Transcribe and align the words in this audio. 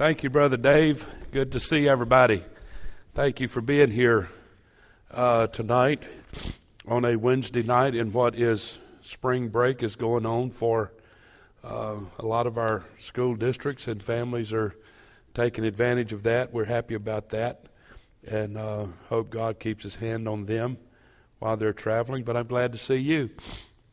Thank 0.00 0.22
you, 0.22 0.30
Brother 0.30 0.56
Dave. 0.56 1.06
Good 1.30 1.52
to 1.52 1.60
see 1.60 1.86
everybody. 1.86 2.42
Thank 3.12 3.38
you 3.38 3.48
for 3.48 3.60
being 3.60 3.90
here 3.90 4.30
uh, 5.10 5.48
tonight 5.48 6.02
on 6.88 7.04
a 7.04 7.16
Wednesday 7.16 7.62
night 7.62 7.94
in 7.94 8.10
what 8.10 8.34
is 8.34 8.78
spring 9.02 9.48
break 9.48 9.82
is 9.82 9.96
going 9.96 10.24
on 10.24 10.52
for 10.52 10.90
uh, 11.62 11.96
a 12.18 12.24
lot 12.24 12.46
of 12.46 12.56
our 12.56 12.82
school 12.98 13.34
districts 13.34 13.86
and 13.88 14.02
families 14.02 14.54
are 14.54 14.74
taking 15.34 15.66
advantage 15.66 16.14
of 16.14 16.22
that. 16.22 16.50
We're 16.50 16.64
happy 16.64 16.94
about 16.94 17.28
that 17.28 17.66
and 18.26 18.56
uh, 18.56 18.86
hope 19.10 19.28
God 19.28 19.60
keeps 19.60 19.84
His 19.84 19.96
hand 19.96 20.26
on 20.26 20.46
them 20.46 20.78
while 21.40 21.58
they're 21.58 21.74
traveling. 21.74 22.24
But 22.24 22.38
I'm 22.38 22.46
glad 22.46 22.72
to 22.72 22.78
see 22.78 22.96
you, 22.96 23.28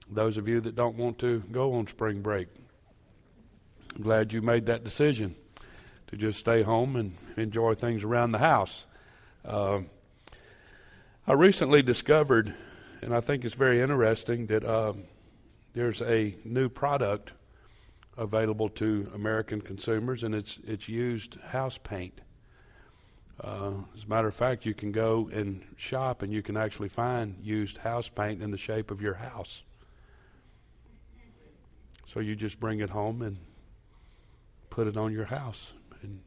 those 0.09 0.37
of 0.37 0.47
you 0.47 0.61
that 0.61 0.73
don't 0.73 0.95
want 0.95 1.19
to 1.19 1.43
go 1.51 1.73
on 1.73 1.85
spring 1.85 2.21
break. 2.21 2.47
I'm 3.93 4.03
glad 4.03 4.31
you 4.31 4.41
made 4.41 4.67
that 4.67 4.85
decision 4.85 5.35
to 6.07 6.17
just 6.17 6.39
stay 6.39 6.61
home 6.63 6.95
and 6.95 7.15
enjoy 7.35 7.75
things 7.75 8.03
around 8.03 8.31
the 8.31 8.39
house. 8.39 8.85
Uh, 9.45 9.81
I 11.27 11.33
recently 11.33 11.81
discovered, 11.81 12.53
and 13.01 13.13
I 13.13 13.19
think 13.19 13.43
it's 13.43 13.55
very 13.55 13.81
interesting, 13.81 14.47
that 14.47 14.65
um, 14.65 15.03
there's 15.73 16.01
a 16.01 16.35
new 16.43 16.69
product 16.69 17.31
available 18.17 18.69
to 18.69 19.11
American 19.13 19.61
consumers, 19.61 20.23
and 20.23 20.33
it's 20.33 20.59
it's 20.65 20.89
used 20.89 21.35
house 21.49 21.77
paint. 21.77 22.21
Uh, 23.39 23.73
as 23.95 24.05
a 24.05 24.07
matter 24.07 24.27
of 24.27 24.33
fact, 24.33 24.65
you 24.65 24.73
can 24.73 24.91
go 24.91 25.29
and 25.31 25.63
shop, 25.75 26.23
and 26.23 26.33
you 26.33 26.41
can 26.41 26.57
actually 26.57 26.89
find 26.89 27.35
used 27.43 27.77
house 27.77 28.09
paint 28.09 28.41
in 28.41 28.49
the 28.49 28.57
shape 28.57 28.89
of 28.89 29.01
your 29.01 29.13
house. 29.13 29.63
So 32.05 32.21
you 32.21 32.35
just 32.35 32.59
bring 32.59 32.79
it 32.79 32.89
home 32.89 33.21
and 33.21 33.37
put 34.69 34.87
it 34.87 34.97
on 34.97 35.11
your 35.11 35.25
house. 35.25 35.73
And 36.03 36.19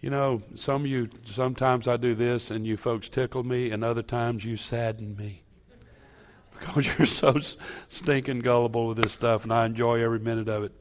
you 0.00 0.10
know, 0.10 0.42
some 0.54 0.86
you, 0.86 1.08
sometimes 1.24 1.88
I 1.88 1.96
do 1.96 2.14
this 2.14 2.50
and 2.50 2.66
you 2.66 2.76
folks 2.76 3.08
tickle 3.08 3.42
me, 3.42 3.70
and 3.70 3.84
other 3.84 4.02
times 4.02 4.44
you 4.44 4.56
sadden 4.56 5.16
me 5.16 5.42
because 6.58 6.86
you're 6.98 7.06
so 7.06 7.36
stinking 7.88 8.40
gullible 8.40 8.88
with 8.88 8.98
this 8.98 9.12
stuff, 9.12 9.44
and 9.44 9.52
I 9.52 9.66
enjoy 9.66 10.02
every 10.02 10.18
minute 10.18 10.48
of 10.48 10.64
it. 10.64 10.72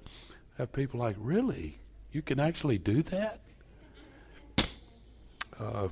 I 0.57 0.63
have 0.63 0.73
people 0.73 0.99
like, 0.99 1.15
really? 1.19 1.79
You 2.11 2.21
can 2.21 2.39
actually 2.39 2.77
do 2.77 3.01
that? 3.03 3.39
Uh, 5.59 5.89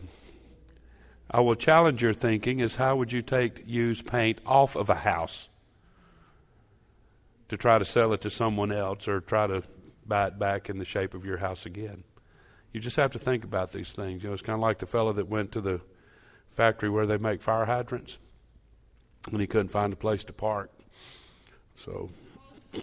I 1.32 1.39
will 1.42 1.56
challenge 1.56 2.01
your 2.01 2.13
thinking 2.13 2.60
is 2.60 2.75
how 2.75 2.96
would 2.96 3.12
you 3.12 3.22
take 3.22 3.63
used 3.66 4.06
paint 4.06 4.39
off 4.46 4.75
of 4.75 4.89
a 4.89 4.96
house? 4.96 5.50
To 7.50 7.58
try 7.58 7.77
to 7.77 7.86
sell 7.86 8.13
it 8.13 8.22
to 8.22 8.29
someone 8.29 8.72
else 8.72 9.08
or 9.08 9.20
try 9.20 9.48
to 9.48 9.63
buy 10.06 10.27
it 10.27 10.39
back 10.39 10.70
in 10.70 10.77
the 10.77 10.86
shape 10.86 11.13
of 11.13 11.25
your 11.25 11.38
house 11.38 11.65
again. 11.65 12.03
You 12.72 12.79
just 12.79 12.98
have 12.98 13.12
to 13.12 13.20
think 13.20 13.44
about 13.44 13.72
these 13.72 13.94
things. 13.94 14.24
You 14.24 14.29
know, 14.29 14.34
it's 14.34 14.41
kind 14.44 14.56
of 14.56 14.62
like 14.62 14.77
the 14.79 14.86
fellow 14.86 15.12
that 15.13 15.27
went 15.27 15.51
to 15.53 15.62
the 15.62 15.82
factory 16.51 16.89
where 16.89 17.06
they 17.06 17.18
make 17.18 17.41
fire 17.41 17.65
hydrants 17.65 18.18
and 19.32 19.41
he 19.41 19.48
couldn't 19.48 19.70
find 19.70 19.91
a 19.94 19.96
place 19.96 20.24
to 20.25 20.34
park. 20.34 20.72
So 21.75 22.10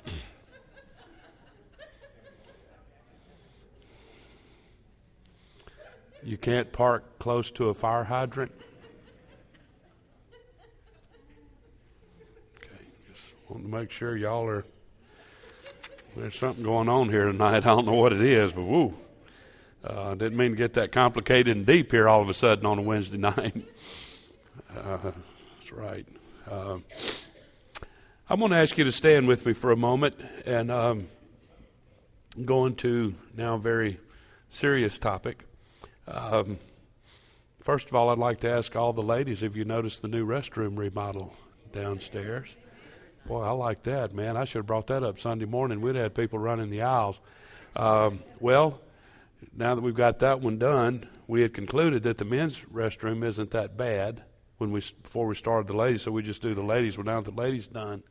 you 6.22 6.36
can't 6.36 6.72
park 6.72 7.18
close 7.18 7.50
to 7.52 7.68
a 7.68 7.74
fire 7.74 8.04
hydrant. 8.04 8.52
Want 13.48 13.62
to 13.62 13.68
make 13.68 13.92
sure 13.92 14.16
y'all 14.16 14.44
are. 14.48 14.64
There's 16.16 16.36
something 16.36 16.64
going 16.64 16.88
on 16.88 17.10
here 17.10 17.26
tonight. 17.26 17.54
I 17.66 17.74
don't 17.74 17.86
know 17.86 17.92
what 17.92 18.12
it 18.12 18.20
is, 18.20 18.52
but 18.52 18.62
woo. 18.62 18.94
Uh, 19.84 20.16
didn't 20.16 20.36
mean 20.36 20.50
to 20.50 20.56
get 20.56 20.74
that 20.74 20.90
complicated 20.90 21.56
and 21.56 21.64
deep 21.64 21.92
here 21.92 22.08
all 22.08 22.20
of 22.20 22.28
a 22.28 22.34
sudden 22.34 22.66
on 22.66 22.78
a 22.80 22.82
Wednesday 22.82 23.18
night. 23.18 23.54
Uh, 24.76 25.12
that's 25.58 25.70
right. 25.70 26.06
Uh, 26.50 26.78
I'm 28.28 28.40
going 28.40 28.50
to 28.50 28.56
ask 28.56 28.76
you 28.76 28.82
to 28.82 28.90
stand 28.90 29.28
with 29.28 29.46
me 29.46 29.52
for 29.52 29.70
a 29.70 29.76
moment, 29.76 30.16
and 30.44 30.72
um, 30.72 31.06
I'm 32.36 32.46
going 32.46 32.74
to 32.76 33.14
now 33.36 33.54
a 33.54 33.58
very 33.58 34.00
serious 34.50 34.98
topic. 34.98 35.44
Um, 36.08 36.58
first 37.60 37.86
of 37.86 37.94
all, 37.94 38.10
I'd 38.10 38.18
like 38.18 38.40
to 38.40 38.50
ask 38.50 38.74
all 38.74 38.92
the 38.92 39.04
ladies 39.04 39.44
if 39.44 39.54
you 39.54 39.64
noticed 39.64 40.02
the 40.02 40.08
new 40.08 40.26
restroom 40.26 40.76
remodel 40.76 41.34
downstairs. 41.70 42.48
Boy, 43.26 43.42
I 43.42 43.50
like 43.50 43.82
that, 43.82 44.14
man. 44.14 44.36
I 44.36 44.44
should 44.44 44.60
have 44.60 44.66
brought 44.66 44.86
that 44.86 45.02
up 45.02 45.18
Sunday 45.18 45.46
morning. 45.46 45.80
We'd 45.80 45.96
had 45.96 46.14
people 46.14 46.38
running 46.38 46.70
the 46.70 46.82
aisles. 46.82 47.18
Um, 47.74 48.22
well, 48.38 48.80
now 49.52 49.74
that 49.74 49.80
we've 49.80 49.96
got 49.96 50.20
that 50.20 50.40
one 50.40 50.58
done, 50.58 51.08
we 51.26 51.42
had 51.42 51.52
concluded 51.52 52.04
that 52.04 52.18
the 52.18 52.24
men's 52.24 52.60
restroom 52.72 53.24
isn't 53.24 53.50
that 53.50 53.76
bad 53.76 54.22
when 54.58 54.70
we 54.70 54.80
before 55.02 55.26
we 55.26 55.34
started 55.34 55.66
the 55.66 55.74
ladies, 55.76 56.02
so 56.02 56.12
we 56.12 56.22
just 56.22 56.40
do 56.40 56.54
the 56.54 56.62
ladies. 56.62 56.96
Well, 56.96 57.04
now 57.04 57.20
that 57.20 57.34
the 57.34 57.40
ladies 57.40 57.66
done, 57.66 58.04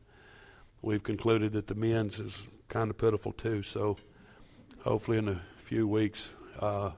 we've 0.82 1.04
concluded 1.04 1.54
that 1.54 1.68
the 1.68 1.76
men's 1.76 2.20
is 2.20 2.44
kind 2.68 2.90
of 2.90 2.98
pitiful 2.98 3.32
too. 3.32 3.64
So 3.64 3.96
hopefully, 4.82 5.18
in 5.18 5.30
a 5.30 5.42
few 5.60 5.88
weeks, 5.88 6.28
uh, 6.60 6.92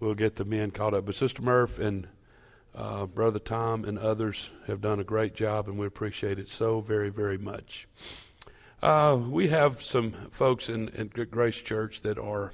we'll 0.00 0.14
get 0.14 0.36
the 0.36 0.44
men 0.44 0.70
caught 0.70 0.92
up. 0.92 1.06
But 1.06 1.14
Sister 1.14 1.40
Murph 1.40 1.78
and 1.78 2.08
uh, 2.78 3.06
Brother 3.06 3.40
Tom 3.40 3.84
and 3.84 3.98
others 3.98 4.52
have 4.68 4.80
done 4.80 5.00
a 5.00 5.04
great 5.04 5.34
job, 5.34 5.68
and 5.68 5.76
we 5.76 5.86
appreciate 5.86 6.38
it 6.38 6.48
so 6.48 6.80
very, 6.80 7.10
very 7.10 7.36
much. 7.36 7.88
Uh, 8.80 9.18
we 9.28 9.48
have 9.48 9.82
some 9.82 10.12
folks 10.30 10.68
in, 10.68 10.88
in 10.90 11.08
Grace 11.08 11.60
Church 11.60 12.02
that 12.02 12.18
are 12.18 12.52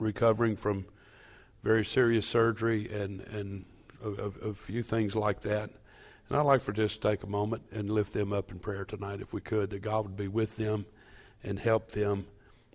recovering 0.00 0.56
from 0.56 0.84
very 1.62 1.84
serious 1.84 2.26
surgery 2.26 2.92
and, 2.92 3.20
and 3.20 3.64
a, 4.04 4.48
a, 4.48 4.52
few 4.52 4.82
things 4.82 5.14
like 5.14 5.42
that. 5.42 5.70
And 6.28 6.36
I'd 6.36 6.42
like 6.42 6.60
for 6.60 6.72
just 6.72 7.00
to 7.00 7.08
take 7.08 7.22
a 7.22 7.28
moment 7.28 7.62
and 7.70 7.90
lift 7.90 8.12
them 8.12 8.32
up 8.32 8.50
in 8.50 8.58
prayer 8.58 8.84
tonight, 8.84 9.20
if 9.20 9.32
we 9.32 9.40
could, 9.40 9.70
that 9.70 9.80
God 9.80 10.06
would 10.06 10.16
be 10.16 10.28
with 10.28 10.56
them 10.56 10.86
and 11.44 11.56
help 11.60 11.92
them 11.92 12.26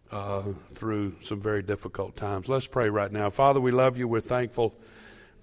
uh, 0.10 0.44
through 0.74 1.16
some 1.22 1.42
very 1.42 1.62
difficult 1.62 2.16
times. 2.16 2.48
Let's 2.48 2.68
pray 2.68 2.88
right 2.88 3.12
now. 3.12 3.30
Father, 3.30 3.60
we 3.60 3.72
love 3.72 3.98
you. 3.98 4.08
We're 4.08 4.22
thankful 4.22 4.74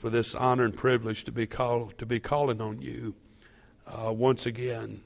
for 0.00 0.08
this 0.08 0.34
honor 0.34 0.64
and 0.64 0.74
privilege 0.74 1.24
to 1.24 1.30
be 1.30 1.46
called 1.46 1.96
to 1.98 2.06
be 2.06 2.18
calling 2.18 2.60
on 2.60 2.80
you 2.80 3.14
uh, 3.86 4.10
once 4.10 4.46
again 4.46 5.02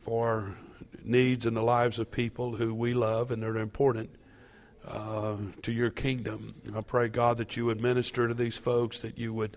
for 0.00 0.56
needs 1.04 1.46
in 1.46 1.54
the 1.54 1.62
lives 1.62 2.00
of 2.00 2.10
people 2.10 2.56
who 2.56 2.74
we 2.74 2.92
love 2.92 3.30
and 3.30 3.44
are 3.44 3.56
important 3.56 4.10
uh, 4.86 5.36
to 5.62 5.70
your 5.70 5.90
kingdom. 5.90 6.54
I 6.74 6.80
pray, 6.80 7.08
God, 7.08 7.36
that 7.36 7.56
you 7.56 7.66
would 7.66 7.80
minister 7.80 8.26
to 8.26 8.34
these 8.34 8.56
folks, 8.56 9.00
that 9.00 9.18
you 9.18 9.32
would 9.32 9.56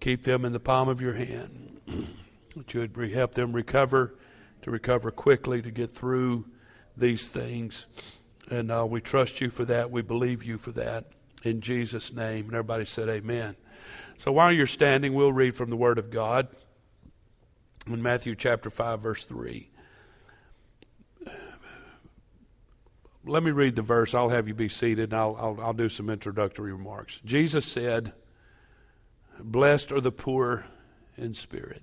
keep 0.00 0.24
them 0.24 0.44
in 0.44 0.52
the 0.52 0.60
palm 0.60 0.88
of 0.88 1.00
your 1.00 1.14
hand, 1.14 1.80
that 2.56 2.72
you 2.72 2.80
would 2.80 3.12
help 3.12 3.34
them 3.34 3.52
recover, 3.52 4.14
to 4.62 4.70
recover 4.70 5.10
quickly, 5.10 5.60
to 5.60 5.70
get 5.70 5.92
through 5.92 6.46
these 6.96 7.28
things. 7.28 7.86
And 8.48 8.70
uh, 8.70 8.86
we 8.88 9.00
trust 9.00 9.40
you 9.40 9.50
for 9.50 9.64
that. 9.66 9.90
We 9.90 10.00
believe 10.00 10.42
you 10.42 10.56
for 10.56 10.72
that. 10.72 11.06
In 11.42 11.60
Jesus' 11.60 12.12
name. 12.12 12.46
And 12.46 12.54
everybody 12.54 12.86
said, 12.86 13.08
Amen. 13.08 13.56
So 14.18 14.32
while 14.32 14.52
you're 14.52 14.66
standing, 14.66 15.14
we'll 15.14 15.32
read 15.32 15.56
from 15.56 15.70
the 15.70 15.76
Word 15.76 15.98
of 15.98 16.10
God 16.10 16.48
in 17.86 18.02
Matthew 18.02 18.34
chapter 18.34 18.70
5, 18.70 19.00
verse 19.00 19.24
3. 19.24 19.68
Let 23.26 23.42
me 23.42 23.50
read 23.50 23.74
the 23.76 23.82
verse. 23.82 24.14
I'll 24.14 24.28
have 24.28 24.48
you 24.48 24.54
be 24.54 24.68
seated 24.68 25.12
and 25.12 25.14
I'll, 25.14 25.36
I'll, 25.38 25.60
I'll 25.60 25.72
do 25.72 25.88
some 25.88 26.10
introductory 26.10 26.72
remarks. 26.72 27.20
Jesus 27.24 27.64
said, 27.64 28.12
Blessed 29.40 29.92
are 29.92 30.00
the 30.00 30.12
poor 30.12 30.66
in 31.16 31.34
spirit, 31.34 31.82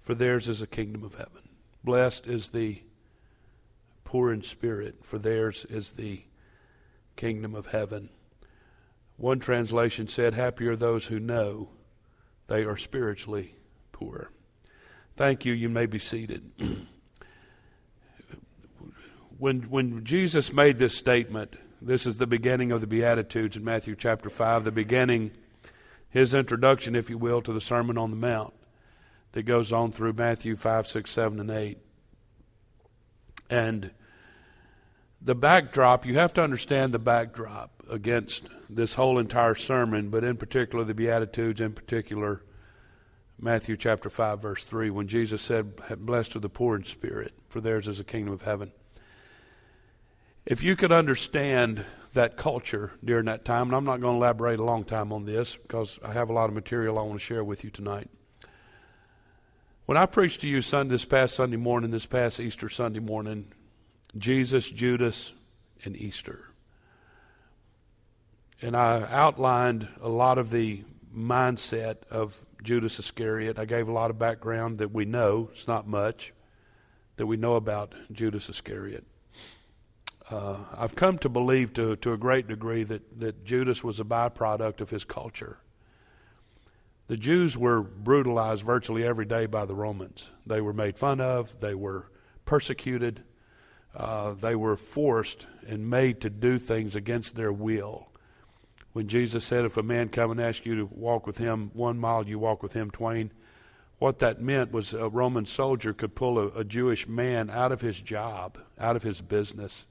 for 0.00 0.14
theirs 0.14 0.48
is 0.48 0.60
the 0.60 0.66
kingdom 0.66 1.04
of 1.04 1.14
heaven. 1.14 1.48
Blessed 1.84 2.26
is 2.26 2.50
the 2.50 2.82
poor 4.04 4.32
in 4.32 4.42
spirit, 4.42 5.04
for 5.04 5.18
theirs 5.18 5.66
is 5.68 5.92
the 5.92 6.22
kingdom 7.16 7.54
of 7.54 7.66
heaven. 7.66 8.08
One 9.18 9.40
translation 9.40 10.06
said, 10.06 10.34
Happy 10.34 10.66
are 10.68 10.76
those 10.76 11.06
who 11.06 11.18
know 11.18 11.70
they 12.46 12.62
are 12.62 12.76
spiritually 12.76 13.56
poor. 13.90 14.30
Thank 15.16 15.44
you. 15.44 15.52
You 15.52 15.68
may 15.68 15.86
be 15.86 15.98
seated. 15.98 16.52
when, 19.38 19.62
when 19.62 20.04
Jesus 20.04 20.52
made 20.52 20.78
this 20.78 20.96
statement, 20.96 21.56
this 21.82 22.06
is 22.06 22.18
the 22.18 22.28
beginning 22.28 22.70
of 22.70 22.80
the 22.80 22.86
Beatitudes 22.86 23.56
in 23.56 23.64
Matthew 23.64 23.96
chapter 23.96 24.30
5, 24.30 24.62
the 24.62 24.70
beginning, 24.70 25.32
his 26.08 26.32
introduction, 26.32 26.94
if 26.94 27.10
you 27.10 27.18
will, 27.18 27.42
to 27.42 27.52
the 27.52 27.60
Sermon 27.60 27.98
on 27.98 28.10
the 28.10 28.16
Mount 28.16 28.54
that 29.32 29.42
goes 29.42 29.72
on 29.72 29.90
through 29.90 30.12
Matthew 30.12 30.54
5, 30.54 30.86
6, 30.86 31.10
7, 31.10 31.40
and 31.40 31.50
8. 31.50 31.78
And 33.50 33.90
the 35.20 35.34
backdrop, 35.34 36.06
you 36.06 36.14
have 36.14 36.32
to 36.34 36.42
understand 36.42 36.94
the 36.94 37.00
backdrop 37.00 37.77
against 37.88 38.48
this 38.68 38.94
whole 38.94 39.18
entire 39.18 39.54
sermon, 39.54 40.10
but 40.10 40.24
in 40.24 40.36
particular 40.36 40.84
the 40.84 40.94
Beatitudes, 40.94 41.60
in 41.60 41.72
particular 41.72 42.42
Matthew 43.40 43.76
chapter 43.76 44.10
5, 44.10 44.42
verse 44.42 44.64
3, 44.64 44.90
when 44.90 45.06
Jesus 45.06 45.42
said, 45.42 45.76
Blessed 46.04 46.36
are 46.36 46.40
the 46.40 46.48
poor 46.48 46.74
in 46.74 46.84
spirit, 46.84 47.32
for 47.48 47.60
theirs 47.60 47.86
is 47.86 47.98
the 47.98 48.04
kingdom 48.04 48.34
of 48.34 48.42
heaven. 48.42 48.72
If 50.44 50.62
you 50.62 50.76
could 50.76 50.92
understand 50.92 51.84
that 52.14 52.36
culture 52.36 52.92
during 53.04 53.26
that 53.26 53.44
time, 53.44 53.68
and 53.68 53.76
I'm 53.76 53.84
not 53.84 54.00
going 54.00 54.14
to 54.14 54.18
elaborate 54.18 54.58
a 54.58 54.64
long 54.64 54.82
time 54.82 55.12
on 55.12 55.24
this 55.24 55.56
because 55.56 55.98
I 56.04 56.12
have 56.12 56.30
a 56.30 56.32
lot 56.32 56.48
of 56.48 56.54
material 56.54 56.98
I 56.98 57.02
want 57.02 57.20
to 57.20 57.24
share 57.24 57.44
with 57.44 57.62
you 57.62 57.70
tonight. 57.70 58.10
When 59.86 59.96
I 59.96 60.06
preached 60.06 60.40
to 60.40 60.48
you 60.48 60.60
Sunday, 60.60 60.92
this 60.92 61.04
past 61.04 61.36
Sunday 61.36 61.56
morning, 61.56 61.90
this 61.90 62.06
past 62.06 62.40
Easter 62.40 62.68
Sunday 62.68 63.00
morning, 63.00 63.52
Jesus, 64.16 64.70
Judas, 64.70 65.32
and 65.84 65.96
Easter. 65.96 66.47
And 68.60 68.76
I 68.76 69.06
outlined 69.08 69.88
a 70.00 70.08
lot 70.08 70.36
of 70.36 70.50
the 70.50 70.82
mindset 71.14 71.98
of 72.10 72.44
Judas 72.62 72.98
Iscariot. 72.98 73.58
I 73.58 73.64
gave 73.64 73.88
a 73.88 73.92
lot 73.92 74.10
of 74.10 74.18
background 74.18 74.78
that 74.78 74.92
we 74.92 75.04
know, 75.04 75.48
it's 75.52 75.68
not 75.68 75.86
much, 75.86 76.32
that 77.16 77.26
we 77.26 77.36
know 77.36 77.54
about 77.54 77.94
Judas 78.10 78.48
Iscariot. 78.48 79.04
Uh, 80.28 80.56
I've 80.76 80.96
come 80.96 81.18
to 81.18 81.28
believe 81.28 81.72
to, 81.74 81.96
to 81.96 82.12
a 82.12 82.16
great 82.16 82.48
degree 82.48 82.82
that, 82.84 83.20
that 83.20 83.44
Judas 83.44 83.84
was 83.84 84.00
a 84.00 84.04
byproduct 84.04 84.80
of 84.80 84.90
his 84.90 85.04
culture. 85.04 85.58
The 87.06 87.16
Jews 87.16 87.56
were 87.56 87.80
brutalized 87.80 88.64
virtually 88.64 89.04
every 89.04 89.24
day 89.24 89.46
by 89.46 89.66
the 89.66 89.74
Romans. 89.74 90.30
They 90.44 90.60
were 90.60 90.74
made 90.74 90.98
fun 90.98 91.20
of, 91.20 91.58
they 91.60 91.74
were 91.74 92.10
persecuted, 92.44 93.22
uh, 93.96 94.32
they 94.32 94.56
were 94.56 94.76
forced 94.76 95.46
and 95.66 95.88
made 95.88 96.20
to 96.20 96.28
do 96.28 96.58
things 96.58 96.96
against 96.96 97.36
their 97.36 97.52
will 97.52 98.08
when 98.98 99.06
Jesus 99.06 99.44
said, 99.44 99.64
If 99.64 99.76
a 99.76 99.82
man 99.84 100.08
come 100.08 100.32
and 100.32 100.40
ask 100.40 100.66
you 100.66 100.74
to 100.74 100.86
walk 100.86 101.24
with 101.24 101.38
him 101.38 101.70
one 101.72 102.00
mile, 102.00 102.26
you 102.26 102.36
walk 102.36 102.64
with 102.64 102.72
him 102.72 102.90
twain. 102.90 103.30
What 104.00 104.18
that 104.18 104.42
meant 104.42 104.72
was 104.72 104.92
a 104.92 105.08
Roman 105.08 105.46
soldier 105.46 105.92
could 105.92 106.16
pull 106.16 106.36
a, 106.36 106.48
a 106.48 106.64
Jewish 106.64 107.06
man 107.06 107.48
out 107.48 107.70
of 107.70 107.80
his 107.80 108.00
job, 108.00 108.58
out 108.76 108.96
of 108.96 109.04
his 109.04 109.20
business, 109.20 109.86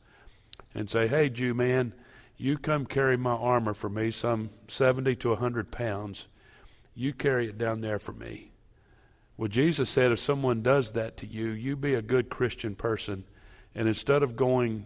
and 0.76 0.90
say, 0.90 1.08
Hey, 1.08 1.30
Jew 1.30 1.54
man, 1.54 1.94
you 2.36 2.58
come 2.58 2.86
carry 2.86 3.16
my 3.16 3.32
armor 3.32 3.74
for 3.74 3.88
me, 3.88 4.12
some 4.12 4.50
70 4.68 5.16
to 5.16 5.30
a 5.30 5.36
100 5.36 5.72
pounds. 5.72 6.28
You 6.94 7.14
carry 7.14 7.48
it 7.48 7.58
down 7.58 7.80
there 7.80 8.00
for 8.00 8.12
me. 8.12 8.52
Well, 9.38 9.48
Jesus 9.48 9.90
said, 9.90 10.12
if 10.12 10.20
someone 10.20 10.62
does 10.62 10.92
that 10.92 11.16
to 11.16 11.26
you, 11.26 11.52
you 11.52 11.78
be 11.78 11.94
a 11.94 12.02
good 12.02 12.30
Christian 12.30 12.76
person. 12.76 13.24
And 13.74 13.88
instead 13.88 14.22
of 14.22 14.36
going 14.36 14.86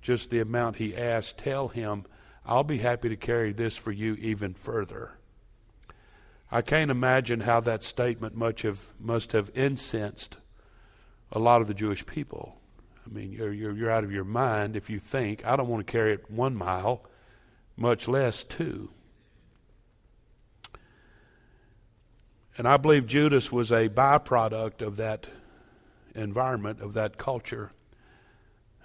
just 0.00 0.30
the 0.30 0.40
amount 0.40 0.78
he 0.78 0.96
asked, 0.96 1.38
tell 1.38 1.68
him, 1.68 2.06
I'll 2.44 2.64
be 2.64 2.78
happy 2.78 3.08
to 3.08 3.16
carry 3.16 3.52
this 3.52 3.76
for 3.76 3.92
you 3.92 4.14
even 4.14 4.54
further. 4.54 5.12
I 6.50 6.60
can't 6.60 6.90
imagine 6.90 7.40
how 7.40 7.60
that 7.60 7.82
statement 7.82 8.36
much 8.36 8.62
have, 8.62 8.88
must 9.00 9.32
have 9.32 9.50
incensed 9.54 10.36
a 11.30 11.38
lot 11.38 11.62
of 11.62 11.68
the 11.68 11.74
Jewish 11.74 12.04
people. 12.04 12.58
I 13.06 13.08
mean, 13.08 13.32
you're, 13.32 13.52
you're, 13.52 13.72
you're 13.72 13.90
out 13.90 14.04
of 14.04 14.12
your 14.12 14.24
mind 14.24 14.76
if 14.76 14.90
you 14.90 14.98
think, 14.98 15.46
I 15.46 15.56
don't 15.56 15.68
want 15.68 15.86
to 15.86 15.90
carry 15.90 16.12
it 16.12 16.30
one 16.30 16.54
mile, 16.54 17.04
much 17.76 18.06
less 18.06 18.44
two. 18.44 18.90
And 22.58 22.68
I 22.68 22.76
believe 22.76 23.06
Judas 23.06 23.50
was 23.50 23.72
a 23.72 23.88
byproduct 23.88 24.82
of 24.82 24.96
that 24.96 25.28
environment, 26.14 26.82
of 26.82 26.92
that 26.94 27.16
culture, 27.16 27.72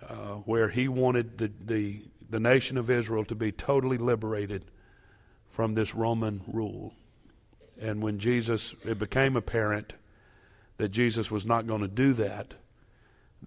uh, 0.07 0.35
where 0.45 0.69
he 0.69 0.87
wanted 0.87 1.37
the, 1.37 1.51
the 1.59 2.01
the 2.29 2.39
nation 2.39 2.77
of 2.77 2.89
Israel 2.89 3.25
to 3.25 3.35
be 3.35 3.51
totally 3.51 3.97
liberated 3.97 4.65
from 5.49 5.73
this 5.73 5.95
Roman 5.95 6.41
rule. 6.47 6.93
And 7.79 8.01
when 8.01 8.19
Jesus, 8.19 8.75
it 8.83 8.99
became 8.99 9.35
apparent 9.35 9.93
that 10.77 10.89
Jesus 10.89 11.31
was 11.31 11.45
not 11.45 11.67
going 11.67 11.81
to 11.81 11.87
do 11.87 12.13
that, 12.13 12.53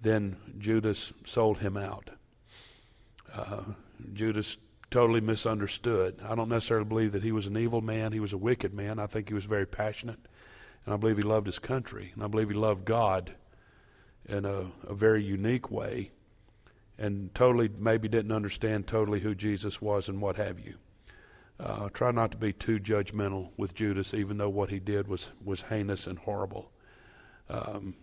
then 0.00 0.36
Judas 0.58 1.12
sold 1.24 1.58
him 1.58 1.76
out. 1.76 2.10
Uh, 3.32 3.62
Judas 4.12 4.56
totally 4.90 5.20
misunderstood. 5.20 6.20
I 6.26 6.34
don't 6.34 6.48
necessarily 6.48 6.86
believe 6.86 7.12
that 7.12 7.22
he 7.22 7.32
was 7.32 7.46
an 7.46 7.56
evil 7.56 7.80
man, 7.80 8.12
he 8.12 8.20
was 8.20 8.32
a 8.32 8.38
wicked 8.38 8.74
man. 8.74 8.98
I 8.98 9.06
think 9.06 9.28
he 9.28 9.34
was 9.34 9.44
very 9.44 9.66
passionate, 9.66 10.18
and 10.84 10.94
I 10.94 10.96
believe 10.96 11.16
he 11.16 11.22
loved 11.22 11.46
his 11.46 11.58
country, 11.58 12.10
and 12.14 12.24
I 12.24 12.26
believe 12.26 12.48
he 12.48 12.56
loved 12.56 12.84
God 12.84 13.34
in 14.28 14.44
a, 14.44 14.66
a 14.86 14.94
very 14.94 15.22
unique 15.22 15.70
way 15.70 16.10
and 17.00 17.34
totally 17.34 17.70
maybe 17.78 18.08
didn't 18.08 18.30
understand 18.30 18.86
totally 18.86 19.20
who 19.20 19.34
Jesus 19.34 19.80
was 19.80 20.08
and 20.08 20.20
what 20.20 20.36
have 20.36 20.60
you. 20.60 20.74
Uh, 21.58 21.88
try 21.88 22.10
not 22.10 22.30
to 22.30 22.36
be 22.36 22.52
too 22.52 22.78
judgmental 22.78 23.48
with 23.56 23.74
Judas, 23.74 24.12
even 24.12 24.36
though 24.36 24.50
what 24.50 24.70
he 24.70 24.78
did 24.78 25.08
was, 25.08 25.30
was 25.42 25.62
heinous 25.62 26.06
and 26.06 26.18
horrible. 26.20 26.70
Um, 27.48 27.94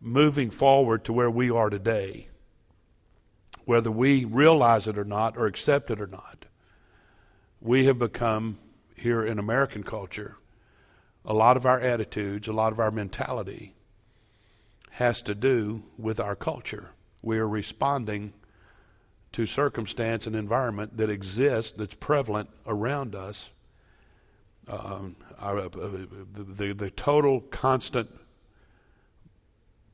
moving 0.00 0.50
forward 0.50 1.04
to 1.04 1.12
where 1.12 1.30
we 1.30 1.50
are 1.50 1.68
today, 1.68 2.28
whether 3.66 3.90
we 3.90 4.24
realize 4.24 4.88
it 4.88 4.98
or 4.98 5.04
not, 5.04 5.36
or 5.36 5.46
accept 5.46 5.90
it 5.90 6.00
or 6.00 6.06
not, 6.06 6.46
we 7.60 7.84
have 7.84 7.98
become, 7.98 8.58
here 8.94 9.24
in 9.24 9.38
American 9.38 9.82
culture, 9.82 10.36
a 11.24 11.34
lot 11.34 11.58
of 11.58 11.66
our 11.66 11.78
attitudes, 11.80 12.48
a 12.48 12.52
lot 12.52 12.72
of 12.72 12.80
our 12.80 12.90
mentality 12.90 13.74
has 14.92 15.20
to 15.22 15.34
do 15.34 15.82
with 15.98 16.18
our 16.18 16.34
culture 16.34 16.92
we 17.22 17.38
are 17.38 17.48
responding 17.48 18.32
to 19.32 19.46
circumstance 19.46 20.26
and 20.26 20.34
environment 20.34 20.96
that 20.96 21.10
exists, 21.10 21.72
that's 21.72 21.94
prevalent 21.94 22.50
around 22.66 23.14
us. 23.14 23.50
Um, 24.66 25.16
uh, 25.38 25.68
the, 25.68 26.08
the, 26.34 26.74
the 26.74 26.90
total 26.90 27.40
constant 27.40 28.10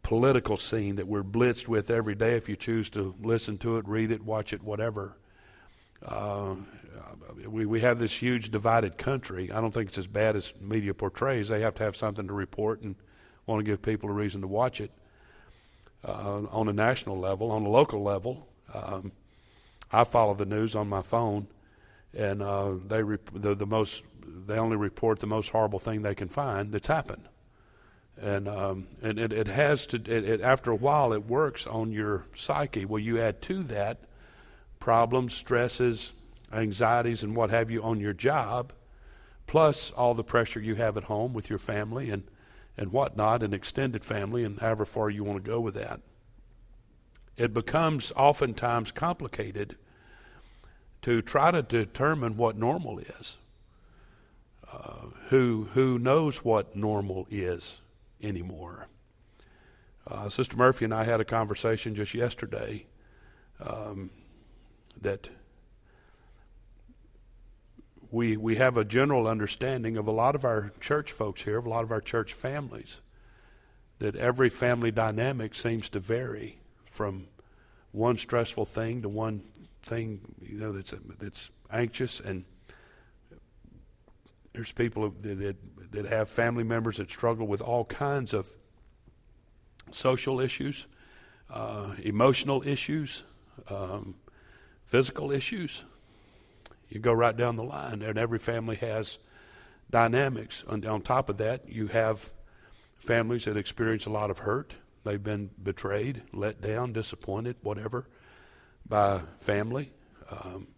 political 0.03 0.57
scene 0.57 0.97
that 0.97 1.07
we're 1.07 1.23
blitzed 1.23 1.69
with 1.69 1.91
every 1.91 2.15
day 2.15 2.35
if 2.37 2.49
you 2.49 2.57
choose 2.57 2.91
to 2.91 3.15
listen 3.23 3.57
to 3.59 3.77
it, 3.79 3.89
read 3.89 4.11
it, 4.11 4.23
watch 4.23 4.53
it, 4.53 4.63
whatever. 4.63 5.17
Uh, 6.05 6.55
we, 7.47 7.67
we 7.67 7.81
have 7.81 7.99
this 7.99 8.13
huge 8.13 8.51
divided 8.51 8.99
country. 8.99 9.51
I 9.51 9.61
don't 9.61 9.73
think 9.73 9.89
it's 9.89 9.99
as 9.99 10.07
bad 10.07 10.37
as 10.37 10.53
media 10.61 10.93
portrays. 10.95 11.49
They 11.49 11.61
have 11.61 11.75
to 11.77 11.85
have 11.85 11.97
something 11.97 12.27
to 12.27 12.35
report 12.35 12.83
and 12.83 12.95
want 13.47 13.61
to 13.61 13.65
give 13.65 13.83
people 13.83 14.11
a 14.11 14.13
reason 14.13 14.41
to 14.43 14.47
watch 14.47 14.81
it 14.81 14.91
uh, 16.05 16.43
on 16.51 16.69
a 16.69 16.73
national 16.73 17.19
level, 17.19 17.51
on 17.51 17.65
a 17.65 17.69
local 17.69 18.03
level. 18.03 18.49
Um, 18.73 19.13
I 19.93 20.05
follow 20.05 20.35
the 20.35 20.47
news 20.47 20.75
on 20.75 20.89
my 20.89 21.03
phone, 21.03 21.47
and 22.13 22.43
uh, 22.43 22.73
they 22.87 23.03
rep- 23.03 23.31
the, 23.33 23.55
the 23.55 23.67
most 23.67 24.03
they 24.47 24.59
only 24.59 24.77
report 24.77 25.21
the 25.21 25.27
most 25.27 25.51
horrible 25.51 25.79
thing 25.79 26.03
they 26.03 26.15
can 26.15 26.29
find 26.29 26.73
that's 26.73 26.87
happened, 26.87 27.29
and 28.21 28.49
um, 28.49 28.89
and 29.03 29.19
it, 29.19 29.33
it 29.33 29.47
has 29.47 29.87
to. 29.87 29.97
It, 29.97 30.09
it, 30.29 30.41
after 30.41 30.71
a 30.71 30.77
while, 30.77 31.13
it 31.13 31.27
works 31.27 31.67
on 31.67 31.93
your 31.93 32.25
psyche. 32.35 32.85
Well, 32.85 32.99
you 32.99 33.21
add 33.21 33.41
to 33.43 33.63
that 33.65 33.99
problems, 34.81 35.33
stresses, 35.33 36.13
anxieties, 36.53 37.23
and 37.23 37.35
what 37.35 37.51
have 37.51 37.71
you 37.71 37.83
on 37.83 38.01
your 38.01 38.13
job, 38.13 38.73
plus 39.47 39.91
all 39.93 40.15
the 40.15 40.25
pressure 40.25 40.61
you 40.61 40.75
have 40.75 40.97
at 40.97 41.05
home 41.05 41.33
with 41.33 41.49
your 41.49 41.59
family 41.59 42.11
and 42.11 42.25
and 42.77 42.93
whatnot, 42.93 43.43
an 43.43 43.55
extended 43.55 44.05
family, 44.05 44.45
and 44.45 44.61
however 44.61 44.85
far 44.85 45.11
you 45.11 45.25
want 45.25 45.43
to 45.43 45.51
go 45.51 45.61
with 45.61 45.75
that. 45.75 46.01
It 47.37 47.53
becomes 47.53 48.13
oftentimes 48.17 48.93
complicated 48.93 49.77
to 51.03 51.21
try 51.21 51.51
to 51.51 51.63
determine 51.63 52.37
what 52.37 52.57
normal 52.57 52.99
is. 52.99 53.37
Uh, 54.73 55.09
who 55.29 55.69
who 55.75 55.99
knows 55.99 56.39
what 56.39 56.75
normal 56.75 57.27
is 57.31 57.81
anymore? 58.23 58.89
Uh, 60.07 60.29
Sister 60.29 60.57
Murphy 60.57 60.85
and 60.85 60.95
I 60.95 61.05
had 61.05 61.21
a 61.21 61.25
conversation 61.25 61.95
just 61.95 62.15
yesterday 62.15 62.87
um, 63.61 64.11
that 65.01 65.29
we, 68.15 68.37
we 68.37 68.57
have 68.57 68.77
a 68.77 68.85
general 68.85 69.27
understanding 69.27 69.97
of 69.97 70.07
a 70.07 70.13
lot 70.13 70.37
of 70.37 70.45
our 70.45 70.73
church 70.81 71.11
folks 71.11 71.43
here, 71.43 71.59
of 71.59 71.67
a 71.67 71.69
lot 71.69 71.83
of 71.83 71.91
our 71.91 72.01
church 72.01 72.33
families, 72.33 73.01
that 73.99 74.15
every 74.15 74.49
family 74.49 74.93
dynamic 74.93 75.55
seems 75.55 75.89
to 75.89 75.99
vary 75.99 76.61
from 76.91 77.27
one 77.91 78.17
stressful 78.17 78.67
thing 78.67 79.03
to 79.03 79.09
one 79.09 79.43
thing 79.83 80.21
you 80.41 80.59
know 80.59 80.73
that's 80.73 80.95
that's 81.19 81.51
anxious 81.71 82.19
and 82.19 82.45
there's 84.55 84.73
people 84.73 85.13
that, 85.21 85.39
that, 85.41 85.57
that 85.93 86.07
have 86.07 86.29
family 86.29 86.65
members 86.65 86.97
that 86.97 87.11
struggle 87.11 87.47
with 87.47 87.61
all 87.61 87.85
kinds 87.85 88.33
of 88.33 88.49
social 89.91 90.41
issues, 90.41 90.87
uh, 91.51 91.95
emotional 92.03 92.63
issues, 92.67 93.25
um, 93.69 94.15
physical 94.87 95.33
issues. 95.33 95.85
You 96.95 97.01
go 97.01 97.13
right 97.13 97.37
down 97.37 97.57
the 97.57 97.65
line, 97.65 98.03
and 98.03 98.17
every 98.17 98.39
family 98.39 98.77
has 98.77 99.19
dynamics. 99.91 100.65
And 100.69 100.87
on 100.87 101.03
top 101.03 101.29
of 101.29 101.39
that, 101.39 101.69
you 101.69 101.89
have 101.89 102.33
families 102.99 103.47
that 103.47 103.57
experience 103.57 104.07
a 104.07 104.11
lot 104.11 104.31
of 104.31 104.39
hurt. 104.39 104.75
They've 105.03 105.23
been 105.23 105.51
betrayed, 105.61 106.23
let 106.33 106.61
down, 106.61 106.93
disappointed, 106.93 107.57
whatever, 107.63 108.07
by 108.89 109.23
family. 109.41 109.93
Um, 110.31 110.69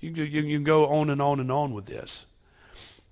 you, 0.00 0.12
you, 0.12 0.42
you 0.42 0.56
can 0.56 0.64
go 0.64 0.86
on 0.86 1.10
and 1.10 1.20
on 1.20 1.40
and 1.40 1.50
on 1.50 1.74
with 1.74 1.86
this. 1.86 2.26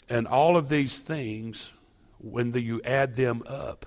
And 0.08 0.26
all 0.28 0.56
of 0.56 0.68
these 0.68 1.00
things, 1.00 1.72
when 2.18 2.52
the, 2.52 2.60
you 2.60 2.80
add 2.84 3.14
them 3.16 3.42
up, 3.46 3.86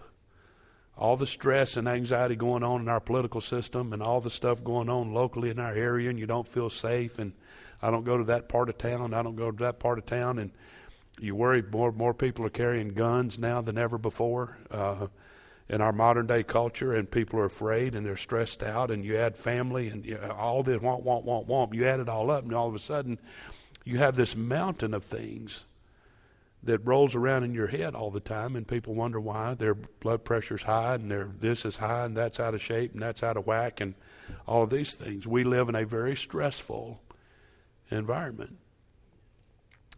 all 0.98 1.16
the 1.18 1.28
stress 1.28 1.78
and 1.78 1.88
anxiety 1.88 2.36
going 2.36 2.64
on 2.64 2.82
in 2.82 2.90
our 2.90 3.00
political 3.00 3.42
system 3.42 3.94
and 3.94 4.02
all 4.02 4.22
the 4.22 4.30
stuff 4.30 4.64
going 4.64 4.90
on 4.90 5.14
locally 5.14 5.50
in 5.50 5.60
our 5.60 5.74
area 5.74 6.10
and 6.10 6.20
you 6.20 6.26
don't 6.26 6.48
feel 6.48 6.70
safe 6.70 7.20
and 7.20 7.34
I 7.86 7.91
don't 7.91 8.04
go 8.04 8.17
to 8.17 8.24
that 8.24 8.50
part 8.50 8.69
of 8.69 8.80
town, 8.80 9.13
I 9.13 9.21
don't 9.21 9.36
go 9.36 9.52
to 9.52 9.63
that 9.63 9.80
part 9.80 10.00
of 10.00 10.08
town. 10.08 10.39
And 10.39 10.52
you 11.19 11.36
worry 11.36 11.62
more 11.62 11.91
more 11.91 12.15
people 12.15 12.43
are 12.45 12.50
carrying 12.50 12.89
guns 12.89 13.38
now 13.38 13.62
than 13.62 13.78
ever 13.78 14.00
before 14.00 14.58
uh, 14.71 15.08
in 15.69 15.82
our 15.82 15.91
modern 15.91 16.26
day 16.26 16.41
culture. 16.41 16.93
And 16.93 17.10
people 17.10 17.39
are 17.39 17.45
afraid 17.45 17.93
and 17.93 18.04
they're 18.04 18.17
stressed 18.17 18.63
out. 18.63 18.89
And 18.89 19.06
you 19.06 19.17
add 19.17 19.38
family 19.38 19.89
and 19.89 20.04
you, 20.04 20.17
all 20.17 20.63
this 20.63 20.82
want 20.82 21.04
want 21.04 21.26
want 21.26 21.45
want 21.45 21.76
you 21.76 21.86
add 21.86 22.00
it 22.00 22.10
all 22.10 22.32
up 22.32 22.43
and 22.43 22.54
all 22.56 22.67
of 22.67 22.74
a 22.74 22.80
sudden 22.80 23.19
you 23.84 24.00
have 24.00 24.15
this 24.15 24.36
mountain 24.36 24.95
of 24.95 25.04
things 25.04 25.65
that 26.63 26.84
rolls 26.84 27.13
around 27.13 27.43
in 27.43 27.54
your 27.54 27.67
head 27.67 27.93
all 27.93 28.10
the 28.10 28.19
time, 28.19 28.56
and 28.56 28.67
people 28.67 28.95
wonder 28.95 29.19
why 29.19 29.54
their 29.54 29.76
blood 29.76 30.24
pressure's 30.24 30.63
high 30.63 30.95
and 30.95 31.12
their 31.12 31.30
this 31.39 31.63
is 31.63 31.78
high 31.78 32.06
and 32.06 32.17
that's 32.17 32.39
out 32.39 32.56
of 32.56 32.63
shape 32.63 32.93
and 32.93 33.02
that's 33.04 33.21
out 33.21 33.38
of 33.38 33.45
whack 33.45 33.80
and 33.80 33.93
all 34.48 34.63
of 34.63 34.71
these 34.71 34.95
things. 34.95 35.28
We 35.28 35.43
live 35.43 35.69
in 35.69 35.76
a 35.76 35.86
very 35.86 36.15
stressful 36.15 37.00
environment 37.89 38.58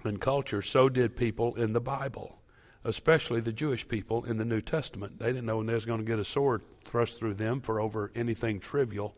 and 0.04 0.22
culture. 0.22 0.62
So 0.62 0.90
did 0.90 1.16
people 1.16 1.56
in 1.56 1.74
the 1.74 1.80
Bible, 1.80 2.40
especially 2.84 3.42
the 3.42 3.52
Jewish 3.52 3.88
people 3.88 4.24
in 4.24 4.38
the 4.38 4.46
New 4.46 4.62
Testament. 4.62 5.20
They 5.20 5.28
didn't 5.28 5.46
know 5.46 5.58
when 5.58 5.68
they 5.68 5.74
was 5.74 5.86
going 5.86 6.00
to 6.00 6.06
get 6.06 6.20
a 6.20 6.26
sword 6.26 6.62
thrust 6.86 7.18
through 7.18 7.36
them 7.36 7.62
for 7.62 7.80
over 7.80 8.12
anything 8.16 8.60
trivial 8.60 9.16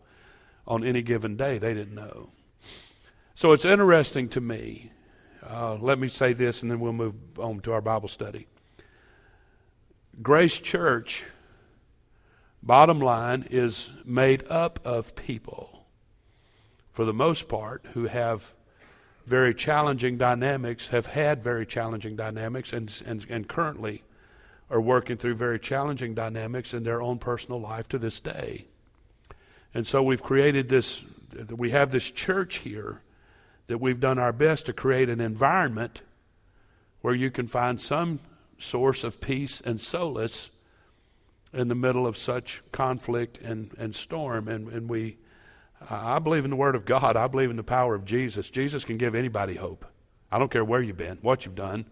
on 0.67 0.84
any 0.84 1.01
given 1.01 1.36
day. 1.36 1.58
They 1.58 1.73
didn't 1.73 1.95
know. 1.95 2.29
So 3.36 3.51
it's 3.51 3.65
interesting 3.65 4.29
to 4.29 4.41
me 4.41 4.91
uh, 5.47 5.75
let 5.75 5.99
me 5.99 6.08
say 6.08 6.34
this 6.34 6.62
and 6.62 6.69
then 6.69 6.79
we'll 6.79 6.93
move 6.93 7.15
on 7.38 7.60
to 7.62 7.71
our 7.71 7.82
Bible 7.82 8.10
study. 8.10 8.47
Grace 10.21 10.60
Church, 10.60 11.23
bottom 12.62 12.99
line, 12.99 13.47
is 13.49 13.89
made 14.03 14.45
up 14.49 14.79
of 14.84 15.15
people, 15.15 15.86
for 16.91 17.05
the 17.05 17.13
most 17.13 17.47
part, 17.47 17.86
who 17.93 18.08
have 18.08 18.53
very 19.29 19.53
challenging 19.53 20.17
dynamics, 20.17 20.89
have 20.89 21.05
had 21.05 21.43
very 21.43 21.65
challenging 21.65 22.15
dynamics, 22.15 22.73
and, 22.73 22.91
and, 23.05 23.25
and 23.29 23.47
currently 23.47 24.03
are 24.69 24.81
working 24.81 25.17
through 25.17 25.35
very 25.35 25.59
challenging 25.59 26.15
dynamics 26.15 26.73
in 26.73 26.83
their 26.83 27.01
own 27.01 27.19
personal 27.19 27.61
life 27.61 27.87
to 27.87 27.99
this 27.99 28.19
day. 28.19 28.65
And 29.73 29.85
so 29.85 30.01
we've 30.01 30.21
created 30.21 30.67
this, 30.67 31.03
we 31.55 31.69
have 31.71 31.91
this 31.91 32.09
church 32.09 32.57
here 32.57 33.01
that 33.67 33.77
we've 33.77 33.99
done 33.99 34.17
our 34.17 34.33
best 34.33 34.65
to 34.65 34.73
create 34.73 35.09
an 35.09 35.21
environment 35.21 36.01
where 37.01 37.13
you 37.13 37.29
can 37.29 37.47
find 37.47 37.79
some 37.79 38.19
source 38.57 39.03
of 39.03 39.21
peace 39.21 39.61
and 39.61 39.79
solace 39.79 40.49
in 41.53 41.67
the 41.67 41.75
middle 41.75 42.05
of 42.05 42.17
such 42.17 42.63
conflict 42.71 43.39
and, 43.41 43.71
and 43.77 43.95
storm. 43.95 44.47
And, 44.47 44.67
and 44.69 44.89
we, 44.89 45.17
I 45.87 46.19
believe 46.19 46.43
in 46.43 46.51
the 46.51 46.57
Word 46.57 46.75
of 46.75 46.85
God. 46.85 47.15
I 47.15 47.27
believe 47.27 47.49
in 47.49 47.55
the 47.55 47.63
power 47.63 47.95
of 47.95 48.05
Jesus. 48.05 48.49
Jesus 48.49 48.83
can 48.83 48.97
give 48.97 49.15
anybody 49.15 49.55
hope. 49.55 49.85
I 50.31 50.37
don't 50.37 50.51
care 50.51 50.65
where 50.65 50.81
you've 50.81 50.97
been, 50.97 51.17
what 51.21 51.45
you've 51.45 51.55
done, 51.55 51.85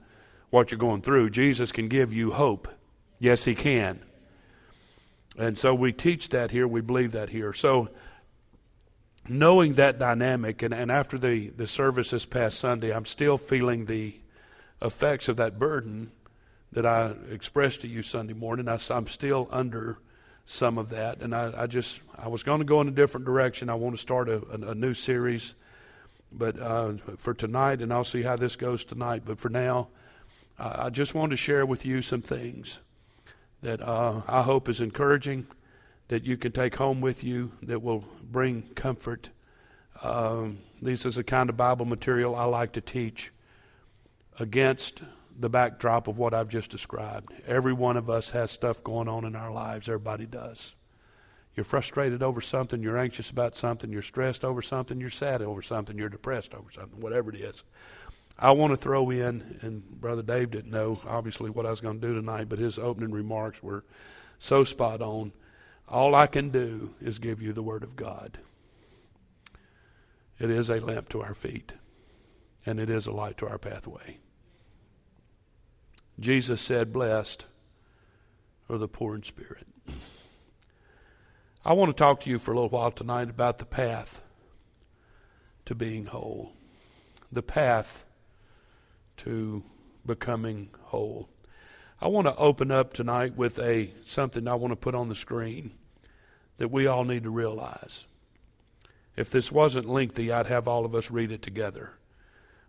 what 0.50 0.71
you're 0.71 0.80
going 0.80 1.02
through. 1.02 1.30
Jesus 1.30 1.71
can 1.71 1.88
give 1.88 2.13
you 2.13 2.32
hope. 2.32 2.67
Yes, 3.19 3.45
He 3.45 3.56
can. 3.56 4.04
And 5.38 5.58
so 5.58 5.73
we 5.73 5.93
teach 5.93 6.30
that 6.30 6.52
here. 6.52 6.67
We 6.67 6.82
believe 6.82 7.12
that 7.13 7.30
here. 7.30 7.54
So 7.54 7.89
knowing 9.30 9.73
that 9.73 10.00
dynamic, 10.00 10.62
and, 10.62 10.73
and 10.73 10.91
after 10.91 11.17
the, 11.17 11.50
the 11.50 11.67
service 11.67 12.12
this 12.12 12.26
past 12.26 12.60
Sunday, 12.60 12.93
I'm 12.93 13.06
still 13.06 13.38
feeling 13.38 13.86
the 13.86 14.19
effects 14.82 15.28
of 15.28 15.38
that 15.38 15.58
burden 15.60 16.12
that 16.71 16.86
I 16.86 17.13
expressed 17.32 17.82
to 17.82 17.88
you 17.88 18.02
Sunday 18.02 18.34
morning. 18.34 18.67
I, 18.67 18.80
am 18.89 19.08
still 19.08 19.47
under 19.52 20.00
some 20.50 20.78
of 20.78 20.88
that, 20.90 21.22
and 21.22 21.36
I, 21.36 21.64
I 21.64 21.68
just 21.68 22.00
I 22.18 22.30
was 22.30 22.42
going 22.42 22.60
to 22.60 22.66
go 22.66 22.80
in 22.80 22.88
a 22.88 22.92
different 22.92 23.26
direction. 23.26 23.70
I 23.70 23.76
want 23.76 23.96
to 23.96 24.02
start 24.02 24.30
a, 24.30 24.38
a, 24.48 24.72
a 24.72 24.76
new 24.76 24.94
series, 24.94 25.56
but 26.32 26.58
uh, 26.60 26.94
for 27.18 27.34
tonight, 27.34 27.82
and 27.82 27.92
I'll 27.92 28.06
see 28.06 28.24
how 28.24 28.38
this 28.38 28.56
goes 28.56 28.86
tonight. 28.86 29.24
But 29.26 29.40
for 29.40 29.50
now, 29.50 29.90
uh, 30.58 30.76
I 30.80 30.90
just 30.90 31.14
wanted 31.14 31.32
to 31.32 31.38
share 31.38 31.66
with 31.66 31.86
you 31.86 32.02
some 32.02 32.22
things 32.22 32.80
that 33.62 33.82
uh, 33.82 34.22
I 34.26 34.42
hope 34.42 34.70
is 34.70 34.80
encouraging 34.80 35.48
that 36.08 36.24
you 36.24 36.38
can 36.38 36.54
take 36.54 36.78
home 36.78 37.02
with 37.02 37.26
you 37.26 37.52
that 37.64 37.82
will 37.82 38.06
bring 38.24 38.62
comfort. 38.74 39.30
Um, 40.02 40.60
this 40.82 41.06
is 41.06 41.16
the 41.16 41.26
kind 41.26 41.50
of 41.50 41.58
Bible 41.58 41.86
material 41.86 42.36
I 42.36 42.46
like 42.46 42.72
to 42.74 42.82
teach 42.82 43.34
against 44.40 45.02
the 45.39 45.50
backdrop 45.50 46.08
of 46.08 46.17
what 46.17 46.34
I've 46.34 46.50
just 46.50 46.71
described. 46.71 47.32
Every 47.45 47.73
one 47.73 47.95
of 47.95 48.10
us 48.10 48.32
has 48.32 48.52
stuff 48.52 48.84
going 48.84 49.08
on 49.08 49.23
in 49.23 49.36
our 49.36 49.52
lives. 49.52 49.88
Everybody 49.88 50.26
does. 50.26 50.73
You're 51.56 51.63
frustrated 51.63 52.21
over 52.21 52.39
something, 52.39 52.84
you're 52.84 53.00
anxious 53.00 53.32
about 53.32 53.56
something, 53.56 53.91
you're 53.91 54.04
stressed 54.04 54.45
over 54.45 54.62
something, 54.62 55.02
you're 55.02 55.10
sad 55.10 55.41
over 55.41 55.63
something, 55.63 55.97
you're 55.97 56.08
depressed 56.08 56.54
over 56.54 56.69
something, 56.69 57.02
whatever 57.02 57.32
it 57.32 57.41
is. 57.41 57.63
I 58.38 58.52
want 58.52 58.73
to 58.73 58.78
throw 58.78 59.10
in, 59.10 59.58
and 59.63 59.84
Brother 60.00 60.21
Dave 60.21 60.52
didn't 60.52 60.69
know 60.69 61.02
obviously 61.08 61.50
what 61.50 61.65
I 61.65 61.71
was 61.71 61.82
going 61.82 62.00
to 62.00 62.08
do 62.08 62.13
tonight, 62.13 62.47
but 62.47 62.60
his 62.60 62.78
opening 62.78 63.12
remarks 63.12 63.63
were 63.63 63.84
so 64.38 64.63
spot 64.63 65.02
on. 65.02 65.34
All 65.88 66.13
I 66.13 66.28
can 66.28 66.50
do 66.50 66.93
is 67.02 67.17
give 67.17 67.41
you 67.41 67.54
the 67.54 67.63
Word 67.63 67.82
of 67.82 67.95
God. 67.95 68.38
It 70.38 70.52
is 70.52 70.69
a 70.69 70.80
lamp 70.80 71.10
to 71.10 71.23
our 71.23 71.34
feet, 71.34 71.73
and 72.67 72.80
it 72.80 72.91
is 72.91 73.08
a 73.08 73.12
light 73.12 73.38
to 73.39 73.47
our 73.47 73.58
pathway. 73.58 74.19
Jesus 76.20 76.62
said, 76.62 76.92
Blessed 76.92 77.46
are 78.70 78.78
the 78.78 78.88
poor 78.88 79.16
in 79.16 79.24
spirit. 79.24 79.68
I 81.64 81.74
want 81.74 81.90
to 81.90 82.02
talk 82.02 82.22
to 82.22 82.30
you 82.30 82.40
for 82.40 82.52
a 82.52 82.56
little 82.56 82.70
while 82.70 82.92
tonight 82.92 83.30
about 83.30 83.58
the 83.58 83.66
path 83.66 84.22
to 85.66 85.76
being 85.76 86.06
whole, 86.06 86.54
the 87.32 87.44
path 87.44 88.06
to 89.18 89.64
becoming 90.06 90.70
whole. 90.86 91.30
I 92.00 92.08
want 92.08 92.28
to 92.28 92.36
open 92.36 92.72
up 92.72 92.94
tonight 92.94 93.36
with 93.36 93.60
a 93.60 93.92
something 94.06 94.48
I 94.48 94.56
want 94.56 94.72
to 94.72 94.78
put 94.78 94.96
on 94.96 95.10
the 95.10 95.16
screen 95.16 95.72
that 96.58 96.72
we 96.72 96.88
all 96.88 97.04
need 97.04 97.24
to 97.24 97.30
realize. 97.30 98.06
If 99.16 99.30
this 99.30 99.52
wasn't 99.52 99.90
lengthy, 99.90 100.32
I'd 100.32 100.48
have 100.48 100.68
all 100.68 100.86
of 100.86 100.96
us 100.96 101.12
read 101.12 101.32
it 101.32 101.42
together. 101.42 101.94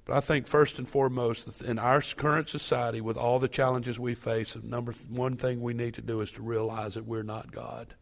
But 0.09 0.16
I 0.16 0.21
think 0.21 0.47
first 0.47 0.79
and 0.79 0.88
foremost, 0.88 1.61
in 1.61 1.79
our 1.79 2.01
current 2.01 2.49
society, 2.49 3.03
with 3.03 3.18
all 3.18 3.38
the 3.38 3.47
challenges 3.47 4.01
we 4.01 4.14
face, 4.14 4.55
the 4.55 4.66
number 4.66 4.94
one 5.11 5.37
thing 5.37 5.61
we 5.61 5.75
need 5.75 5.92
to 5.94 6.01
do 6.01 6.23
is 6.23 6.33
to 6.33 6.42
realize 6.42 6.94
that 6.94 7.05
we're 7.05 7.23
not 7.23 7.53
God. 7.53 7.92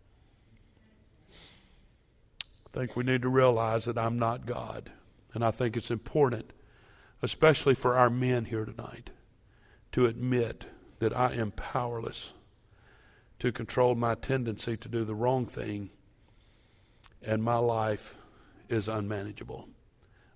I 1.28 2.70
think 2.70 2.94
we 2.94 3.02
need 3.02 3.22
to 3.22 3.28
realize 3.28 3.86
that 3.86 3.98
I'm 3.98 4.20
not 4.20 4.46
God. 4.46 4.92
And 5.34 5.42
I 5.42 5.50
think 5.50 5.76
it's 5.76 5.90
important, 5.90 6.52
especially 7.22 7.74
for 7.74 7.96
our 7.96 8.08
men 8.08 8.44
here 8.44 8.64
tonight, 8.64 9.10
to 9.90 10.06
admit 10.06 10.66
that 11.00 11.14
I 11.14 11.32
am 11.32 11.50
powerless 11.50 12.34
to 13.40 13.50
control 13.50 13.96
my 13.96 14.14
tendency 14.14 14.76
to 14.76 14.88
do 14.88 15.04
the 15.04 15.16
wrong 15.16 15.44
thing, 15.44 15.90
and 17.20 17.42
my 17.42 17.56
life 17.56 18.16
is 18.68 18.86
unmanageable. 18.86 19.68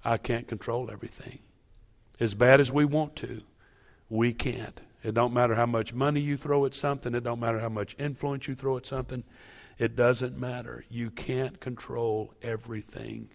I 0.05 0.17
can't 0.17 0.49
control 0.49 0.91
everything. 0.91 1.39
As 2.21 2.35
bad 2.35 2.61
as 2.61 2.71
we 2.71 2.85
want 2.85 3.17
to, 3.17 3.41
we 4.11 4.33
can't. 4.35 4.81
It 5.03 5.15
don't 5.15 5.33
matter 5.33 5.55
how 5.55 5.67
much 5.67 5.95
money 5.95 6.21
you 6.21 6.37
throw 6.37 6.67
at 6.67 6.75
something, 6.75 7.15
it 7.15 7.25
don't 7.25 7.41
matter 7.41 7.61
how 7.61 7.71
much 7.71 7.97
influence 7.99 8.47
you 8.47 8.55
throw 8.55 8.77
at 8.77 8.87
something. 8.87 9.25
It 9.79 9.97
doesn't 9.97 10.39
matter. 10.39 10.85
You 10.91 11.11
can't 11.11 11.59
control 11.59 12.35
everything 12.43 13.31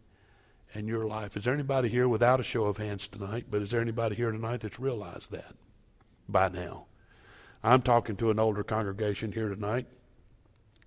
in 0.76 0.88
your 0.88 1.08
life. 1.08 1.36
Is 1.36 1.46
there 1.46 1.56
anybody 1.56 1.90
here 1.90 2.08
without 2.08 2.40
a 2.40 2.44
show 2.44 2.66
of 2.66 2.78
hands 2.78 3.08
tonight, 3.08 3.48
but 3.50 3.64
is 3.64 3.72
there 3.72 3.82
anybody 3.82 4.16
here 4.16 4.32
tonight 4.32 4.62
that's 4.62 4.80
realized 4.80 5.32
that 5.32 5.56
by 6.30 6.50
now? 6.50 6.86
I'm 7.64 7.82
talking 7.82 8.16
to 8.18 8.30
an 8.30 8.38
older 8.38 8.64
congregation 8.64 9.32
here 9.32 9.50
tonight. 9.50 9.88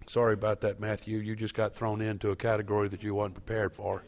Sorry 0.07 0.35
about 0.35 0.61
that, 0.61 0.79
Matthew. 0.79 1.19
You 1.19 1.35
just 1.35 1.55
got 1.55 1.75
thrown 1.75 2.01
into 2.01 2.31
a 2.31 2.37
category 2.37 2.89
that 2.89 3.03
you 3.03 3.15
wasn't 3.15 3.35
prepared 3.35 3.73
for. 3.73 4.05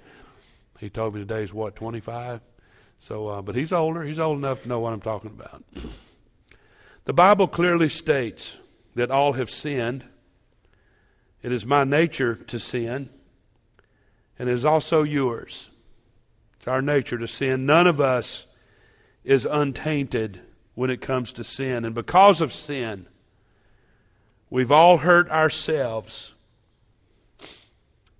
He 0.79 0.89
told 0.89 1.15
me 1.15 1.21
today's 1.21 1.53
what, 1.53 1.75
25? 1.75 2.41
So, 3.01 3.29
uh, 3.29 3.43
but 3.43 3.57
he's 3.57 3.73
older. 3.73 4.03
He's 4.03 4.21
old 4.21 4.37
enough 4.37 4.63
to 4.63 4.69
know 4.69 4.79
what 4.79 4.93
I'm 4.93 5.01
talking 5.01 5.31
about. 5.31 5.65
the 7.07 7.15
Bible 7.15 7.49
clearly 7.49 7.89
states 7.89 8.59
that 8.95 9.11
all 9.11 9.33
have 9.33 9.51
sinned. 9.51 10.05
It 11.43 11.51
is 11.51 11.65
my 11.65 11.85
nature 11.85 12.35
to 12.35 12.59
sin, 12.59 13.09
and 14.39 14.51
it 14.51 14.53
is 14.53 14.67
also 14.67 15.03
yours. 15.03 15.71
It's 16.59 16.69
our 16.69 16.83
nature 16.83 17.17
to 17.17 17.27
sin. 17.27 17.65
None 17.65 17.87
of 17.87 18.03
us 18.03 18.47
is 19.25 19.47
untainted 19.47 20.41
when 20.75 20.91
it 20.91 21.01
comes 21.01 21.33
to 21.33 21.45
sin. 21.45 21.87
And 21.87 21.95
because 21.95 22.43
of 22.43 22.53
sin, 22.53 23.07
we've 24.51 24.71
all 24.71 24.99
hurt 24.99 25.31
ourselves. 25.31 26.35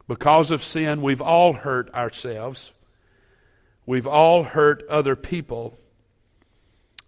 Because 0.09 0.51
of 0.51 0.65
sin, 0.65 1.03
we've 1.03 1.21
all 1.21 1.53
hurt 1.53 1.93
ourselves. 1.93 2.73
We've 3.91 4.07
all 4.07 4.45
hurt 4.45 4.85
other 4.89 5.17
people. 5.17 5.77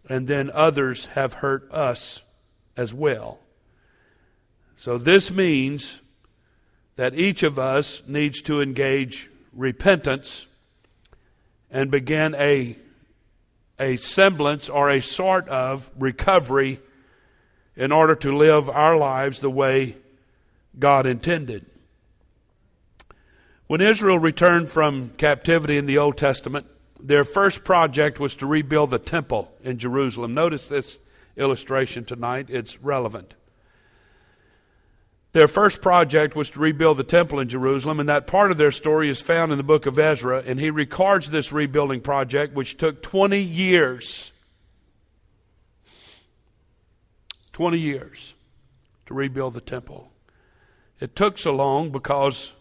and 0.09 0.27
then 0.27 0.51
others 0.53 1.07
have 1.15 1.35
hurt 1.35 1.71
us 1.71 2.23
as 2.77 2.93
well. 2.93 3.39
So 4.75 4.99
this 4.99 5.31
means 5.31 6.01
that 6.97 7.15
each 7.15 7.45
of 7.45 7.57
us 7.57 8.03
needs 8.09 8.43
to 8.43 8.61
engage 8.61 9.31
repentance 9.53 10.47
and 11.71 11.89
begin 11.89 12.35
a, 12.35 12.77
a 13.79 13.95
semblance 13.95 14.69
or 14.69 14.91
a 14.91 15.01
sort 15.01 15.47
of 15.49 15.89
recovery 15.97 16.81
in 17.77 17.93
order 17.93 18.17
to 18.17 18.37
live 18.37 18.69
our 18.69 18.97
lives 18.97 19.39
the 19.39 19.49
way 19.49 19.95
God 20.77 21.07
intended. 21.07 21.65
When 23.69 23.81
Israel 23.81 24.19
returned 24.19 24.69
from 24.69 25.11
captivity 25.11 25.77
in 25.79 25.87
the 25.87 25.99
Old 25.99 26.17
Testament, 26.19 26.67
their 27.03 27.25
first 27.25 27.65
project 27.65 28.21
was 28.21 28.35
to 28.37 28.47
rebuild 28.47 28.91
the 28.91 28.99
temple 28.99 29.53
in 29.63 29.79
Jerusalem. 29.79 30.35
Notice 30.35 30.69
this 30.69 30.99
illustration 31.37 32.05
tonight, 32.05 32.47
it's 32.49 32.81
relevant. 32.81 33.35
Their 35.33 35.49
first 35.49 35.81
project 35.81 36.37
was 36.37 36.51
to 36.51 36.61
rebuild 36.61 36.99
the 36.99 37.05
temple 37.05 37.41
in 37.41 37.49
Jerusalem, 37.49 38.01
and 38.01 38.09
that 38.09 38.27
part 38.27 38.51
of 38.51 38.59
their 38.59 38.71
story 38.71 39.09
is 39.09 39.21
found 39.21 39.51
in 39.51 39.57
the 39.57 39.65
book 39.65 39.87
of 39.87 39.99
Ezra. 39.99 40.43
And 40.47 40.61
he 40.61 40.71
records 40.71 41.31
this 41.31 41.53
rebuilding 41.53 42.03
project, 42.03 42.55
which 42.55 42.77
took 42.77 43.03
20 43.03 43.41
years. 43.41 44.33
20 47.53 47.79
years 47.79 48.35
to 49.07 49.15
rebuild 49.15 49.55
the 49.55 49.61
temple. 49.61 50.11
It 51.01 51.17
took 51.17 51.39
so 51.39 51.55
long 51.55 51.91
because, 51.91 52.53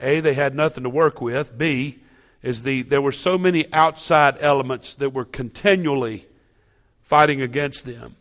A, 0.00 0.20
they 0.20 0.34
had 0.34 0.54
nothing 0.54 0.84
to 0.84 0.90
work 0.90 1.20
with. 1.20 1.58
B, 1.58 1.98
is 2.46 2.62
the, 2.62 2.82
there 2.82 3.02
were 3.02 3.10
so 3.10 3.36
many 3.36 3.66
outside 3.72 4.36
elements 4.40 4.94
that 4.94 5.12
were 5.12 5.24
continually 5.24 6.28
fighting 7.02 7.42
against 7.42 7.84
them. 7.84 8.14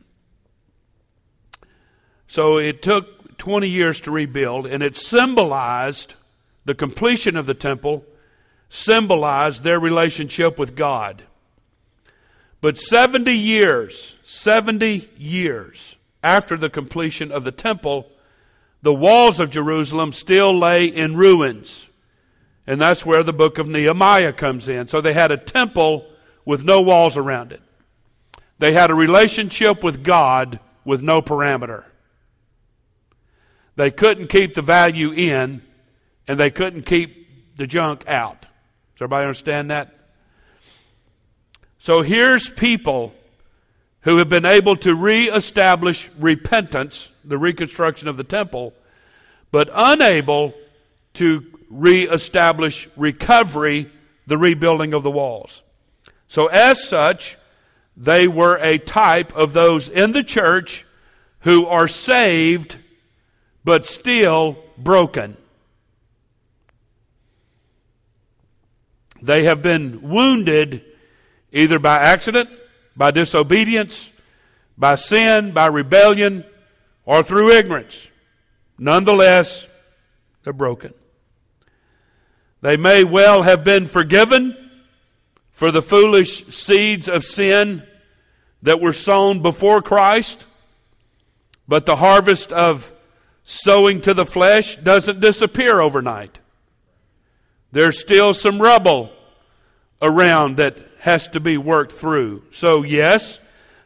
So 2.27 2.57
it 2.57 2.81
took 2.81 3.37
20 3.37 3.69
years 3.69 4.01
to 4.01 4.09
rebuild, 4.09 4.65
and 4.65 4.81
it 4.81 4.97
symbolized 4.97 6.15
the 6.65 6.73
completion 6.73 7.37
of 7.37 7.45
the 7.45 7.53
temple, 7.53 8.03
symbolized 8.67 9.63
their 9.63 9.79
relationship 9.79 10.57
with 10.57 10.75
God. 10.75 11.21
But 12.61 12.79
70 12.79 13.31
years, 13.31 14.15
70 14.23 15.07
years 15.19 15.97
after 16.23 16.57
the 16.57 16.71
completion 16.71 17.31
of 17.31 17.43
the 17.43 17.51
temple, 17.51 18.09
the 18.81 18.93
walls 18.93 19.39
of 19.39 19.51
Jerusalem 19.51 20.11
still 20.13 20.57
lay 20.57 20.85
in 20.85 21.15
ruins. 21.15 21.89
And 22.67 22.81
that's 22.81 23.05
where 23.05 23.23
the 23.23 23.33
book 23.33 23.57
of 23.57 23.67
Nehemiah 23.67 24.33
comes 24.33 24.67
in. 24.67 24.87
So 24.87 25.01
they 25.01 25.13
had 25.13 25.31
a 25.31 25.37
temple 25.37 26.05
with 26.45 26.63
no 26.63 26.81
walls 26.81 27.17
around 27.17 27.51
it. 27.51 27.61
They 28.57 28.73
had 28.73 28.89
a 28.89 28.95
relationship 28.95 29.83
with 29.83 30.03
God 30.03 30.59
with 30.83 31.01
no 31.01 31.21
parameter. 31.21 31.83
They 33.75 33.91
couldn't 33.91 34.27
keep 34.27 34.53
the 34.53 34.61
value 34.61 35.11
in, 35.11 35.61
and 36.27 36.39
they 36.39 36.49
couldn't 36.49 36.83
keep 36.83 37.57
the 37.57 37.67
junk 37.67 38.07
out. 38.07 38.41
Does 38.41 39.01
everybody 39.01 39.25
understand 39.25 39.71
that? 39.71 39.93
So 41.77 42.01
here's 42.01 42.49
people 42.49 43.13
who 44.01 44.17
have 44.17 44.29
been 44.29 44.45
able 44.45 44.75
to 44.77 44.95
reestablish 44.95 46.09
repentance, 46.17 47.09
the 47.23 47.37
reconstruction 47.37 48.07
of 48.07 48.17
the 48.17 48.23
temple, 48.23 48.73
but 49.51 49.69
unable 49.73 50.53
to 51.15 51.54
reestablish 51.69 52.87
recovery, 52.95 53.89
the 54.27 54.37
rebuilding 54.37 54.93
of 54.93 55.03
the 55.03 55.11
walls. 55.11 55.63
So, 56.27 56.47
as 56.47 56.83
such, 56.83 57.37
they 57.95 58.27
were 58.27 58.57
a 58.57 58.77
type 58.77 59.35
of 59.35 59.53
those 59.53 59.89
in 59.89 60.11
the 60.11 60.23
church 60.23 60.85
who 61.41 61.65
are 61.67 61.87
saved 61.87 62.77
but 63.63 63.85
still 63.85 64.57
broken. 64.77 65.37
They 69.21 69.45
have 69.45 69.61
been 69.61 70.01
wounded 70.01 70.83
either 71.51 71.79
by 71.79 71.97
accident, 71.97 72.49
by 72.95 73.11
disobedience, 73.11 74.09
by 74.77 74.95
sin, 74.95 75.51
by 75.51 75.67
rebellion, 75.67 76.45
or 77.05 77.23
through 77.23 77.51
ignorance. 77.51 78.09
Nonetheless, 78.77 79.67
they're 80.43 80.53
broken. 80.53 80.93
They 82.65 82.77
may 82.77 83.03
well 83.03 83.43
have 83.43 83.63
been 83.63 83.85
forgiven 83.85 84.57
for 85.51 85.69
the 85.69 85.83
foolish 85.83 86.47
seeds 86.47 87.07
of 87.07 87.23
sin 87.23 87.83
that 88.63 88.81
were 88.81 88.91
sown 88.91 89.43
before 89.43 89.83
Christ, 89.83 90.43
but 91.67 91.85
the 91.85 91.97
harvest 91.97 92.51
of 92.51 92.91
sowing 93.43 94.01
to 94.01 94.15
the 94.15 94.25
flesh 94.25 94.77
doesn't 94.77 95.19
disappear 95.19 95.79
overnight. 95.79 96.39
There's 97.71 97.99
still 97.99 98.33
some 98.33 98.59
rubble 98.59 99.11
around 100.01 100.57
that 100.57 100.79
has 101.01 101.27
to 101.27 101.39
be 101.39 101.59
worked 101.59 101.93
through. 101.93 102.45
So, 102.49 102.81
yes, 102.81 103.37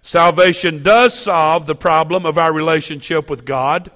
salvation 0.01 0.83
does 0.83 1.19
solve 1.19 1.65
the 1.65 1.75
problem 1.75 2.25
of 2.25 2.37
our 2.37 2.53
relationship 2.53 3.29
with 3.29 3.43
God. 3.43 3.91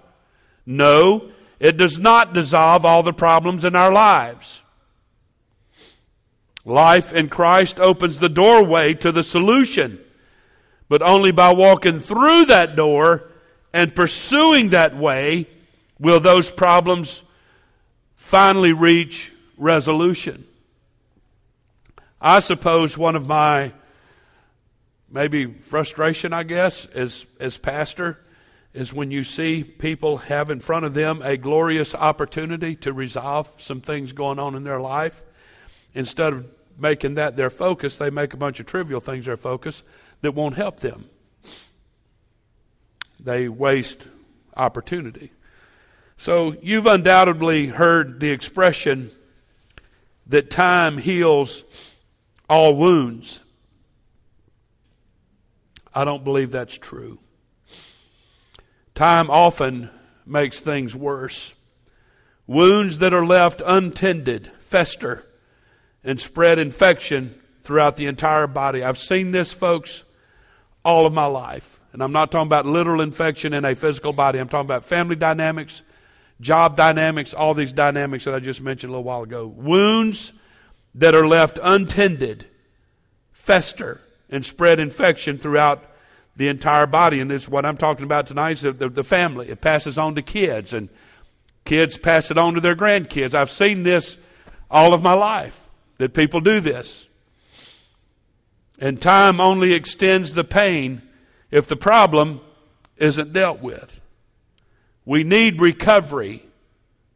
No, 0.66 1.32
it 1.62 1.78
does 1.78 1.98
not 1.98 2.34
dissolve 2.34 2.84
all 2.84 3.02
the 3.02 3.14
problems 3.14 3.64
in 3.64 3.78
our 3.78 3.94
lives. 3.94 4.60
Life 6.66 7.12
in 7.12 7.30
Christ 7.30 7.80
opens 7.80 8.20
the 8.20 8.30
doorway 8.30 8.94
to 8.96 9.12
the 9.12 9.24
solution, 9.24 10.00
but 10.88 11.02
only 11.02 11.32
by 11.32 11.54
walking 11.54 12.00
through 12.00 12.46
that 12.46 12.76
door 12.76 13.30
and 13.74 13.96
pursuing 13.96 14.70
that 14.70 14.96
way 14.96 15.48
will 16.00 16.20
those 16.20 16.52
problems 16.52 17.24
finally 18.16 18.74
reach 18.74 19.32
resolution. 19.58 20.46
I 22.22 22.40
suppose 22.40 22.98
one 22.98 23.16
of 23.16 23.28
my 23.28 23.74
maybe 25.12 25.46
frustration, 25.46 26.34
I 26.34 26.44
guess, 26.44 26.86
as, 26.86 27.26
as 27.40 27.58
pastor, 27.58 28.20
is 28.74 28.92
when 28.92 29.12
you 29.12 29.24
see 29.24 29.64
people 29.64 30.18
have 30.18 30.50
in 30.50 30.60
front 30.60 30.86
of 30.86 30.94
them 30.94 31.22
a 31.22 31.38
glorious 31.38 31.94
opportunity 31.94 32.76
to 32.78 32.92
resolve 32.92 33.50
some 33.60 33.82
things 33.82 34.14
going 34.14 34.40
on 34.40 34.56
in 34.56 34.64
their 34.64 34.80
life. 34.80 35.22
Instead 35.94 36.34
of 36.34 36.46
making 36.78 37.16
that 37.16 37.36
their 37.36 37.50
focus, 37.50 37.98
they 37.98 38.10
make 38.10 38.34
a 38.34 38.38
bunch 38.38 38.60
of 38.60 38.66
trivial 38.66 39.00
things 39.00 39.26
their 39.26 39.38
focus 39.38 39.84
that 40.22 40.34
won't 40.34 40.56
help 40.56 40.80
them 40.80 41.10
they 43.24 43.48
waste 43.48 44.08
opportunity. 44.56 45.32
So 46.18 46.56
you've 46.62 46.86
undoubtedly 46.86 47.68
heard 47.68 48.20
the 48.20 48.30
expression 48.30 49.12
that 50.28 50.50
time 50.50 50.98
heals 50.98 51.64
all 52.50 52.76
wounds. 52.76 53.40
I 55.94 56.04
don't 56.04 56.24
believe 56.24 56.52
that's 56.52 56.78
true. 56.78 57.20
Time 58.96 59.30
often 59.30 59.90
makes 60.26 60.60
things 60.60 60.96
worse. 60.96 61.54
Wounds 62.46 63.00
that 63.00 63.14
are 63.14 63.26
left 63.26 63.62
untended 63.66 64.52
fester 64.60 65.26
and 66.04 66.20
spread 66.20 66.60
infection 66.60 67.40
throughout 67.62 67.96
the 67.96 68.06
entire 68.08 68.48
body. 68.48 68.84
I've 68.84 69.00
seen 69.00 69.32
this, 69.32 69.54
folks, 69.54 70.04
all 70.84 71.06
of 71.06 71.14
my 71.14 71.26
life. 71.26 71.80
And 71.94 72.02
I'm 72.04 72.12
not 72.12 72.32
talking 72.32 72.48
about 72.48 72.66
literal 72.66 73.02
infection 73.02 73.54
in 73.54 73.66
a 73.66 73.76
physical 73.76 74.14
body. 74.14 74.40
I'm 74.40 74.50
talking 74.50 74.66
about 74.66 74.84
family 74.84 75.16
dynamics, 75.16 75.84
job 76.42 76.76
dynamics, 76.76 77.34
all 77.34 77.54
these 77.54 77.72
dynamics 77.72 78.26
that 78.26 78.34
I 78.34 78.40
just 78.40 78.62
mentioned 78.62 78.90
a 78.90 78.94
little 78.94 79.04
while 79.04 79.24
ago. 79.24 79.48
Wounds 79.48 80.34
that 80.96 81.16
are 81.16 81.28
left 81.28 81.60
untended 81.62 82.48
fester 83.32 84.02
and 84.30 84.46
spread 84.46 84.80
infection 84.80 85.38
throughout 85.38 85.84
the 86.36 86.48
entire 86.48 86.88
body. 86.88 87.20
And 87.20 87.30
this 87.30 87.44
is 87.44 87.50
what 87.50 87.66
I'm 87.66 87.78
talking 87.78 88.04
about 88.04 88.26
tonight 88.26 88.52
is 88.52 88.62
the, 88.62 88.72
the, 88.72 88.90
the 88.90 89.04
family. 89.04 89.50
It 89.50 89.62
passes 89.62 89.98
on 90.00 90.16
to 90.16 90.24
kids, 90.24 90.74
and 90.74 90.90
kids 91.64 91.98
pass 91.98 92.32
it 92.32 92.38
on 92.38 92.56
to 92.56 92.62
their 92.62 92.76
grandkids. 92.76 93.36
I've 93.36 93.52
seen 93.52 93.84
this 93.84 94.18
all 94.72 94.94
of 94.94 95.04
my 95.04 95.14
life 95.14 95.63
that 95.98 96.14
people 96.14 96.42
do 96.42 96.60
this. 96.60 97.08
And 98.80 99.02
time 99.02 99.40
only 99.40 99.74
extends 99.74 100.34
the 100.34 100.44
pain 100.44 101.02
if 101.52 101.68
the 101.68 101.76
problem 101.76 102.42
isn't 102.98 103.34
dealt 103.34 103.62
with. 103.62 104.00
We 105.06 105.24
need 105.24 105.62
recovery. 105.62 106.44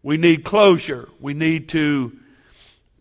We 0.03 0.17
need 0.17 0.43
closure. 0.43 1.09
We 1.19 1.33
need 1.33 1.69
to 1.69 2.17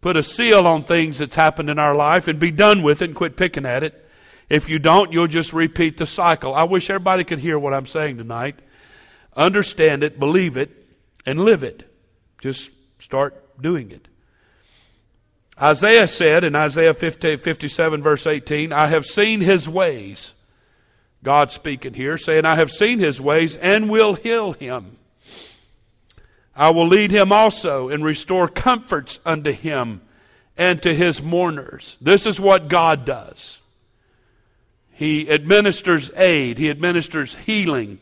put 0.00 0.16
a 0.16 0.22
seal 0.22 0.66
on 0.66 0.84
things 0.84 1.18
that's 1.18 1.34
happened 1.34 1.70
in 1.70 1.78
our 1.78 1.94
life 1.94 2.28
and 2.28 2.38
be 2.38 2.50
done 2.50 2.82
with 2.82 3.02
it 3.02 3.06
and 3.06 3.14
quit 3.14 3.36
picking 3.36 3.66
at 3.66 3.82
it. 3.82 4.08
If 4.48 4.68
you 4.68 4.78
don't, 4.78 5.12
you'll 5.12 5.26
just 5.26 5.52
repeat 5.52 5.96
the 5.96 6.06
cycle. 6.06 6.54
I 6.54 6.64
wish 6.64 6.88
everybody 6.88 7.24
could 7.24 7.40
hear 7.40 7.58
what 7.58 7.74
I'm 7.74 7.86
saying 7.86 8.16
tonight. 8.18 8.56
Understand 9.36 10.04
it, 10.04 10.18
believe 10.18 10.56
it, 10.56 10.70
and 11.24 11.40
live 11.40 11.64
it. 11.64 11.92
Just 12.38 12.70
start 12.98 13.60
doing 13.60 13.90
it. 13.90 14.06
Isaiah 15.60 16.06
said 16.06 16.44
in 16.44 16.54
Isaiah 16.54 16.92
50, 16.92 17.36
57, 17.36 18.02
verse 18.02 18.26
18, 18.26 18.72
I 18.72 18.88
have 18.88 19.06
seen 19.06 19.40
his 19.40 19.68
ways. 19.68 20.32
God 21.22 21.50
speaking 21.50 21.94
here, 21.94 22.18
saying, 22.18 22.44
I 22.44 22.56
have 22.56 22.70
seen 22.70 22.98
his 22.98 23.20
ways 23.20 23.56
and 23.56 23.90
will 23.90 24.14
heal 24.14 24.52
him. 24.52 24.98
I 26.54 26.70
will 26.70 26.86
lead 26.86 27.10
him 27.10 27.32
also 27.32 27.88
and 27.88 28.04
restore 28.04 28.48
comforts 28.48 29.18
unto 29.24 29.52
him 29.52 30.02
and 30.56 30.82
to 30.82 30.94
his 30.94 31.22
mourners. 31.22 31.96
This 32.00 32.26
is 32.26 32.40
what 32.40 32.68
God 32.68 33.04
does. 33.04 33.58
He 34.92 35.30
administers 35.30 36.10
aid, 36.16 36.56
he 36.56 36.70
administers 36.70 37.34
healing, 37.34 37.98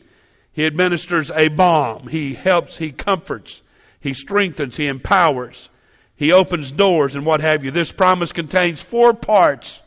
he 0.53 0.65
administers 0.65 1.29
a 1.31 1.49
balm, 1.49 2.07
he 2.07 2.33
helps, 2.35 2.77
he 2.77 2.93
comforts, 2.93 3.61
he 3.99 4.13
strengthens, 4.13 4.77
he 4.77 4.87
empowers, 4.87 5.69
he 6.15 6.31
opens 6.31 6.71
doors, 6.71 7.15
and 7.15 7.25
what 7.25 7.41
have 7.41 7.63
you. 7.63 7.71
This 7.71 7.91
promise 7.91 8.31
contains 8.31 8.81
four 8.81 9.13
parts 9.13 9.81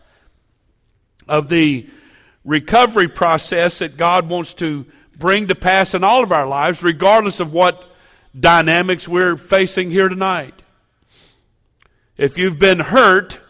of 1.26 1.48
the 1.48 1.88
recovery 2.44 3.08
process 3.08 3.78
that 3.78 3.96
God 3.96 4.28
wants 4.28 4.54
to 4.54 4.86
bring 5.16 5.48
to 5.48 5.54
pass 5.54 5.94
in 5.94 6.04
all 6.04 6.22
of 6.22 6.32
our 6.32 6.46
lives, 6.46 6.82
regardless 6.82 7.40
of 7.40 7.52
what 7.52 7.84
dynamics 8.38 9.08
we're 9.08 9.36
facing 9.36 9.90
here 9.90 10.08
tonight. 10.08 10.54
If 12.16 12.36
you've 12.36 12.58
been 12.58 12.80
hurt, 12.80 13.40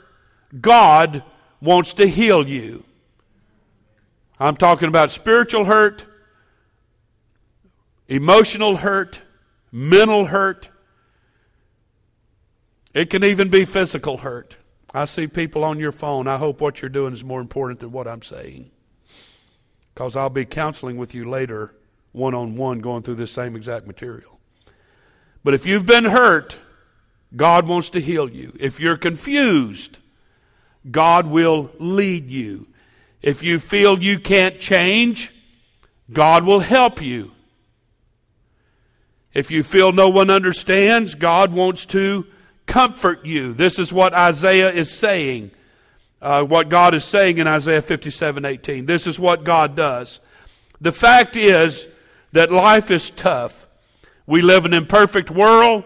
God 0.61 1.23
wants 1.61 1.95
to 1.95 2.07
heal 2.07 2.47
you. 2.47 2.85
I'm 4.39 4.57
talking 4.57 4.89
about 4.89 5.11
spiritual 5.11 5.65
hurt, 5.65 6.05
emotional 8.07 8.77
hurt, 8.77 9.21
mental 9.73 10.27
hurt. 10.27 10.69
It 12.99 13.11
can 13.11 13.23
even 13.23 13.49
be 13.49 13.65
physical 13.65 14.17
hurt. 14.17 14.57
I 14.93 15.05
see 15.05 15.29
people 15.29 15.63
on 15.63 15.79
your 15.79 15.93
phone. 15.93 16.27
I 16.27 16.37
hope 16.37 16.61
what 16.61 16.83
you're 16.83 16.89
doing 16.89 17.15
is 17.15 17.23
more 17.23 17.41
important 17.41 17.79
than 17.79 17.93
what 17.93 18.09
I'm 18.09 18.23
saying 18.23 18.73
because 19.95 20.17
I'll 20.17 20.29
be 20.29 20.45
counseling 20.45 20.97
with 20.97 21.15
you 21.15 21.31
later, 21.31 21.77
one 22.11 22.35
on 22.35 22.57
one, 22.57 22.81
going 22.81 23.05
through 23.05 23.15
this 23.15 23.31
same 23.31 23.55
exact 23.55 23.87
material. 23.87 24.41
But 25.45 25.55
if 25.55 25.65
you've 25.65 25.87
been 25.87 26.07
hurt, 26.07 26.57
God 27.37 27.69
wants 27.69 27.89
to 27.91 28.01
heal 28.01 28.29
you. 28.29 28.53
If 28.59 28.81
you're 28.81 28.97
confused, 28.97 29.99
God 30.91 31.29
will 31.29 31.71
lead 31.79 32.29
you. 32.29 32.67
If 33.23 33.45
you 33.45 33.61
feel 33.61 34.03
you 34.03 34.19
can't 34.19 34.59
change, 34.59 35.33
God 36.13 36.43
will 36.43 36.61
help 36.61 37.01
you. 37.01 37.31
If 39.33 39.53
you 39.53 39.63
feel 39.63 39.93
no 39.93 40.09
one 40.09 40.31
understands, 40.31 41.15
God 41.15 41.53
wants 41.53 41.87
to 41.87 42.27
comfort 42.69 43.25
you. 43.27 43.53
This 43.53 43.81
is 43.81 43.93
what 43.93 44.15
Isaiah 44.15 44.71
is 44.71 44.91
saying 44.91 45.51
uh, 46.21 46.43
what 46.43 46.69
God 46.69 46.95
is 46.95 47.05
saying 47.05 47.39
in 47.39 47.47
Isaiah 47.47 47.83
57 47.83 48.45
18. 48.45 48.87
This 48.87 49.07
is 49.07 49.21
what 49.21 49.45
God 49.45 49.77
does. 49.77 50.21
The 50.81 50.93
fact 50.93 51.37
is 51.37 51.87
that 52.33 52.51
life 52.51 52.91
is 52.91 53.11
tough. 53.11 53.67
We 54.27 54.43
live 54.43 54.65
in 54.65 54.75
an 54.75 54.83
imperfect 54.83 55.31
world. 55.31 55.85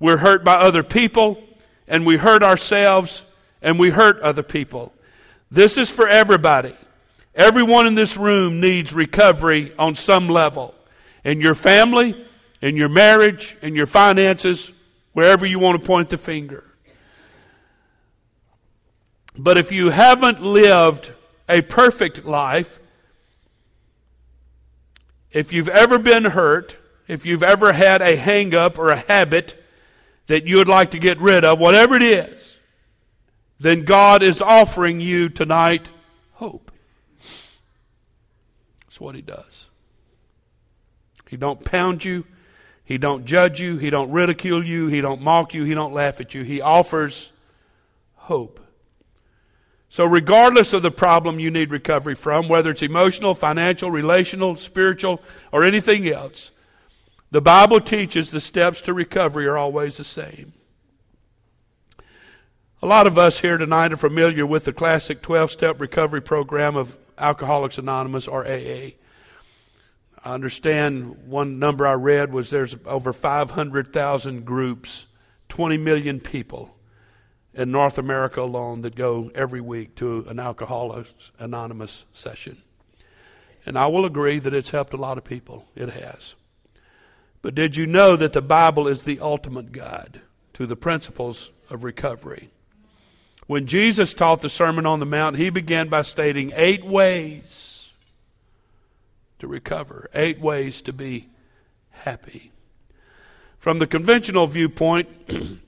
We're 0.00 0.18
hurt 0.18 0.44
by 0.44 0.54
other 0.54 0.82
people, 0.82 1.42
and 1.86 2.06
we 2.06 2.16
hurt 2.16 2.42
ourselves, 2.42 3.22
and 3.62 3.78
we 3.78 3.90
hurt 3.90 4.20
other 4.20 4.42
people. 4.42 4.92
This 5.50 5.78
is 5.78 5.90
for 5.90 6.08
everybody. 6.08 6.74
Everyone 7.34 7.86
in 7.86 7.94
this 7.94 8.16
room 8.16 8.60
needs 8.60 8.92
recovery 8.92 9.72
on 9.78 9.94
some 9.94 10.28
level. 10.28 10.74
In 11.24 11.40
your 11.40 11.54
family, 11.54 12.24
in 12.60 12.76
your 12.76 12.88
marriage, 12.88 13.56
in 13.60 13.74
your 13.74 13.86
finances, 13.86 14.70
wherever 15.14 15.46
you 15.46 15.58
want 15.58 15.80
to 15.80 15.86
point 15.86 16.10
the 16.10 16.18
finger. 16.18 16.64
But 19.36 19.56
if 19.58 19.72
you 19.72 19.90
haven't 19.90 20.42
lived 20.42 21.12
a 21.48 21.62
perfect 21.62 22.24
life, 22.24 22.78
if 25.32 25.52
you've 25.52 25.68
ever 25.68 25.98
been 25.98 26.24
hurt, 26.26 26.76
if 27.08 27.26
you've 27.26 27.42
ever 27.42 27.72
had 27.72 28.00
a 28.00 28.16
hang 28.16 28.54
up 28.54 28.78
or 28.78 28.90
a 28.90 28.96
habit 28.96 29.60
that 30.26 30.46
you 30.46 30.58
would 30.58 30.68
like 30.68 30.90
to 30.92 30.98
get 30.98 31.18
rid 31.18 31.44
of, 31.44 31.58
whatever 31.58 31.96
it 31.96 32.02
is, 32.02 32.58
then 33.58 33.84
God 33.84 34.22
is 34.22 34.40
offering 34.40 35.00
you 35.00 35.28
tonight 35.28 35.90
hope. 36.32 36.70
That's 38.84 39.00
what 39.00 39.14
he 39.14 39.22
does. 39.22 39.68
He 41.28 41.36
don't 41.36 41.64
pound 41.64 42.04
you, 42.04 42.24
he 42.84 42.98
don't 42.98 43.24
judge 43.24 43.60
you, 43.60 43.78
he 43.78 43.90
don't 43.90 44.10
ridicule 44.10 44.64
you, 44.64 44.88
he 44.88 45.00
don't 45.00 45.22
mock 45.22 45.54
you, 45.54 45.64
he 45.64 45.74
don't 45.74 45.94
laugh 45.94 46.20
at 46.20 46.34
you. 46.34 46.42
He 46.42 46.60
offers 46.60 47.32
hope. 48.14 48.60
So, 49.88 50.04
regardless 50.04 50.74
of 50.74 50.82
the 50.82 50.90
problem 50.90 51.38
you 51.38 51.50
need 51.50 51.70
recovery 51.70 52.14
from, 52.14 52.48
whether 52.48 52.70
it's 52.70 52.82
emotional, 52.82 53.34
financial, 53.34 53.90
relational, 53.90 54.56
spiritual, 54.56 55.22
or 55.52 55.64
anything 55.64 56.08
else, 56.08 56.50
the 57.30 57.40
Bible 57.40 57.80
teaches 57.80 58.30
the 58.30 58.40
steps 58.40 58.80
to 58.82 58.92
recovery 58.92 59.46
are 59.46 59.56
always 59.56 59.96
the 59.96 60.04
same. 60.04 60.52
A 62.82 62.86
lot 62.86 63.06
of 63.06 63.16
us 63.16 63.40
here 63.40 63.56
tonight 63.56 63.92
are 63.92 63.96
familiar 63.96 64.44
with 64.44 64.64
the 64.64 64.72
classic 64.72 65.22
12 65.22 65.50
step 65.50 65.80
recovery 65.80 66.20
program 66.20 66.76
of 66.76 66.98
Alcoholics 67.16 67.78
Anonymous 67.78 68.28
or 68.28 68.44
AA. 68.46 68.90
I 70.24 70.32
understand 70.32 71.26
one 71.26 71.58
number 71.58 71.86
I 71.86 71.92
read 71.92 72.32
was 72.32 72.48
there's 72.48 72.76
over 72.86 73.12
500,000 73.12 74.46
groups, 74.46 75.06
20 75.50 75.76
million 75.76 76.18
people 76.18 76.76
in 77.52 77.70
North 77.70 77.98
America 77.98 78.40
alone 78.40 78.80
that 78.80 78.96
go 78.96 79.30
every 79.34 79.60
week 79.60 79.94
to 79.96 80.24
an 80.26 80.40
Alcoholics 80.40 81.30
Anonymous 81.38 82.06
session. 82.14 82.62
And 83.66 83.78
I 83.78 83.86
will 83.86 84.06
agree 84.06 84.38
that 84.38 84.54
it's 84.54 84.70
helped 84.70 84.94
a 84.94 84.98
lot 84.98 85.18
of 85.18 85.24
people. 85.24 85.68
It 85.76 85.90
has. 85.90 86.34
But 87.42 87.54
did 87.54 87.76
you 87.76 87.84
know 87.84 88.16
that 88.16 88.32
the 88.32 88.42
Bible 88.42 88.88
is 88.88 89.02
the 89.02 89.20
ultimate 89.20 89.72
guide 89.72 90.22
to 90.54 90.66
the 90.66 90.76
principles 90.76 91.50
of 91.68 91.84
recovery? 91.84 92.48
When 93.46 93.66
Jesus 93.66 94.14
taught 94.14 94.40
the 94.40 94.48
Sermon 94.48 94.86
on 94.86 95.00
the 95.00 95.06
Mount, 95.06 95.36
he 95.36 95.50
began 95.50 95.88
by 95.88 96.00
stating 96.00 96.50
eight 96.56 96.82
ways 96.82 97.73
to 99.44 99.48
recover, 99.48 100.08
eight 100.14 100.40
ways 100.40 100.80
to 100.80 100.92
be 100.92 101.28
happy. 101.90 102.50
From 103.58 103.78
the 103.78 103.86
conventional 103.86 104.46
viewpoint, 104.46 105.08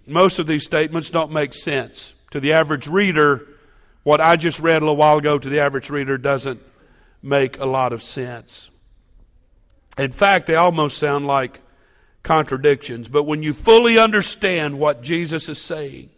most 0.06 0.38
of 0.38 0.46
these 0.46 0.64
statements 0.64 1.10
don't 1.10 1.30
make 1.30 1.52
sense. 1.52 2.14
To 2.30 2.40
the 2.40 2.54
average 2.54 2.88
reader, 2.88 3.46
what 4.02 4.20
I 4.20 4.36
just 4.36 4.60
read 4.60 4.78
a 4.78 4.86
little 4.86 4.96
while 4.96 5.18
ago 5.18 5.38
to 5.38 5.48
the 5.48 5.60
average 5.60 5.90
reader 5.90 6.16
doesn't 6.16 6.60
make 7.22 7.58
a 7.58 7.66
lot 7.66 7.92
of 7.92 8.02
sense. 8.02 8.70
In 9.98 10.10
fact, 10.10 10.46
they 10.46 10.56
almost 10.56 10.96
sound 10.96 11.26
like 11.26 11.60
contradictions. 12.22 13.08
But 13.08 13.24
when 13.24 13.42
you 13.42 13.52
fully 13.52 13.98
understand 13.98 14.78
what 14.78 15.02
Jesus 15.02 15.50
is 15.50 15.60
saying, 15.60 16.10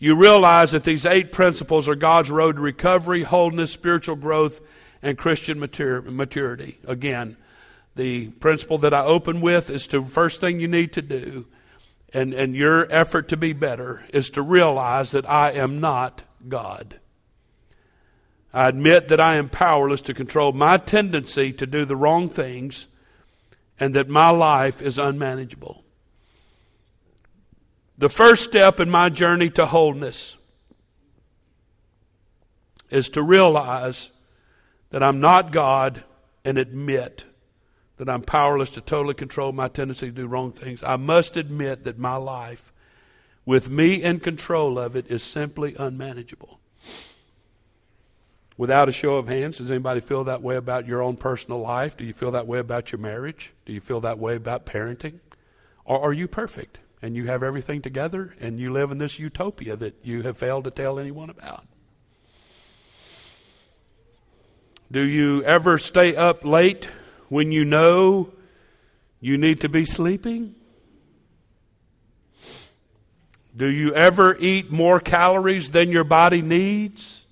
you 0.00 0.16
realize 0.16 0.72
that 0.72 0.82
these 0.82 1.06
eight 1.06 1.30
principles 1.30 1.88
are 1.88 1.94
God's 1.94 2.30
road 2.30 2.56
to 2.56 2.62
recovery, 2.62 3.22
wholeness, 3.22 3.70
spiritual 3.70 4.16
growth, 4.16 4.60
and 5.02 5.18
Christian 5.18 5.58
maturity. 5.58 6.78
Again, 6.86 7.36
the 7.96 8.28
principle 8.28 8.78
that 8.78 8.94
I 8.94 9.02
open 9.02 9.40
with 9.40 9.68
is 9.68 9.86
to 9.88 10.02
first 10.02 10.40
thing 10.40 10.60
you 10.60 10.68
need 10.68 10.92
to 10.94 11.02
do, 11.02 11.46
and, 12.14 12.32
and 12.32 12.54
your 12.54 12.90
effort 12.90 13.28
to 13.28 13.36
be 13.36 13.52
better, 13.52 14.04
is 14.12 14.30
to 14.30 14.42
realize 14.42 15.10
that 15.10 15.28
I 15.28 15.50
am 15.52 15.80
not 15.80 16.22
God. 16.48 17.00
I 18.54 18.68
admit 18.68 19.08
that 19.08 19.20
I 19.20 19.36
am 19.36 19.48
powerless 19.48 20.02
to 20.02 20.14
control 20.14 20.52
my 20.52 20.76
tendency 20.76 21.52
to 21.54 21.66
do 21.66 21.84
the 21.84 21.96
wrong 21.96 22.28
things 22.28 22.86
and 23.80 23.94
that 23.94 24.08
my 24.08 24.28
life 24.28 24.82
is 24.82 24.98
unmanageable. 24.98 25.82
The 27.96 28.10
first 28.10 28.44
step 28.44 28.78
in 28.78 28.90
my 28.90 29.08
journey 29.08 29.48
to 29.50 29.66
wholeness 29.66 30.36
is 32.90 33.08
to 33.10 33.22
realize 33.22 34.10
that 34.92 35.02
I'm 35.02 35.20
not 35.20 35.52
God 35.52 36.04
and 36.44 36.58
admit 36.58 37.24
that 37.96 38.08
I'm 38.08 38.22
powerless 38.22 38.70
to 38.70 38.80
totally 38.80 39.14
control 39.14 39.52
my 39.52 39.68
tendency 39.68 40.06
to 40.06 40.12
do 40.12 40.26
wrong 40.26 40.52
things. 40.52 40.82
I 40.82 40.96
must 40.96 41.36
admit 41.36 41.84
that 41.84 41.98
my 41.98 42.16
life, 42.16 42.72
with 43.46 43.70
me 43.70 44.02
in 44.02 44.20
control 44.20 44.78
of 44.78 44.94
it, 44.94 45.10
is 45.10 45.22
simply 45.22 45.74
unmanageable. 45.78 46.60
Without 48.58 48.88
a 48.88 48.92
show 48.92 49.16
of 49.16 49.28
hands, 49.28 49.58
does 49.58 49.70
anybody 49.70 50.00
feel 50.00 50.24
that 50.24 50.42
way 50.42 50.56
about 50.56 50.86
your 50.86 51.02
own 51.02 51.16
personal 51.16 51.60
life? 51.60 51.96
Do 51.96 52.04
you 52.04 52.12
feel 52.12 52.30
that 52.32 52.46
way 52.46 52.58
about 52.58 52.92
your 52.92 52.98
marriage? 52.98 53.52
Do 53.64 53.72
you 53.72 53.80
feel 53.80 54.00
that 54.02 54.18
way 54.18 54.36
about 54.36 54.66
parenting? 54.66 55.20
Or 55.86 56.02
are 56.02 56.12
you 56.12 56.28
perfect 56.28 56.80
and 57.00 57.16
you 57.16 57.26
have 57.26 57.42
everything 57.42 57.80
together 57.80 58.34
and 58.38 58.60
you 58.60 58.70
live 58.70 58.90
in 58.90 58.98
this 58.98 59.18
utopia 59.18 59.74
that 59.76 59.96
you 60.02 60.22
have 60.22 60.36
failed 60.36 60.64
to 60.64 60.70
tell 60.70 60.98
anyone 60.98 61.30
about? 61.30 61.64
Do 64.92 65.00
you 65.00 65.42
ever 65.44 65.78
stay 65.78 66.14
up 66.14 66.44
late 66.44 66.86
when 67.30 67.50
you 67.50 67.64
know 67.64 68.30
you 69.20 69.38
need 69.38 69.62
to 69.62 69.70
be 69.70 69.86
sleeping? 69.86 70.54
Do 73.56 73.70
you 73.70 73.94
ever 73.94 74.36
eat 74.38 74.70
more 74.70 75.00
calories 75.00 75.70
than 75.70 75.88
your 75.88 76.04
body 76.04 76.42
needs? 76.42 77.24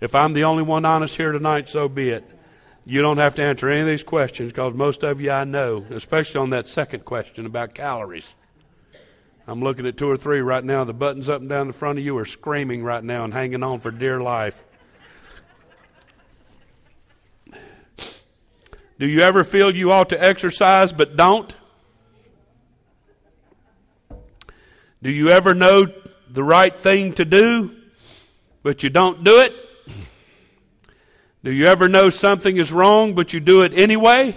If 0.00 0.14
I'm 0.14 0.34
the 0.34 0.44
only 0.44 0.62
one 0.62 0.84
honest 0.84 1.16
here 1.16 1.32
tonight, 1.32 1.68
so 1.68 1.88
be 1.88 2.10
it. 2.10 2.24
You 2.84 3.02
don't 3.02 3.18
have 3.18 3.34
to 3.34 3.42
answer 3.42 3.68
any 3.68 3.80
of 3.80 3.88
these 3.88 4.04
questions 4.04 4.52
because 4.52 4.72
most 4.74 5.02
of 5.02 5.20
you 5.20 5.32
I 5.32 5.42
know, 5.42 5.84
especially 5.90 6.42
on 6.42 6.50
that 6.50 6.68
second 6.68 7.04
question 7.04 7.44
about 7.44 7.74
calories. 7.74 8.34
I'm 9.50 9.60
looking 9.60 9.84
at 9.84 9.96
two 9.96 10.08
or 10.08 10.16
three 10.16 10.40
right 10.42 10.62
now. 10.62 10.84
The 10.84 10.94
buttons 10.94 11.28
up 11.28 11.40
and 11.40 11.50
down 11.50 11.66
the 11.66 11.72
front 11.72 11.98
of 11.98 12.04
you 12.04 12.16
are 12.18 12.24
screaming 12.24 12.84
right 12.84 13.02
now 13.02 13.24
and 13.24 13.34
hanging 13.34 13.64
on 13.64 13.80
for 13.80 13.90
dear 13.90 14.20
life. 14.20 14.62
Do 19.00 19.08
you 19.08 19.22
ever 19.22 19.42
feel 19.42 19.74
you 19.74 19.90
ought 19.90 20.10
to 20.10 20.22
exercise 20.22 20.92
but 20.92 21.16
don't? 21.16 21.52
Do 25.02 25.10
you 25.10 25.30
ever 25.30 25.52
know 25.52 25.84
the 26.30 26.44
right 26.44 26.78
thing 26.78 27.14
to 27.14 27.24
do 27.24 27.74
but 28.62 28.84
you 28.84 28.90
don't 28.90 29.24
do 29.24 29.40
it? 29.40 29.52
Do 31.42 31.50
you 31.50 31.66
ever 31.66 31.88
know 31.88 32.08
something 32.08 32.56
is 32.56 32.70
wrong 32.70 33.14
but 33.14 33.32
you 33.32 33.40
do 33.40 33.62
it 33.62 33.74
anyway? 33.74 34.36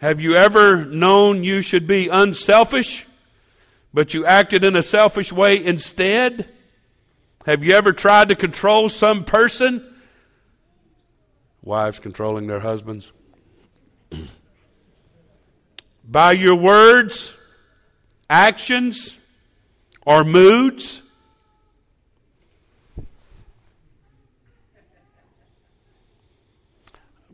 Have 0.00 0.18
you 0.18 0.34
ever 0.34 0.86
known 0.86 1.44
you 1.44 1.60
should 1.60 1.86
be 1.86 2.08
unselfish, 2.08 3.06
but 3.92 4.14
you 4.14 4.24
acted 4.24 4.64
in 4.64 4.74
a 4.74 4.82
selfish 4.82 5.30
way 5.30 5.62
instead? 5.62 6.48
Have 7.44 7.62
you 7.62 7.74
ever 7.74 7.92
tried 7.92 8.30
to 8.30 8.34
control 8.34 8.88
some 8.88 9.24
person? 9.24 9.84
Wives 11.62 11.98
controlling 11.98 12.46
their 12.46 12.60
husbands. 12.60 13.12
By 16.08 16.32
your 16.32 16.54
words, 16.54 17.36
actions, 18.30 19.18
or 20.06 20.24
moods? 20.24 21.02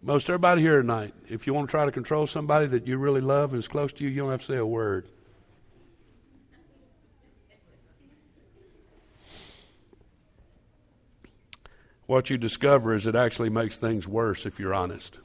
Most 0.07 0.31
everybody 0.31 0.63
here 0.63 0.81
tonight, 0.81 1.15
if 1.29 1.49
you 1.49 1.53
want 1.53 1.69
to 1.69 1.71
try 1.73 1.85
to 1.85 1.91
control 1.91 2.29
somebody 2.29 2.69
that 2.69 2.87
you 2.87 2.97
really 2.97 3.21
love 3.21 3.53
and 3.53 3.59
is 3.59 3.67
close 3.67 3.93
to 3.95 4.05
you, 4.05 4.11
you 4.11 4.21
don't 4.21 4.31
have 4.31 4.43
to 4.43 4.47
say 4.47 4.57
a 4.57 4.65
word. 4.65 5.09
What 12.07 12.31
you 12.31 12.39
discover 12.39 12.95
is 12.95 13.05
it 13.05 13.17
actually 13.17 13.51
makes 13.51 13.79
things 13.79 14.07
worse 14.07 14.47
if 14.47 14.61
you're 14.61 14.73
honest. 14.73 15.19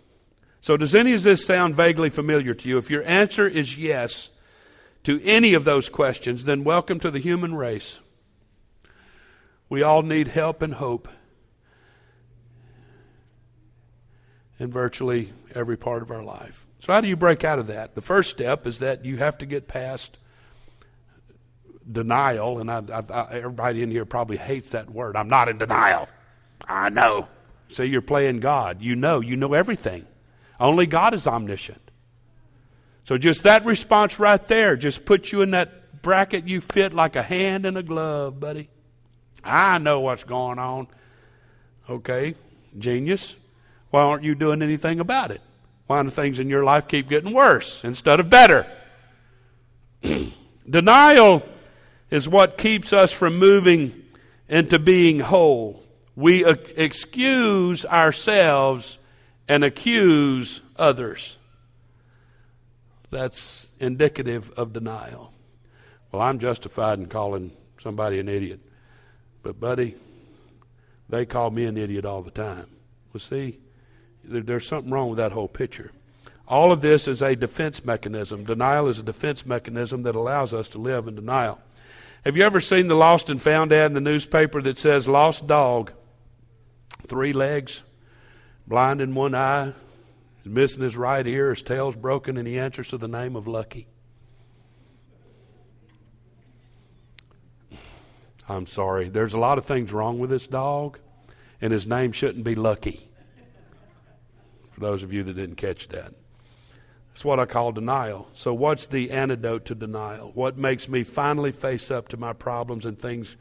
So, 0.61 0.77
does 0.77 0.95
any 0.95 1.13
of 1.13 1.21
this 1.21 1.45
sound 1.45 1.75
vaguely 1.75 2.09
familiar 2.09 2.55
to 2.55 2.67
you? 2.67 2.79
If 2.79 2.89
your 2.89 3.03
answer 3.03 3.47
is 3.47 3.77
yes 3.77 4.31
to 5.03 5.23
any 5.23 5.53
of 5.53 5.63
those 5.63 5.89
questions, 5.89 6.45
then 6.45 6.63
welcome 6.63 6.99
to 7.01 7.11
the 7.11 7.19
human 7.19 7.53
race. 7.53 7.99
We 9.69 9.83
all 9.83 10.01
need 10.01 10.29
help 10.29 10.63
and 10.63 10.73
hope. 10.73 11.07
In 14.61 14.71
virtually 14.71 15.33
every 15.55 15.75
part 15.75 16.03
of 16.03 16.11
our 16.11 16.23
life. 16.23 16.67
So, 16.79 16.93
how 16.93 17.01
do 17.01 17.07
you 17.07 17.15
break 17.15 17.43
out 17.43 17.57
of 17.57 17.67
that? 17.67 17.95
The 17.95 18.01
first 18.01 18.29
step 18.29 18.67
is 18.67 18.79
that 18.79 19.03
you 19.03 19.17
have 19.17 19.39
to 19.39 19.47
get 19.47 19.67
past 19.67 20.19
denial, 21.91 22.59
and 22.59 22.69
I, 22.69 22.83
I, 22.93 23.03
I, 23.11 23.33
everybody 23.37 23.81
in 23.81 23.89
here 23.89 24.05
probably 24.05 24.37
hates 24.37 24.69
that 24.71 24.91
word. 24.91 25.15
I'm 25.15 25.29
not 25.29 25.49
in 25.49 25.57
denial. 25.57 26.07
I 26.67 26.89
know. 26.89 27.27
So 27.69 27.81
you're 27.81 28.03
playing 28.03 28.39
God. 28.39 28.81
You 28.81 28.95
know. 28.95 29.19
You 29.19 29.35
know 29.35 29.53
everything. 29.53 30.05
Only 30.59 30.85
God 30.85 31.15
is 31.15 31.25
omniscient. 31.25 31.81
So, 33.03 33.17
just 33.17 33.41
that 33.43 33.65
response 33.65 34.19
right 34.19 34.45
there 34.45 34.75
just 34.75 35.05
puts 35.05 35.31
you 35.31 35.41
in 35.41 35.51
that 35.51 36.01
bracket 36.03 36.47
you 36.47 36.61
fit 36.61 36.93
like 36.93 37.15
a 37.15 37.23
hand 37.23 37.65
in 37.65 37.77
a 37.77 37.83
glove, 37.83 38.39
buddy. 38.39 38.69
I 39.43 39.79
know 39.79 40.01
what's 40.01 40.23
going 40.23 40.59
on. 40.59 40.87
Okay, 41.89 42.35
genius. 42.77 43.35
Why 43.91 44.01
aren't 44.01 44.23
you 44.23 44.35
doing 44.35 44.61
anything 44.61 44.99
about 44.99 45.31
it? 45.31 45.41
Why 45.87 46.01
do 46.01 46.09
things 46.09 46.39
in 46.39 46.49
your 46.49 46.63
life 46.63 46.87
keep 46.87 47.09
getting 47.09 47.33
worse 47.33 47.83
instead 47.83 48.19
of 48.19 48.29
better? 48.29 48.65
Denial 50.69 51.43
is 52.09 52.27
what 52.27 52.57
keeps 52.57 52.93
us 52.93 53.11
from 53.11 53.37
moving 53.37 54.03
into 54.47 54.79
being 54.79 55.19
whole. 55.19 55.83
We 56.15 56.45
excuse 56.45 57.85
ourselves 57.85 58.97
and 59.47 59.63
accuse 59.63 60.61
others. 60.77 61.37
That's 63.09 63.67
indicative 63.79 64.51
of 64.51 64.71
denial. 64.71 65.33
Well, 66.11 66.21
I'm 66.21 66.39
justified 66.39 66.99
in 66.99 67.07
calling 67.07 67.51
somebody 67.79 68.19
an 68.19 68.29
idiot. 68.29 68.61
But, 69.43 69.59
buddy, 69.59 69.95
they 71.09 71.25
call 71.25 71.51
me 71.51 71.65
an 71.65 71.75
idiot 71.77 72.05
all 72.05 72.21
the 72.21 72.31
time. 72.31 72.67
Well, 73.11 73.19
see, 73.19 73.59
there's 74.23 74.67
something 74.67 74.91
wrong 74.91 75.09
with 75.09 75.17
that 75.17 75.31
whole 75.31 75.47
picture. 75.47 75.91
All 76.47 76.71
of 76.71 76.81
this 76.81 77.07
is 77.07 77.21
a 77.21 77.35
defense 77.35 77.85
mechanism. 77.85 78.43
Denial 78.43 78.87
is 78.87 78.99
a 78.99 79.03
defense 79.03 79.45
mechanism 79.45 80.03
that 80.03 80.15
allows 80.15 80.53
us 80.53 80.67
to 80.69 80.79
live 80.79 81.07
in 81.07 81.15
denial. 81.15 81.59
Have 82.25 82.37
you 82.37 82.43
ever 82.43 82.59
seen 82.59 82.87
the 82.87 82.95
lost 82.95 83.29
and 83.29 83.41
found 83.41 83.71
ad 83.73 83.91
in 83.91 83.93
the 83.93 84.01
newspaper 84.01 84.61
that 84.61 84.77
says 84.77 85.07
lost 85.07 85.47
dog, 85.47 85.91
three 87.07 87.33
legs, 87.33 87.81
blind 88.67 89.01
in 89.01 89.15
one 89.15 89.33
eye, 89.33 89.73
he's 90.43 90.51
missing 90.51 90.83
his 90.83 90.97
right 90.97 91.25
ear, 91.25 91.51
his 91.51 91.63
tail's 91.63 91.95
broken, 91.95 92.37
and 92.37 92.47
he 92.47 92.59
answers 92.59 92.89
to 92.89 92.97
the 92.97 93.07
name 93.07 93.35
of 93.35 93.47
Lucky? 93.47 93.87
I'm 98.49 98.67
sorry. 98.67 99.07
There's 99.07 99.33
a 99.33 99.39
lot 99.39 99.57
of 99.57 99.65
things 99.65 99.93
wrong 99.93 100.19
with 100.19 100.29
this 100.29 100.47
dog, 100.47 100.99
and 101.61 101.71
his 101.71 101.87
name 101.87 102.11
shouldn't 102.11 102.43
be 102.43 102.55
Lucky 102.55 103.10
for 104.81 104.87
those 104.87 105.03
of 105.03 105.13
you 105.13 105.23
that 105.23 105.35
didn't 105.35 105.57
catch 105.57 105.89
that. 105.89 106.11
That's 107.09 107.23
what 107.23 107.39
I 107.39 107.45
call 107.45 107.71
denial. 107.71 108.29
So, 108.33 108.51
what's 108.51 108.87
the 108.87 109.11
antidote 109.11 109.65
to 109.65 109.75
denial? 109.75 110.31
What 110.33 110.57
makes 110.57 110.89
me 110.89 111.03
finally 111.03 111.51
face 111.51 111.91
up 111.91 112.07
to 112.07 112.17
my 112.17 112.33
problems 112.33 112.83
and 112.85 112.97
things? 112.97 113.35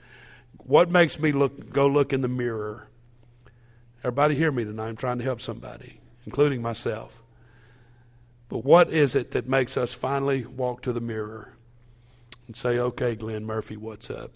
What 0.58 0.90
makes 0.90 1.18
me 1.18 1.32
look, 1.32 1.72
go 1.72 1.86
look 1.86 2.12
in 2.12 2.20
the 2.20 2.28
mirror? 2.28 2.88
Everybody 4.00 4.34
hear 4.34 4.52
me 4.52 4.64
tonight. 4.64 4.88
I'm 4.88 4.96
trying 4.96 5.16
to 5.16 5.24
help 5.24 5.40
somebody, 5.40 6.00
including 6.26 6.60
myself. 6.60 7.22
But 8.50 8.64
what 8.64 8.90
is 8.90 9.16
it 9.16 9.30
that 9.30 9.48
makes 9.48 9.78
us 9.78 9.94
finally 9.94 10.44
walk 10.44 10.82
to 10.82 10.92
the 10.92 11.00
mirror 11.00 11.54
and 12.46 12.54
say, 12.54 12.78
okay, 12.78 13.14
Glenn 13.14 13.46
Murphy, 13.46 13.78
what's 13.78 14.10
up? 14.10 14.32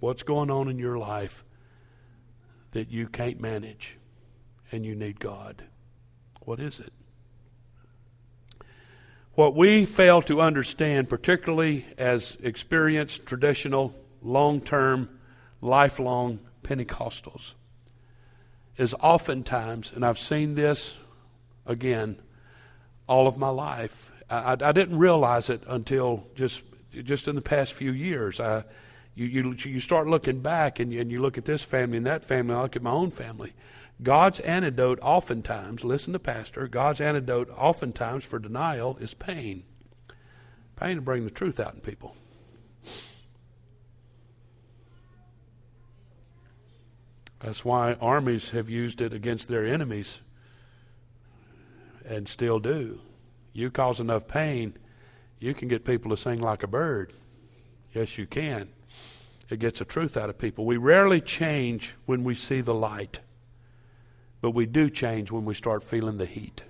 What's 0.00 0.22
going 0.22 0.50
on 0.50 0.70
in 0.70 0.78
your 0.78 0.96
life 0.96 1.44
that 2.70 2.90
you 2.90 3.06
can't 3.06 3.38
manage 3.38 3.98
and 4.72 4.86
you 4.86 4.94
need 4.94 5.20
God? 5.20 5.64
What 6.48 6.60
is 6.60 6.80
it? 6.80 6.94
What 9.34 9.54
we 9.54 9.84
fail 9.84 10.22
to 10.22 10.40
understand, 10.40 11.10
particularly 11.10 11.84
as 11.98 12.38
experienced, 12.42 13.26
traditional, 13.26 13.94
long 14.22 14.62
term, 14.62 15.10
lifelong 15.60 16.38
Pentecostals, 16.62 17.52
is 18.78 18.94
oftentimes, 18.94 19.92
and 19.94 20.06
I've 20.06 20.18
seen 20.18 20.54
this 20.54 20.96
again 21.66 22.16
all 23.06 23.26
of 23.26 23.36
my 23.36 23.50
life. 23.50 24.10
I, 24.30 24.52
I 24.52 24.72
didn't 24.72 24.98
realize 24.98 25.50
it 25.50 25.60
until 25.66 26.26
just 26.34 26.62
just 26.94 27.28
in 27.28 27.34
the 27.34 27.42
past 27.42 27.74
few 27.74 27.92
years. 27.92 28.40
I, 28.40 28.64
you, 29.14 29.26
you, 29.26 29.52
you 29.52 29.80
start 29.80 30.06
looking 30.06 30.40
back 30.40 30.80
and 30.80 30.94
you, 30.94 31.02
and 31.02 31.12
you 31.12 31.20
look 31.20 31.36
at 31.36 31.44
this 31.44 31.62
family 31.62 31.98
and 31.98 32.06
that 32.06 32.24
family, 32.24 32.52
and 32.52 32.60
I 32.60 32.62
look 32.62 32.74
at 32.74 32.80
my 32.80 32.92
own 32.92 33.10
family. 33.10 33.52
God's 34.02 34.38
antidote, 34.40 35.00
oftentimes, 35.02 35.82
listen 35.82 36.12
to 36.12 36.18
Pastor, 36.18 36.68
God's 36.68 37.00
antidote, 37.00 37.50
oftentimes, 37.50 38.24
for 38.24 38.38
denial 38.38 38.96
is 38.98 39.14
pain. 39.14 39.64
Pain 40.76 40.96
to 40.96 41.02
bring 41.02 41.24
the 41.24 41.30
truth 41.30 41.58
out 41.58 41.74
in 41.74 41.80
people. 41.80 42.14
That's 47.40 47.64
why 47.64 47.94
armies 47.94 48.50
have 48.50 48.68
used 48.68 49.00
it 49.00 49.12
against 49.12 49.48
their 49.48 49.66
enemies 49.66 50.20
and 52.04 52.28
still 52.28 52.58
do. 52.58 53.00
You 53.52 53.70
cause 53.70 54.00
enough 54.00 54.28
pain, 54.28 54.74
you 55.40 55.54
can 55.54 55.68
get 55.68 55.84
people 55.84 56.10
to 56.10 56.16
sing 56.16 56.40
like 56.40 56.62
a 56.62 56.68
bird. 56.68 57.12
Yes, 57.92 58.18
you 58.18 58.26
can. 58.26 58.68
It 59.48 59.58
gets 59.60 59.78
the 59.78 59.84
truth 59.84 60.16
out 60.16 60.28
of 60.28 60.38
people. 60.38 60.64
We 60.64 60.76
rarely 60.76 61.20
change 61.20 61.94
when 62.06 62.22
we 62.22 62.34
see 62.34 62.60
the 62.60 62.74
light. 62.74 63.20
But 64.40 64.52
we 64.52 64.66
do 64.66 64.88
change 64.88 65.30
when 65.30 65.44
we 65.44 65.54
start 65.54 65.82
feeling 65.82 66.18
the 66.18 66.26
heat. 66.26 66.62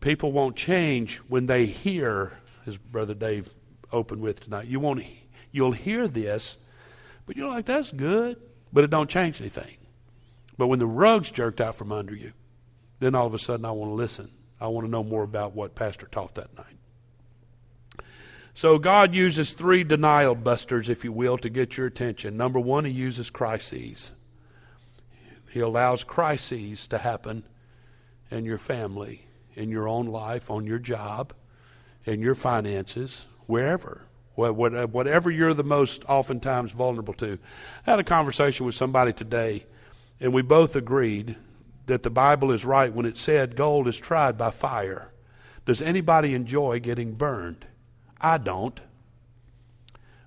People 0.00 0.32
won't 0.32 0.56
change 0.56 1.18
when 1.28 1.46
they 1.46 1.66
hear, 1.66 2.32
as 2.66 2.76
Brother 2.76 3.14
Dave 3.14 3.48
opened 3.92 4.20
with 4.20 4.40
tonight. 4.40 4.66
You 4.66 4.80
won't, 4.80 5.04
you'll 5.52 5.72
hear 5.72 6.08
this, 6.08 6.56
but 7.26 7.36
you're 7.36 7.48
like, 7.48 7.66
that's 7.66 7.92
good, 7.92 8.40
but 8.72 8.82
it 8.82 8.90
don't 8.90 9.08
change 9.08 9.40
anything. 9.40 9.76
But 10.58 10.66
when 10.66 10.80
the 10.80 10.86
rug's 10.86 11.30
jerked 11.30 11.60
out 11.60 11.76
from 11.76 11.92
under 11.92 12.14
you, 12.14 12.32
then 12.98 13.14
all 13.14 13.26
of 13.26 13.34
a 13.34 13.38
sudden 13.38 13.64
I 13.64 13.70
want 13.70 13.90
to 13.90 13.94
listen. 13.94 14.30
I 14.60 14.68
want 14.68 14.86
to 14.86 14.90
know 14.90 15.04
more 15.04 15.22
about 15.22 15.54
what 15.54 15.74
Pastor 15.74 16.06
taught 16.06 16.34
that 16.36 16.56
night. 16.56 16.66
So 18.54 18.78
God 18.78 19.14
uses 19.14 19.54
three 19.54 19.82
denial 19.82 20.34
busters, 20.34 20.88
if 20.88 21.04
you 21.04 21.12
will, 21.12 21.38
to 21.38 21.48
get 21.48 21.76
your 21.76 21.86
attention. 21.86 22.36
Number 22.36 22.60
one, 22.60 22.84
He 22.84 22.92
uses 22.92 23.30
crises. 23.30 24.12
He 25.52 25.60
allows 25.60 26.02
crises 26.02 26.88
to 26.88 26.96
happen 26.98 27.44
in 28.30 28.46
your 28.46 28.56
family, 28.56 29.26
in 29.54 29.68
your 29.68 29.86
own 29.86 30.06
life, 30.06 30.50
on 30.50 30.66
your 30.66 30.78
job, 30.78 31.34
in 32.06 32.20
your 32.20 32.34
finances, 32.34 33.26
wherever. 33.46 34.06
Whatever 34.34 35.30
you're 35.30 35.52
the 35.52 35.62
most 35.62 36.06
oftentimes 36.08 36.72
vulnerable 36.72 37.12
to. 37.14 37.38
I 37.86 37.90
had 37.90 38.00
a 38.00 38.04
conversation 38.04 38.64
with 38.64 38.74
somebody 38.74 39.12
today, 39.12 39.66
and 40.18 40.32
we 40.32 40.40
both 40.40 40.74
agreed 40.74 41.36
that 41.84 42.02
the 42.02 42.08
Bible 42.08 42.50
is 42.50 42.64
right 42.64 42.90
when 42.90 43.04
it 43.04 43.18
said 43.18 43.54
gold 43.54 43.86
is 43.86 43.98
tried 43.98 44.38
by 44.38 44.50
fire. 44.50 45.12
Does 45.66 45.82
anybody 45.82 46.32
enjoy 46.32 46.80
getting 46.80 47.12
burned? 47.12 47.66
I 48.22 48.38
don't. 48.38 48.80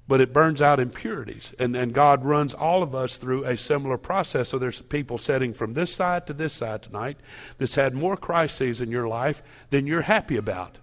But 0.07 0.21
it 0.21 0.33
burns 0.33 0.61
out 0.61 0.79
impurities. 0.79 1.53
And, 1.57 1.75
and 1.75 1.91
God 1.93 2.23
runs 2.23 2.53
all 2.53 2.83
of 2.83 2.93
us 2.93 3.17
through 3.17 3.43
a 3.43 3.57
similar 3.57 3.97
process. 3.97 4.49
So 4.49 4.59
there's 4.59 4.81
people 4.81 5.17
sitting 5.17 5.51
from 5.51 5.73
this 5.73 5.93
side 5.93 6.27
to 6.27 6.33
this 6.33 6.53
side 6.53 6.83
tonight 6.83 7.17
that's 7.57 7.75
had 7.75 7.95
more 7.95 8.15
crises 8.15 8.81
in 8.81 8.91
your 8.91 9.07
life 9.07 9.41
than 9.71 9.87
you're 9.87 10.01
happy 10.01 10.37
about. 10.37 10.77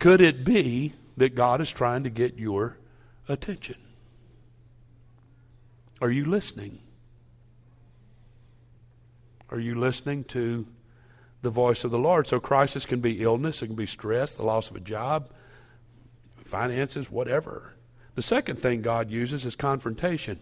Could 0.00 0.20
it 0.20 0.44
be 0.44 0.94
that 1.16 1.34
God 1.34 1.60
is 1.60 1.70
trying 1.70 2.02
to 2.02 2.10
get 2.10 2.36
your 2.36 2.78
attention? 3.28 3.76
Are 6.00 6.10
you 6.10 6.24
listening? 6.24 6.80
Are 9.50 9.60
you 9.60 9.74
listening 9.74 10.24
to 10.24 10.66
the 11.42 11.50
voice 11.50 11.84
of 11.84 11.90
the 11.90 11.98
Lord? 11.98 12.26
So 12.26 12.40
crisis 12.40 12.86
can 12.86 13.00
be 13.00 13.22
illness, 13.22 13.62
it 13.62 13.66
can 13.66 13.76
be 13.76 13.86
stress, 13.86 14.34
the 14.34 14.42
loss 14.42 14.70
of 14.70 14.76
a 14.76 14.80
job, 14.80 15.30
finances, 16.36 17.10
whatever. 17.10 17.74
The 18.14 18.22
second 18.22 18.60
thing 18.60 18.82
God 18.82 19.10
uses 19.10 19.46
is 19.46 19.56
confrontation. 19.56 20.40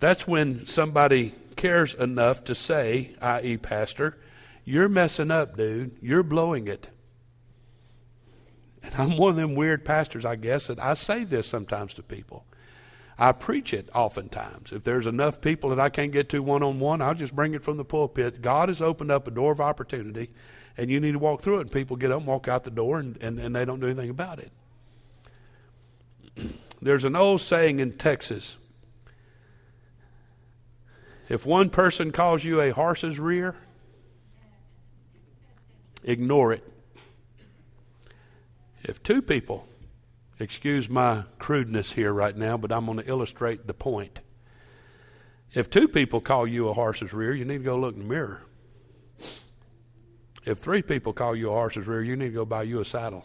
That's 0.00 0.26
when 0.26 0.66
somebody 0.66 1.32
cares 1.56 1.94
enough 1.94 2.44
to 2.44 2.54
say, 2.54 3.14
i.e., 3.20 3.56
Pastor, 3.56 4.18
you're 4.64 4.88
messing 4.88 5.30
up, 5.30 5.56
dude. 5.56 5.96
You're 6.00 6.22
blowing 6.22 6.66
it. 6.66 6.88
And 8.82 8.94
I'm 8.96 9.16
one 9.16 9.30
of 9.30 9.36
them 9.36 9.54
weird 9.54 9.84
pastors, 9.84 10.24
I 10.24 10.36
guess, 10.36 10.66
that 10.66 10.80
I 10.80 10.94
say 10.94 11.24
this 11.24 11.46
sometimes 11.46 11.94
to 11.94 12.02
people. 12.02 12.46
I 13.18 13.30
preach 13.32 13.72
it 13.72 13.88
oftentimes. 13.94 14.72
If 14.72 14.82
there's 14.82 15.06
enough 15.06 15.40
people 15.40 15.70
that 15.70 15.78
I 15.78 15.88
can't 15.88 16.10
get 16.10 16.28
to 16.30 16.42
one 16.42 16.62
on 16.62 16.80
one, 16.80 17.00
I'll 17.00 17.14
just 17.14 17.36
bring 17.36 17.54
it 17.54 17.62
from 17.62 17.76
the 17.76 17.84
pulpit. 17.84 18.42
God 18.42 18.68
has 18.68 18.82
opened 18.82 19.12
up 19.12 19.28
a 19.28 19.30
door 19.30 19.52
of 19.52 19.60
opportunity 19.60 20.30
and 20.76 20.90
you 20.90 20.98
need 20.98 21.12
to 21.12 21.18
walk 21.18 21.42
through 21.42 21.58
it. 21.58 21.62
And 21.62 21.72
people 21.72 21.96
get 21.96 22.10
up 22.10 22.18
and 22.18 22.26
walk 22.26 22.48
out 22.48 22.64
the 22.64 22.70
door, 22.70 22.98
and, 22.98 23.16
and, 23.22 23.38
and 23.38 23.54
they 23.54 23.64
don't 23.64 23.80
do 23.80 23.86
anything 23.86 24.10
about 24.10 24.38
it. 24.38 24.50
There's 26.80 27.04
an 27.04 27.16
old 27.16 27.40
saying 27.40 27.80
in 27.80 27.92
Texas 27.92 28.56
if 31.28 31.46
one 31.46 31.70
person 31.70 32.10
calls 32.10 32.44
you 32.44 32.60
a 32.60 32.70
horse's 32.70 33.18
rear, 33.18 33.54
ignore 36.04 36.52
it. 36.52 36.62
If 38.82 39.02
two 39.02 39.22
people, 39.22 39.66
excuse 40.38 40.90
my 40.90 41.24
crudeness 41.38 41.92
here 41.92 42.12
right 42.12 42.36
now, 42.36 42.56
but 42.56 42.72
I'm 42.72 42.84
going 42.86 42.98
to 42.98 43.08
illustrate 43.08 43.66
the 43.66 43.74
point. 43.74 44.20
If 45.54 45.70
two 45.70 45.86
people 45.86 46.20
call 46.20 46.46
you 46.46 46.68
a 46.68 46.74
horse's 46.74 47.12
rear, 47.12 47.34
you 47.34 47.44
need 47.44 47.58
to 47.58 47.64
go 47.64 47.78
look 47.78 47.94
in 47.94 48.00
the 48.02 48.08
mirror. 48.08 48.42
If 50.44 50.58
three 50.58 50.82
people 50.82 51.12
call 51.12 51.36
you 51.36 51.50
a 51.50 51.52
horse's 51.52 51.86
rear, 51.86 52.02
you 52.02 52.16
need 52.16 52.28
to 52.28 52.34
go 52.34 52.44
buy 52.44 52.64
you 52.64 52.80
a 52.80 52.84
saddle. 52.84 53.24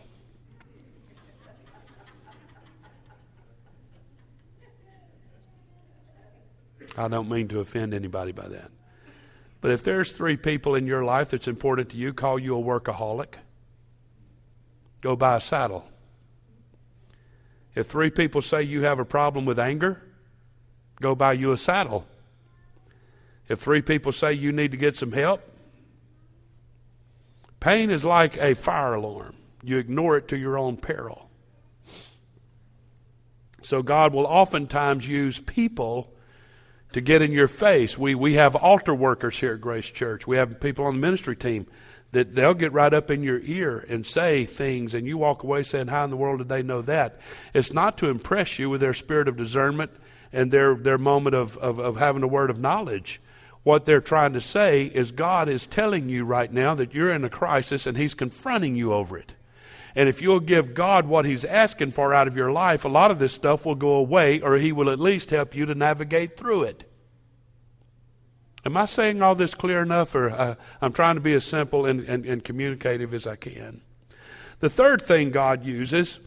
I 6.97 7.07
don't 7.07 7.29
mean 7.29 7.47
to 7.49 7.59
offend 7.59 7.93
anybody 7.93 8.31
by 8.31 8.47
that. 8.47 8.71
But 9.61 9.71
if 9.71 9.83
there's 9.83 10.11
three 10.11 10.37
people 10.37 10.75
in 10.75 10.87
your 10.87 11.03
life 11.03 11.29
that's 11.29 11.47
important 11.47 11.89
to 11.91 11.97
you, 11.97 12.13
call 12.13 12.39
you 12.39 12.57
a 12.57 12.61
workaholic, 12.61 13.35
go 15.01 15.15
buy 15.15 15.37
a 15.37 15.41
saddle. 15.41 15.85
If 17.75 17.87
three 17.87 18.09
people 18.09 18.41
say 18.41 18.63
you 18.63 18.81
have 18.83 18.99
a 18.99 19.05
problem 19.05 19.45
with 19.45 19.59
anger, 19.59 20.01
go 20.99 21.13
buy 21.15 21.33
you 21.33 21.51
a 21.51 21.57
saddle. 21.57 22.07
If 23.47 23.59
three 23.59 23.81
people 23.81 24.11
say 24.11 24.33
you 24.33 24.51
need 24.51 24.71
to 24.71 24.77
get 24.77 24.95
some 24.95 25.11
help, 25.11 25.41
Pain 27.59 27.89
is 27.89 28.05
like 28.05 28.37
a 28.37 28.53
fire 28.53 28.93
alarm. 28.93 29.35
You 29.63 29.77
ignore 29.77 30.17
it 30.17 30.27
to 30.29 30.37
your 30.37 30.57
own 30.57 30.77
peril. 30.77 31.29
So 33.61 33.81
God 33.81 34.13
will 34.13 34.25
oftentimes 34.25 35.07
use 35.07 35.39
people 35.39 36.13
to 36.93 37.01
get 37.01 37.21
in 37.21 37.31
your 37.31 37.47
face. 37.47 37.97
We, 37.97 38.15
we 38.15 38.35
have 38.35 38.55
altar 38.55 38.93
workers 38.93 39.38
here 39.39 39.53
at 39.53 39.61
Grace 39.61 39.89
Church. 39.89 40.25
We 40.25 40.38
have 40.38 40.59
people 40.59 40.85
on 40.85 40.95
the 40.95 40.99
ministry 41.01 41.35
team 41.35 41.67
that 42.11 42.35
they'll 42.35 42.53
get 42.53 42.71
right 42.71 42.93
up 42.93 43.11
in 43.11 43.23
your 43.23 43.39
ear 43.39 43.85
and 43.89 44.05
say 44.05 44.45
things, 44.45 44.93
and 44.93 45.05
you 45.05 45.17
walk 45.17 45.43
away 45.43 45.63
saying, 45.63 45.88
How 45.88 46.05
in 46.05 46.09
the 46.09 46.17
world 46.17 46.39
did 46.39 46.49
they 46.49 46.63
know 46.63 46.81
that? 46.83 47.19
It's 47.53 47.73
not 47.73 47.97
to 47.97 48.09
impress 48.09 48.57
you 48.57 48.69
with 48.69 48.81
their 48.81 48.93
spirit 48.93 49.27
of 49.27 49.38
discernment 49.38 49.91
and 50.31 50.51
their, 50.51 50.75
their 50.75 50.97
moment 50.97 51.35
of, 51.35 51.57
of, 51.57 51.79
of 51.79 51.97
having 51.97 52.23
a 52.23 52.27
word 52.27 52.49
of 52.49 52.59
knowledge 52.59 53.19
what 53.67 53.83
they're 53.83 53.99
trying 53.99 54.31
to 54.31 54.39
say 54.39 54.85
is 54.85 55.11
God 55.11 55.49
is 55.49 55.67
telling 55.67 56.07
you 56.07 56.23
right 56.23 56.49
now 56.49 56.73
that 56.75 56.93
you're 56.93 57.11
in 57.11 57.25
a 57.25 57.29
crisis 57.29 57.85
and 57.85 57.97
He's 57.97 58.13
confronting 58.13 58.77
you 58.77 58.93
over 58.93 59.17
it. 59.17 59.33
And 59.97 60.07
if 60.07 60.21
you'll 60.21 60.39
give 60.39 60.75
God 60.75 61.07
what 61.07 61.25
He's 61.25 61.43
asking 61.43 61.89
for 61.89 62.13
out 62.13 62.27
of 62.27 62.37
your 62.37 62.51
life, 62.51 62.85
a 62.85 62.87
lot 62.87 63.09
of 63.09 63.17
this 63.17 63.33
stuff 63.33 63.65
will 63.65 63.73
go 63.73 63.95
away, 63.95 64.39
or 64.39 64.57
He 64.57 64.71
will 64.71 64.91
at 64.91 64.99
least 64.99 65.31
help 65.31 65.55
you 65.55 65.65
to 65.65 65.73
navigate 65.73 66.37
through 66.37 66.63
it. 66.63 66.83
Am 68.63 68.77
I 68.77 68.85
saying 68.85 69.23
all 69.23 69.33
this 69.33 69.55
clear 69.55 69.81
enough, 69.81 70.13
or 70.13 70.29
uh, 70.29 70.53
I'm 70.83 70.93
trying 70.93 71.15
to 71.15 71.21
be 71.21 71.33
as 71.33 71.45
simple 71.45 71.87
and, 71.87 72.01
and, 72.01 72.27
and 72.27 72.43
communicative 72.43 73.11
as 73.11 73.25
I 73.25 73.37
can? 73.37 73.81
The 74.59 74.69
third 74.69 75.01
thing 75.01 75.31
God 75.31 75.65
uses 75.65 76.19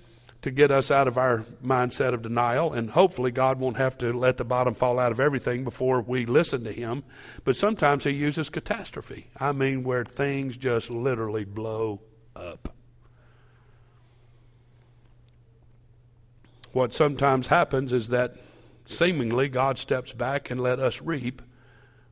to 0.42 0.50
get 0.50 0.72
us 0.72 0.90
out 0.90 1.06
of 1.06 1.16
our 1.16 1.44
mindset 1.64 2.12
of 2.12 2.22
denial. 2.22 2.72
And 2.72 2.90
hopefully, 2.90 3.30
God 3.30 3.60
won't 3.60 3.76
have 3.76 3.96
to 3.98 4.12
let 4.12 4.36
the 4.36 4.44
bottom 4.44 4.74
fall 4.74 4.98
out 4.98 5.12
of 5.12 5.20
everything 5.20 5.62
before 5.62 6.00
we 6.00 6.26
listen 6.26 6.64
to 6.64 6.72
Him. 6.72 7.04
But 7.44 7.54
sometimes 7.54 8.02
He 8.02 8.10
uses 8.10 8.50
catastrophe. 8.50 9.28
I 9.38 9.52
mean, 9.52 9.84
where 9.84 10.04
things 10.04 10.56
just 10.56 10.90
literally 10.90 11.44
blow 11.44 12.00
up. 12.34 12.74
What 16.72 16.94
sometimes 16.94 17.48
happens 17.48 17.92
is 17.92 18.08
that 18.08 18.36
seemingly 18.86 19.48
God 19.48 19.78
steps 19.78 20.12
back 20.12 20.50
and 20.50 20.60
let 20.60 20.78
us 20.78 21.00
reap 21.00 21.42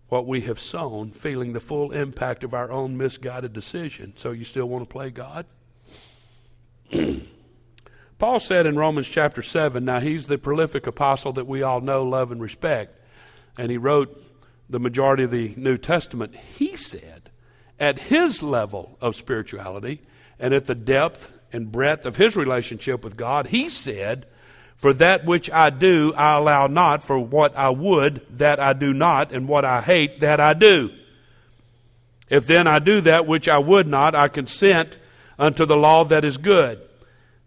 what 0.08 0.26
we 0.26 0.40
have 0.42 0.58
sown, 0.58 1.10
feeling 1.12 1.52
the 1.52 1.60
full 1.60 1.92
impact 1.92 2.42
of 2.42 2.54
our 2.54 2.70
own 2.70 2.96
misguided 2.96 3.52
decision. 3.52 4.14
So, 4.16 4.30
you 4.30 4.44
still 4.44 4.66
want 4.66 4.88
to 4.88 4.92
play 4.92 5.10
God? 5.10 5.46
Paul 8.18 8.40
said 8.40 8.66
in 8.66 8.76
Romans 8.76 9.06
chapter 9.06 9.42
7, 9.42 9.84
now 9.84 10.00
he's 10.00 10.26
the 10.26 10.38
prolific 10.38 10.86
apostle 10.86 11.32
that 11.34 11.46
we 11.46 11.62
all 11.62 11.80
know, 11.80 12.02
love, 12.02 12.32
and 12.32 12.40
respect, 12.40 12.98
and 13.56 13.70
he 13.70 13.76
wrote 13.76 14.24
the 14.68 14.80
majority 14.80 15.24
of 15.24 15.30
the 15.30 15.54
New 15.56 15.78
Testament. 15.78 16.34
He 16.34 16.76
said, 16.76 17.30
at 17.78 17.98
his 17.98 18.42
level 18.42 18.98
of 19.00 19.14
spirituality 19.14 20.00
and 20.38 20.52
at 20.52 20.66
the 20.66 20.74
depth 20.74 21.32
and 21.52 21.70
breadth 21.70 22.04
of 22.06 22.16
his 22.16 22.34
relationship 22.34 23.04
with 23.04 23.16
God, 23.16 23.48
he 23.48 23.68
said, 23.68 24.26
For 24.78 24.92
that 24.94 25.24
which 25.24 25.50
I 25.50 25.70
do, 25.70 26.14
I 26.16 26.36
allow 26.36 26.68
not, 26.68 27.02
for 27.02 27.18
what 27.18 27.56
I 27.56 27.68
would, 27.68 28.24
that 28.38 28.60
I 28.60 28.72
do 28.72 28.92
not, 28.92 29.32
and 29.32 29.48
what 29.48 29.64
I 29.64 29.80
hate, 29.80 30.20
that 30.20 30.38
I 30.38 30.54
do. 30.54 30.92
If 32.30 32.46
then 32.46 32.68
I 32.68 32.78
do 32.78 33.00
that 33.00 33.26
which 33.26 33.48
I 33.48 33.58
would 33.58 33.88
not, 33.88 34.14
I 34.14 34.28
consent 34.28 34.96
unto 35.36 35.66
the 35.66 35.76
law 35.76 36.04
that 36.04 36.24
is 36.24 36.36
good. 36.36 36.80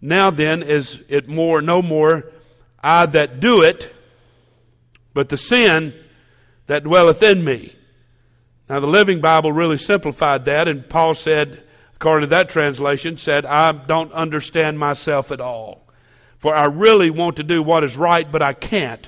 Now 0.02 0.30
then, 0.30 0.62
is 0.62 1.02
it 1.08 1.30
more, 1.30 1.62
no 1.62 1.82
more 1.82 2.26
I 2.84 3.06
that 3.06 3.40
do 3.40 3.62
it, 3.62 3.94
but 5.14 5.30
the 5.30 5.38
sin 5.38 5.94
that 6.68 6.84
dwelleth 6.84 7.24
in 7.24 7.46
me. 7.46 7.76
Now, 8.68 8.80
the 8.80 8.88
Living 8.88 9.22
Bible 9.22 9.52
really 9.52 9.78
simplified 9.78 10.46
that, 10.46 10.68
and 10.68 10.88
Paul 10.90 11.14
said, 11.14 11.64
according 11.96 12.28
to 12.28 12.36
that 12.36 12.50
translation, 12.50 13.18
said, 13.18 13.46
I 13.46 13.72
don't 13.72 14.12
understand 14.14 14.80
myself 14.80 15.32
at 15.32 15.42
all. 15.42 15.88
For 16.42 16.56
I 16.56 16.66
really 16.66 17.12
want 17.12 17.36
to 17.36 17.44
do 17.44 17.62
what 17.62 17.84
is 17.84 17.96
right, 17.96 18.30
but 18.30 18.42
I 18.42 18.54
can't. 18.54 19.08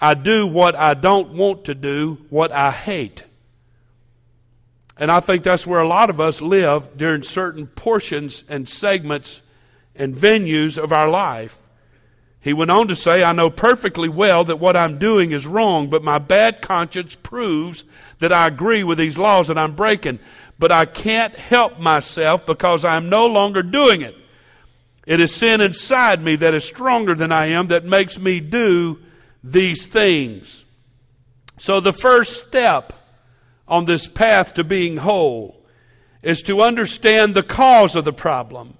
I 0.00 0.14
do 0.14 0.48
what 0.48 0.74
I 0.74 0.94
don't 0.94 1.34
want 1.34 1.66
to 1.66 1.76
do, 1.76 2.26
what 2.28 2.50
I 2.50 2.72
hate. 2.72 3.22
And 4.96 5.12
I 5.12 5.20
think 5.20 5.44
that's 5.44 5.64
where 5.64 5.78
a 5.78 5.86
lot 5.86 6.10
of 6.10 6.20
us 6.20 6.42
live 6.42 6.96
during 6.96 7.22
certain 7.22 7.68
portions 7.68 8.42
and 8.48 8.68
segments 8.68 9.42
and 9.94 10.12
venues 10.12 10.76
of 10.76 10.92
our 10.92 11.08
life. 11.08 11.56
He 12.40 12.52
went 12.52 12.72
on 12.72 12.88
to 12.88 12.96
say, 12.96 13.22
I 13.22 13.30
know 13.30 13.50
perfectly 13.50 14.08
well 14.08 14.42
that 14.42 14.58
what 14.58 14.76
I'm 14.76 14.98
doing 14.98 15.30
is 15.30 15.46
wrong, 15.46 15.88
but 15.88 16.02
my 16.02 16.18
bad 16.18 16.60
conscience 16.60 17.14
proves 17.14 17.84
that 18.18 18.32
I 18.32 18.48
agree 18.48 18.82
with 18.82 18.98
these 18.98 19.16
laws 19.16 19.46
that 19.46 19.58
I'm 19.58 19.76
breaking. 19.76 20.18
But 20.58 20.72
I 20.72 20.84
can't 20.84 21.36
help 21.36 21.78
myself 21.78 22.44
because 22.44 22.84
I'm 22.84 23.08
no 23.08 23.26
longer 23.26 23.62
doing 23.62 24.02
it. 24.02 24.16
It 25.10 25.18
is 25.18 25.34
sin 25.34 25.60
inside 25.60 26.22
me 26.22 26.36
that 26.36 26.54
is 26.54 26.64
stronger 26.64 27.16
than 27.16 27.32
I 27.32 27.46
am 27.46 27.66
that 27.66 27.84
makes 27.84 28.16
me 28.16 28.38
do 28.38 29.00
these 29.42 29.88
things. 29.88 30.64
So 31.58 31.80
the 31.80 31.92
first 31.92 32.46
step 32.46 32.92
on 33.66 33.86
this 33.86 34.06
path 34.06 34.54
to 34.54 34.62
being 34.62 34.98
whole 34.98 35.66
is 36.22 36.42
to 36.42 36.62
understand 36.62 37.34
the 37.34 37.42
cause 37.42 37.96
of 37.96 38.04
the 38.04 38.12
problem. 38.12 38.78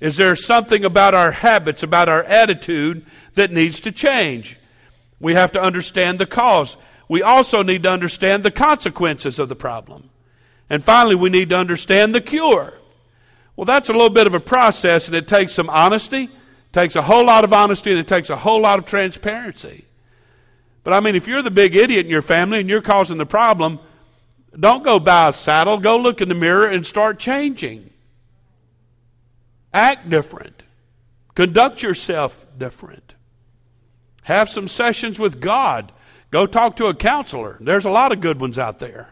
Is 0.00 0.16
there 0.16 0.34
something 0.36 0.86
about 0.86 1.12
our 1.12 1.32
habits, 1.32 1.82
about 1.82 2.08
our 2.08 2.24
attitude 2.24 3.04
that 3.34 3.52
needs 3.52 3.78
to 3.80 3.92
change? 3.92 4.56
We 5.20 5.34
have 5.34 5.52
to 5.52 5.60
understand 5.60 6.18
the 6.18 6.24
cause. 6.24 6.78
We 7.10 7.22
also 7.22 7.62
need 7.62 7.82
to 7.82 7.90
understand 7.90 8.42
the 8.42 8.50
consequences 8.50 9.38
of 9.38 9.50
the 9.50 9.54
problem. 9.54 10.08
And 10.70 10.82
finally, 10.82 11.14
we 11.14 11.28
need 11.28 11.50
to 11.50 11.58
understand 11.58 12.14
the 12.14 12.22
cure. 12.22 12.77
Well, 13.58 13.64
that's 13.64 13.88
a 13.88 13.92
little 13.92 14.08
bit 14.08 14.28
of 14.28 14.34
a 14.34 14.40
process, 14.40 15.08
and 15.08 15.16
it 15.16 15.26
takes 15.26 15.52
some 15.52 15.68
honesty, 15.68 16.22
it 16.26 16.72
takes 16.72 16.94
a 16.94 17.02
whole 17.02 17.26
lot 17.26 17.42
of 17.42 17.52
honesty, 17.52 17.90
and 17.90 17.98
it 17.98 18.06
takes 18.06 18.30
a 18.30 18.36
whole 18.36 18.62
lot 18.62 18.78
of 18.78 18.84
transparency. 18.84 19.84
But 20.84 20.92
I 20.92 21.00
mean, 21.00 21.16
if 21.16 21.26
you're 21.26 21.42
the 21.42 21.50
big 21.50 21.74
idiot 21.74 22.06
in 22.06 22.10
your 22.10 22.22
family 22.22 22.60
and 22.60 22.68
you're 22.68 22.80
causing 22.80 23.18
the 23.18 23.26
problem, 23.26 23.80
don't 24.56 24.84
go 24.84 25.00
buy 25.00 25.30
a 25.30 25.32
saddle. 25.32 25.76
Go 25.78 25.96
look 25.96 26.20
in 26.20 26.28
the 26.28 26.36
mirror 26.36 26.68
and 26.68 26.86
start 26.86 27.18
changing. 27.18 27.90
Act 29.74 30.08
different. 30.08 30.62
Conduct 31.34 31.82
yourself 31.82 32.46
different. 32.56 33.14
Have 34.22 34.48
some 34.48 34.68
sessions 34.68 35.18
with 35.18 35.40
God. 35.40 35.90
Go 36.30 36.46
talk 36.46 36.76
to 36.76 36.86
a 36.86 36.94
counselor. 36.94 37.56
There's 37.58 37.86
a 37.86 37.90
lot 37.90 38.12
of 38.12 38.20
good 38.20 38.40
ones 38.40 38.56
out 38.56 38.78
there. 38.78 39.08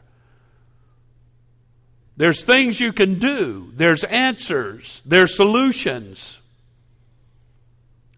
There's 2.17 2.43
things 2.43 2.81
you 2.81 2.93
can 2.93 3.19
do, 3.19 3.71
there's 3.75 4.05
answers, 4.05 5.03
there's 5.05 5.37
solutions. 5.37 6.39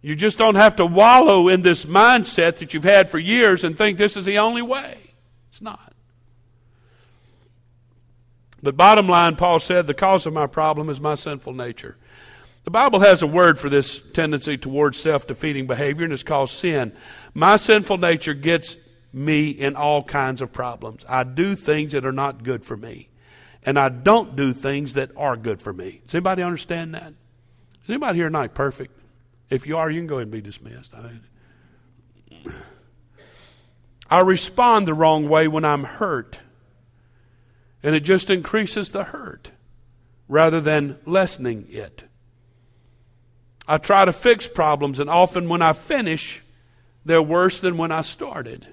You 0.00 0.14
just 0.14 0.38
don't 0.38 0.54
have 0.54 0.76
to 0.76 0.86
wallow 0.86 1.48
in 1.48 1.62
this 1.62 1.84
mindset 1.84 2.58
that 2.58 2.72
you've 2.72 2.84
had 2.84 3.10
for 3.10 3.18
years 3.18 3.64
and 3.64 3.76
think 3.76 3.98
this 3.98 4.16
is 4.16 4.24
the 4.24 4.38
only 4.38 4.62
way. 4.62 4.96
It's 5.50 5.60
not. 5.60 5.92
But 8.62 8.76
bottom 8.76 9.08
line, 9.08 9.34
Paul 9.34 9.58
said, 9.58 9.88
the 9.88 9.94
cause 9.94 10.24
of 10.24 10.32
my 10.32 10.46
problem 10.46 10.88
is 10.88 11.00
my 11.00 11.16
sinful 11.16 11.52
nature. 11.52 11.96
The 12.62 12.70
Bible 12.70 13.00
has 13.00 13.22
a 13.22 13.26
word 13.26 13.58
for 13.58 13.68
this 13.68 14.00
tendency 14.12 14.56
towards 14.56 14.98
self 14.98 15.26
defeating 15.26 15.66
behavior, 15.66 16.04
and 16.04 16.12
it's 16.12 16.22
called 16.22 16.50
sin. 16.50 16.92
My 17.34 17.56
sinful 17.56 17.98
nature 17.98 18.34
gets 18.34 18.76
me 19.12 19.50
in 19.50 19.74
all 19.74 20.02
kinds 20.02 20.42
of 20.42 20.52
problems. 20.52 21.04
I 21.08 21.24
do 21.24 21.56
things 21.56 21.92
that 21.92 22.04
are 22.04 22.12
not 22.12 22.44
good 22.44 22.64
for 22.64 22.76
me 22.76 23.08
and 23.64 23.78
I 23.78 23.88
don't 23.88 24.36
do 24.36 24.52
things 24.52 24.94
that 24.94 25.10
are 25.16 25.36
good 25.36 25.60
for 25.60 25.72
me. 25.72 26.02
Does 26.06 26.14
anybody 26.14 26.42
understand 26.42 26.94
that? 26.94 27.12
Is 27.84 27.90
anybody 27.90 28.18
here 28.18 28.26
tonight 28.26 28.54
perfect? 28.54 28.98
If 29.50 29.66
you 29.66 29.78
are, 29.78 29.90
you 29.90 30.00
can 30.00 30.06
go 30.06 30.16
ahead 30.16 30.24
and 30.24 30.32
be 30.32 30.40
dismissed. 30.40 30.94
I, 30.94 32.50
I 34.10 34.20
respond 34.20 34.86
the 34.86 34.94
wrong 34.94 35.28
way 35.28 35.48
when 35.48 35.64
I'm 35.64 35.84
hurt, 35.84 36.38
and 37.82 37.94
it 37.94 38.00
just 38.00 38.30
increases 38.30 38.90
the 38.90 39.04
hurt 39.04 39.50
rather 40.28 40.60
than 40.60 40.98
lessening 41.06 41.66
it. 41.70 42.04
I 43.66 43.78
try 43.78 44.04
to 44.04 44.12
fix 44.12 44.46
problems, 44.46 45.00
and 45.00 45.10
often 45.10 45.48
when 45.48 45.62
I 45.62 45.72
finish, 45.72 46.42
they're 47.04 47.22
worse 47.22 47.60
than 47.60 47.76
when 47.76 47.92
I 47.92 48.00
started. 48.00 48.66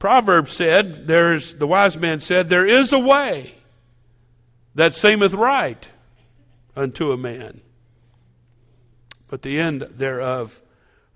Proverbs 0.00 0.52
said, 0.52 1.06
there's 1.06 1.52
the 1.52 1.66
wise 1.66 1.98
man 1.98 2.20
said, 2.20 2.48
there 2.48 2.66
is 2.66 2.90
a 2.90 2.98
way 2.98 3.54
that 4.74 4.94
seemeth 4.94 5.34
right 5.34 5.88
unto 6.74 7.12
a 7.12 7.18
man. 7.18 7.60
But 9.28 9.42
the 9.42 9.60
end 9.60 9.82
thereof 9.82 10.62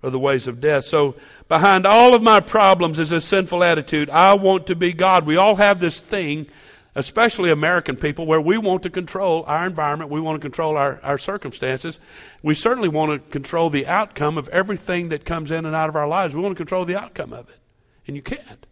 are 0.03 0.11
the 0.11 0.19
ways 0.19 0.47
of 0.47 0.61
death. 0.61 0.85
So, 0.85 1.15
behind 1.47 1.87
all 1.87 2.13
of 2.13 2.21
my 2.21 2.39
problems 2.39 2.99
is 2.99 3.11
a 3.11 3.19
sinful 3.19 3.63
attitude. 3.63 4.07
I 4.11 4.35
want 4.35 4.67
to 4.67 4.75
be 4.75 4.93
God. 4.93 5.25
We 5.25 5.35
all 5.35 5.55
have 5.55 5.79
this 5.79 5.99
thing, 5.99 6.45
especially 6.93 7.49
American 7.49 7.95
people, 7.95 8.27
where 8.27 8.39
we 8.39 8.59
want 8.59 8.83
to 8.83 8.91
control 8.91 9.45
our 9.47 9.65
environment. 9.65 10.11
We 10.11 10.21
want 10.21 10.39
to 10.39 10.45
control 10.45 10.77
our, 10.77 10.99
our 11.01 11.17
circumstances. 11.17 11.99
We 12.43 12.53
certainly 12.53 12.89
want 12.89 13.13
to 13.13 13.31
control 13.31 13.71
the 13.71 13.87
outcome 13.87 14.37
of 14.37 14.47
everything 14.49 15.09
that 15.09 15.25
comes 15.25 15.49
in 15.49 15.65
and 15.65 15.75
out 15.75 15.89
of 15.89 15.95
our 15.95 16.07
lives. 16.07 16.35
We 16.35 16.41
want 16.41 16.53
to 16.53 16.63
control 16.63 16.85
the 16.85 16.95
outcome 16.95 17.33
of 17.33 17.49
it. 17.49 17.57
And 18.05 18.15
you 18.15 18.21
can't. 18.21 18.67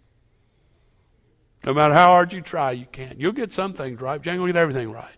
No 1.66 1.74
matter 1.74 1.94
how 1.94 2.08
hard 2.08 2.34
you 2.34 2.42
try, 2.42 2.72
you 2.72 2.86
can't. 2.92 3.20
You'll 3.20 3.32
get 3.32 3.54
some 3.54 3.74
things 3.74 4.02
right, 4.02 4.18
but 4.18 4.26
you 4.26 4.32
ain't 4.32 4.40
going 4.40 4.50
to 4.50 4.54
get 4.54 4.60
everything 4.60 4.92
right. 4.92 5.16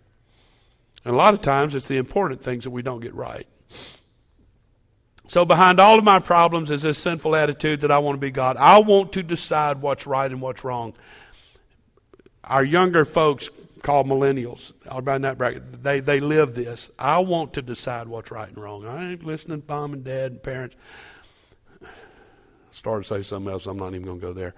And 1.03 1.13
a 1.13 1.17
lot 1.17 1.33
of 1.33 1.41
times, 1.41 1.75
it's 1.75 1.87
the 1.87 1.97
important 1.97 2.43
things 2.43 2.63
that 2.63 2.71
we 2.71 2.81
don't 2.81 2.99
get 2.99 3.13
right. 3.13 3.47
So, 5.27 5.43
behind 5.43 5.79
all 5.79 5.97
of 5.97 6.03
my 6.03 6.19
problems 6.19 6.69
is 6.69 6.83
this 6.83 6.99
sinful 6.99 7.35
attitude 7.35 7.81
that 7.81 7.91
I 7.91 7.97
want 7.97 8.15
to 8.15 8.19
be 8.19 8.31
God. 8.31 8.57
I 8.57 8.79
want 8.79 9.13
to 9.13 9.23
decide 9.23 9.81
what's 9.81 10.05
right 10.05 10.31
and 10.31 10.39
what's 10.39 10.63
wrong. 10.63 10.93
Our 12.43 12.63
younger 12.63 13.05
folks, 13.05 13.49
called 13.81 14.07
millennials, 14.07 14.71
around 14.89 15.21
that 15.23 15.37
bracket, 15.37 15.83
they, 15.83 15.99
they 15.99 16.19
live 16.19 16.55
this. 16.55 16.91
I 16.97 17.19
want 17.19 17.53
to 17.53 17.61
decide 17.61 18.07
what's 18.07 18.31
right 18.31 18.47
and 18.47 18.57
wrong. 18.57 18.85
I 18.85 19.11
ain't 19.11 19.23
listening 19.23 19.61
to 19.61 19.67
mom 19.67 19.93
and 19.93 20.03
dad 20.03 20.31
and 20.31 20.43
parents. 20.43 20.75
Started 22.71 23.03
to 23.03 23.07
say 23.07 23.21
something 23.21 23.51
else. 23.51 23.65
I'm 23.65 23.77
not 23.77 23.93
even 23.93 24.05
going 24.05 24.19
to 24.19 24.25
go 24.25 24.33
there. 24.33 24.53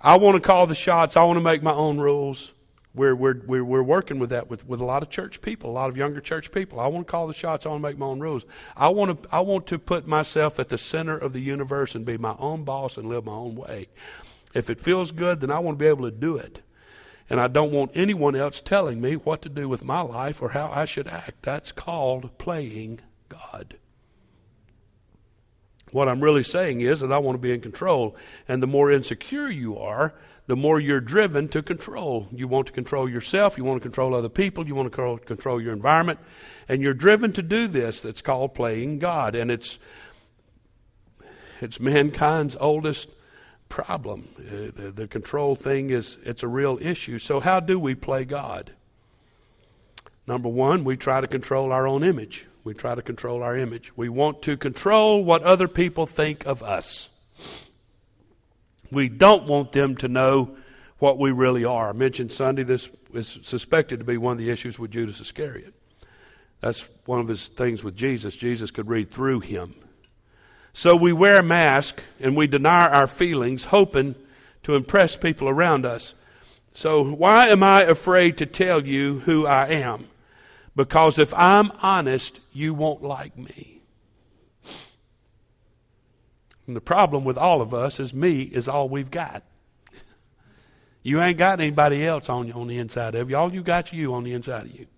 I 0.00 0.16
want 0.16 0.36
to 0.36 0.46
call 0.46 0.66
the 0.66 0.74
shots. 0.74 1.16
I 1.16 1.24
want 1.24 1.38
to 1.38 1.42
make 1.42 1.62
my 1.62 1.72
own 1.72 1.98
rules. 1.98 2.52
We're, 2.94 3.14
we're, 3.14 3.42
we're, 3.46 3.64
we're 3.64 3.82
working 3.82 4.18
with 4.18 4.30
that 4.30 4.48
with, 4.48 4.66
with 4.66 4.80
a 4.80 4.84
lot 4.84 5.02
of 5.02 5.10
church 5.10 5.42
people, 5.42 5.70
a 5.70 5.72
lot 5.72 5.90
of 5.90 5.98
younger 5.98 6.20
church 6.20 6.50
people. 6.50 6.80
I 6.80 6.86
want 6.86 7.06
to 7.06 7.10
call 7.10 7.26
the 7.26 7.34
shots. 7.34 7.66
I 7.66 7.68
want 7.68 7.82
to 7.82 7.88
make 7.88 7.98
my 7.98 8.06
own 8.06 8.20
rules. 8.20 8.44
I 8.74 8.88
want 8.88 9.22
to, 9.22 9.28
I 9.30 9.40
want 9.40 9.66
to 9.66 9.78
put 9.78 10.06
myself 10.06 10.58
at 10.58 10.70
the 10.70 10.78
center 10.78 11.16
of 11.16 11.34
the 11.34 11.40
universe 11.40 11.94
and 11.94 12.06
be 12.06 12.16
my 12.16 12.34
own 12.38 12.64
boss 12.64 12.96
and 12.96 13.08
live 13.08 13.26
my 13.26 13.32
own 13.32 13.54
way. 13.54 13.88
If 14.54 14.70
it 14.70 14.80
feels 14.80 15.12
good, 15.12 15.40
then 15.40 15.50
I 15.50 15.58
want 15.58 15.78
to 15.78 15.82
be 15.82 15.88
able 15.88 16.10
to 16.10 16.16
do 16.16 16.36
it. 16.36 16.62
And 17.28 17.40
I 17.40 17.48
don't 17.48 17.72
want 17.72 17.90
anyone 17.94 18.36
else 18.36 18.60
telling 18.60 19.00
me 19.00 19.16
what 19.16 19.42
to 19.42 19.48
do 19.48 19.68
with 19.68 19.84
my 19.84 20.00
life 20.00 20.40
or 20.40 20.50
how 20.50 20.70
I 20.72 20.86
should 20.86 21.08
act. 21.08 21.42
That's 21.42 21.72
called 21.72 22.38
playing 22.38 23.00
God. 23.28 23.76
What 25.96 26.10
I'm 26.10 26.20
really 26.20 26.42
saying 26.42 26.82
is 26.82 27.00
that 27.00 27.10
I 27.10 27.16
want 27.16 27.36
to 27.36 27.40
be 27.40 27.54
in 27.54 27.62
control. 27.62 28.16
And 28.46 28.62
the 28.62 28.66
more 28.66 28.92
insecure 28.92 29.48
you 29.48 29.78
are, 29.78 30.12
the 30.46 30.54
more 30.54 30.78
you're 30.78 31.00
driven 31.00 31.48
to 31.48 31.62
control. 31.62 32.28
You 32.30 32.48
want 32.48 32.66
to 32.66 32.72
control 32.74 33.08
yourself, 33.08 33.56
you 33.56 33.64
want 33.64 33.80
to 33.80 33.88
control 33.88 34.14
other 34.14 34.28
people, 34.28 34.66
you 34.66 34.74
want 34.74 34.92
to 34.92 35.18
control 35.24 35.58
your 35.58 35.72
environment, 35.72 36.18
and 36.68 36.82
you're 36.82 36.92
driven 36.92 37.32
to 37.32 37.42
do 37.42 37.66
this. 37.66 38.02
That's 38.02 38.20
called 38.20 38.54
playing 38.54 38.98
God. 38.98 39.34
And 39.34 39.50
it's, 39.50 39.78
it's 41.62 41.80
mankind's 41.80 42.58
oldest 42.60 43.08
problem. 43.70 44.28
Uh, 44.38 44.78
the, 44.78 44.92
the 44.94 45.08
control 45.08 45.56
thing 45.56 45.88
is 45.88 46.18
it's 46.24 46.42
a 46.42 46.48
real 46.48 46.78
issue. 46.78 47.18
So 47.18 47.40
how 47.40 47.58
do 47.58 47.78
we 47.78 47.94
play 47.94 48.26
God? 48.26 48.72
Number 50.26 50.50
one, 50.50 50.84
we 50.84 50.98
try 50.98 51.22
to 51.22 51.26
control 51.26 51.72
our 51.72 51.88
own 51.88 52.04
image. 52.04 52.44
We 52.66 52.74
try 52.74 52.96
to 52.96 53.02
control 53.02 53.44
our 53.44 53.56
image. 53.56 53.96
We 53.96 54.08
want 54.08 54.42
to 54.42 54.56
control 54.56 55.22
what 55.22 55.44
other 55.44 55.68
people 55.68 56.04
think 56.04 56.44
of 56.46 56.64
us. 56.64 57.08
We 58.90 59.08
don't 59.08 59.46
want 59.46 59.70
them 59.70 59.94
to 59.98 60.08
know 60.08 60.56
what 60.98 61.16
we 61.16 61.30
really 61.30 61.64
are. 61.64 61.90
I 61.90 61.92
mentioned 61.92 62.32
Sunday 62.32 62.64
this 62.64 62.90
is 63.14 63.38
suspected 63.44 64.00
to 64.00 64.04
be 64.04 64.16
one 64.16 64.32
of 64.32 64.38
the 64.38 64.50
issues 64.50 64.80
with 64.80 64.90
Judas 64.90 65.20
Iscariot. 65.20 65.74
That's 66.60 66.84
one 67.04 67.20
of 67.20 67.28
his 67.28 67.46
things 67.46 67.84
with 67.84 67.94
Jesus. 67.94 68.34
Jesus 68.34 68.72
could 68.72 68.88
read 68.88 69.12
through 69.12 69.40
him. 69.42 69.76
So 70.72 70.96
we 70.96 71.12
wear 71.12 71.38
a 71.38 71.44
mask 71.44 72.02
and 72.18 72.34
we 72.34 72.48
deny 72.48 72.88
our 72.88 73.06
feelings, 73.06 73.66
hoping 73.66 74.16
to 74.64 74.74
impress 74.74 75.14
people 75.14 75.48
around 75.48 75.86
us. 75.86 76.14
So, 76.74 77.04
why 77.04 77.46
am 77.46 77.62
I 77.62 77.82
afraid 77.82 78.36
to 78.38 78.44
tell 78.44 78.84
you 78.84 79.20
who 79.20 79.46
I 79.46 79.68
am? 79.68 80.08
Because 80.76 81.18
if 81.18 81.32
I'm 81.34 81.72
honest, 81.82 82.38
you 82.52 82.74
won't 82.74 83.02
like 83.02 83.36
me. 83.36 83.80
And 86.66 86.76
the 86.76 86.80
problem 86.80 87.24
with 87.24 87.38
all 87.38 87.62
of 87.62 87.72
us 87.72 87.98
is 87.98 88.12
me 88.12 88.42
is 88.42 88.68
all 88.68 88.88
we've 88.88 89.10
got. 89.10 89.42
You 91.02 91.22
ain't 91.22 91.38
got 91.38 91.60
anybody 91.60 92.04
else 92.04 92.28
on, 92.28 92.50
on 92.50 92.66
the 92.66 92.78
inside 92.78 93.14
of 93.14 93.30
you. 93.30 93.36
All 93.36 93.54
you 93.54 93.62
got 93.62 93.92
you 93.92 94.12
on 94.12 94.24
the 94.24 94.32
inside 94.32 94.64
of 94.64 94.74
you. 94.74 94.88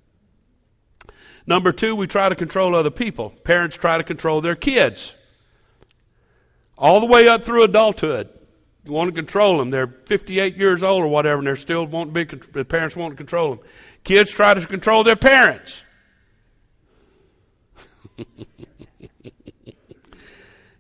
Number 1.47 1.71
two, 1.71 1.95
we 1.95 2.07
try 2.07 2.31
to 2.31 2.35
control 2.35 2.75
other 2.75 2.89
people. 2.89 3.29
Parents 3.45 3.77
try 3.77 3.99
to 3.99 4.05
control 4.05 4.41
their 4.41 4.57
kids. 4.57 5.15
All 6.79 7.01
the 7.01 7.07
way 7.07 7.29
up 7.29 7.45
through 7.45 7.63
adulthood. 7.63 8.31
You 8.87 8.93
want 8.93 9.15
to 9.15 9.15
control 9.15 9.59
them. 9.59 9.69
They're 9.69 9.87
58 9.87 10.57
years 10.57 10.83
old 10.83 11.05
or 11.05 11.09
whatever, 11.09 11.41
and 11.41 11.47
they're 11.47 11.57
still 11.57 11.85
want 11.85 12.15
to 12.15 12.25
be, 12.25 12.37
the 12.53 12.65
parents 12.65 12.97
want 12.97 13.13
to 13.13 13.17
control 13.19 13.57
them. 13.57 13.65
Kids 14.09 14.31
try 14.31 14.55
to 14.55 14.65
control 14.65 15.05
their 15.05 15.17
parents. 15.17 15.83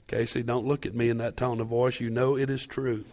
Casey, 0.06 0.42
don't 0.42 0.64
look 0.64 0.86
at 0.86 0.94
me 0.94 1.10
in 1.10 1.18
that 1.18 1.36
tone 1.36 1.60
of 1.60 1.66
voice. 1.66 2.00
You 2.00 2.08
know 2.08 2.38
it 2.38 2.48
is 2.48 2.64
true. 2.64 3.04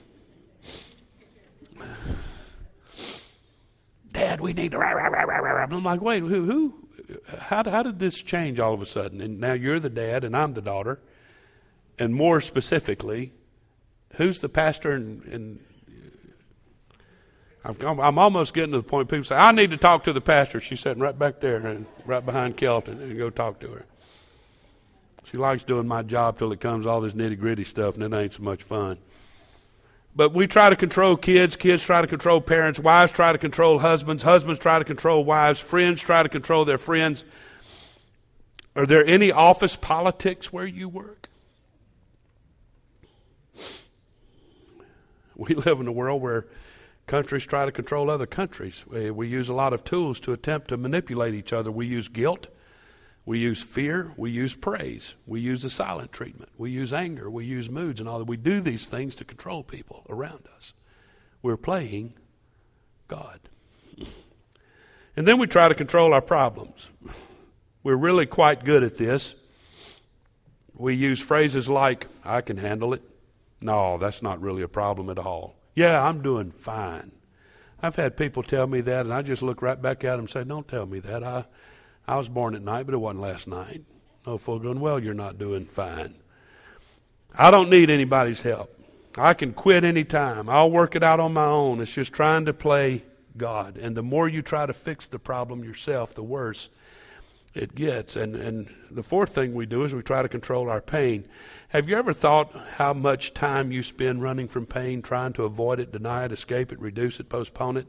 Dad, 4.13 4.39
we 4.39 4.53
need 4.53 4.71
to. 4.71 4.79
I'm 4.79 5.83
like, 5.83 5.99
wait, 5.99 6.21
who? 6.21 6.45
who? 6.45 6.87
how, 7.37 7.69
how 7.69 7.83
did 7.83 7.99
this 7.99 8.21
change 8.21 8.57
all 8.57 8.73
of 8.73 8.81
a 8.81 8.85
sudden? 8.85 9.19
And 9.19 9.41
now 9.41 9.51
you're 9.51 9.81
the 9.81 9.89
dad 9.89 10.23
and 10.23 10.33
I'm 10.33 10.53
the 10.53 10.61
daughter. 10.61 11.01
And 11.99 12.15
more 12.15 12.39
specifically, 12.39 13.33
who's 14.13 14.39
the 14.39 14.47
pastor? 14.47 14.93
And, 14.93 15.25
and 15.25 15.59
I'm, 17.65 17.99
I'm 17.99 18.19
almost 18.19 18.53
getting 18.53 18.73
to 18.73 18.77
the 18.77 18.83
point 18.83 19.09
people 19.09 19.23
say, 19.23 19.35
I 19.35 19.51
need 19.51 19.71
to 19.71 19.77
talk 19.77 20.03
to 20.03 20.13
the 20.13 20.21
pastor. 20.21 20.59
She's 20.59 20.79
sitting 20.79 21.01
right 21.01 21.17
back 21.17 21.39
there 21.39 21.65
and 21.65 21.87
right 22.05 22.23
behind 22.23 22.57
Kelton 22.57 23.01
and 23.01 23.17
go 23.17 23.29
talk 23.29 23.59
to 23.61 23.69
her. 23.69 23.85
She 25.23 25.37
likes 25.37 25.63
doing 25.63 25.87
my 25.87 26.03
job 26.03 26.37
till 26.37 26.51
it 26.51 26.59
comes 26.59 26.85
all 26.85 27.01
this 27.01 27.13
nitty 27.13 27.39
gritty 27.39 27.63
stuff 27.63 27.95
and 27.95 28.03
it 28.03 28.15
ain't 28.15 28.33
so 28.33 28.43
much 28.43 28.61
fun. 28.61 28.99
But 30.15 30.33
we 30.33 30.45
try 30.47 30.69
to 30.69 30.75
control 30.75 31.17
kids, 31.17 31.55
kids 31.55 31.83
try 31.83 32.01
to 32.01 32.07
control 32.07 32.39
parents, 32.39 32.79
wives 32.79 33.11
try 33.11 33.31
to 33.31 33.37
control 33.37 33.79
husbands, 33.79 34.23
husbands 34.23 34.61
try 34.61 34.77
to 34.77 34.85
control 34.85 35.25
wives, 35.25 35.59
friends 35.59 36.01
try 36.01 36.23
to 36.23 36.29
control 36.29 36.65
their 36.65 36.77
friends. 36.77 37.25
Are 38.75 38.85
there 38.85 39.05
any 39.05 39.31
office 39.31 39.75
politics 39.75 40.53
where 40.53 40.67
you 40.67 40.87
work? 40.87 41.29
We 45.35 45.55
live 45.55 45.79
in 45.79 45.87
a 45.87 45.91
world 45.91 46.21
where 46.21 46.45
countries 47.07 47.45
try 47.45 47.65
to 47.65 47.71
control 47.71 48.09
other 48.09 48.25
countries. 48.25 48.85
Uh, 48.93 49.13
we 49.13 49.27
use 49.27 49.49
a 49.49 49.53
lot 49.53 49.73
of 49.73 49.83
tools 49.83 50.19
to 50.21 50.33
attempt 50.33 50.69
to 50.69 50.77
manipulate 50.77 51.33
each 51.33 51.53
other. 51.53 51.71
We 51.71 51.85
use 51.85 52.07
guilt, 52.07 52.47
we 53.25 53.39
use 53.39 53.61
fear, 53.61 54.11
we 54.17 54.31
use 54.31 54.55
praise, 54.55 55.15
we 55.25 55.39
use 55.39 55.61
the 55.61 55.69
silent 55.69 56.11
treatment, 56.11 56.51
we 56.57 56.71
use 56.71 56.93
anger, 56.93 57.29
we 57.29 57.45
use 57.45 57.69
moods 57.69 57.99
and 57.99 58.09
all 58.09 58.19
that. 58.19 58.25
We 58.25 58.37
do 58.37 58.61
these 58.61 58.87
things 58.87 59.15
to 59.15 59.25
control 59.25 59.63
people 59.63 60.05
around 60.09 60.47
us. 60.55 60.73
We're 61.41 61.57
playing 61.57 62.15
God. 63.07 63.39
And 65.15 65.27
then 65.27 65.37
we 65.37 65.47
try 65.47 65.69
to 65.69 65.75
control 65.75 66.13
our 66.13 66.21
problems. 66.21 66.89
We're 67.83 67.95
really 67.95 68.25
quite 68.25 68.65
good 68.65 68.83
at 68.83 68.97
this. 68.97 69.35
We 70.73 70.95
use 70.95 71.21
phrases 71.21 71.69
like, 71.69 72.07
I 72.23 72.41
can 72.41 72.57
handle 72.57 72.93
it. 72.93 73.01
No, 73.61 73.97
that's 73.97 74.21
not 74.21 74.41
really 74.41 74.61
a 74.61 74.67
problem 74.67 75.09
at 75.09 75.19
all. 75.19 75.55
Yeah, 75.75 76.01
I'm 76.01 76.21
doing 76.21 76.51
fine. 76.51 77.11
I've 77.81 77.97
had 77.97 78.17
people 78.17 78.41
tell 78.41 78.65
me 78.65 78.81
that, 78.81 79.05
and 79.05 79.13
I 79.13 79.21
just 79.21 79.43
look 79.43 79.61
right 79.61 79.79
back 79.79 80.03
at 80.03 80.11
them 80.11 80.21
and 80.21 80.29
say, 80.29 80.43
Don't 80.43 80.67
tell 80.67 80.85
me 80.85 80.99
that. 81.01 81.23
I, 81.23 81.45
I 82.07 82.15
was 82.15 82.29
born 82.29 82.55
at 82.55 82.61
night, 82.61 82.85
but 82.85 82.95
it 82.95 82.99
wasn't 82.99 83.21
last 83.21 83.47
night. 83.47 83.83
No, 84.25 84.37
full 84.37 84.59
going, 84.59 84.79
well, 84.79 84.99
you're 84.99 85.13
not 85.13 85.37
doing 85.37 85.65
fine. 85.65 86.15
I 87.37 87.51
don't 87.51 87.69
need 87.69 87.89
anybody's 87.89 88.41
help. 88.41 88.71
I 89.17 89.33
can 89.33 89.53
quit 89.53 89.83
any 89.83 90.03
time. 90.03 90.49
I'll 90.49 90.71
work 90.71 90.95
it 90.95 91.03
out 91.03 91.19
on 91.19 91.33
my 91.33 91.45
own. 91.45 91.81
It's 91.81 91.93
just 91.93 92.13
trying 92.13 92.45
to 92.45 92.53
play 92.53 93.03
God. 93.37 93.77
And 93.77 93.95
the 93.95 94.03
more 94.03 94.27
you 94.27 94.41
try 94.41 94.65
to 94.65 94.73
fix 94.73 95.05
the 95.05 95.19
problem 95.19 95.63
yourself, 95.63 96.15
the 96.15 96.23
worse 96.23 96.69
it 97.55 97.73
gets. 97.73 98.15
And, 98.15 98.35
and 98.35 98.73
the 98.91 99.01
fourth 99.01 99.33
thing 99.33 99.53
we 99.53 99.65
do 99.65 99.83
is 99.83 99.95
we 99.95 100.03
try 100.03 100.21
to 100.21 100.29
control 100.29 100.69
our 100.69 100.81
pain. 100.81 101.25
Have 101.69 101.89
you 101.89 101.97
ever 101.97 102.13
thought 102.13 102.53
how 102.75 102.93
much 102.93 103.33
time 103.33 103.71
you 103.71 103.81
spend 103.81 104.21
running 104.21 104.47
from 104.47 104.65
pain, 104.65 105.01
trying 105.01 105.33
to 105.33 105.43
avoid 105.43 105.79
it, 105.79 105.91
deny 105.91 106.25
it, 106.25 106.31
escape 106.31 106.71
it, 106.71 106.79
reduce 106.79 107.19
it, 107.19 107.29
postpone 107.29 107.77
it? 107.77 107.87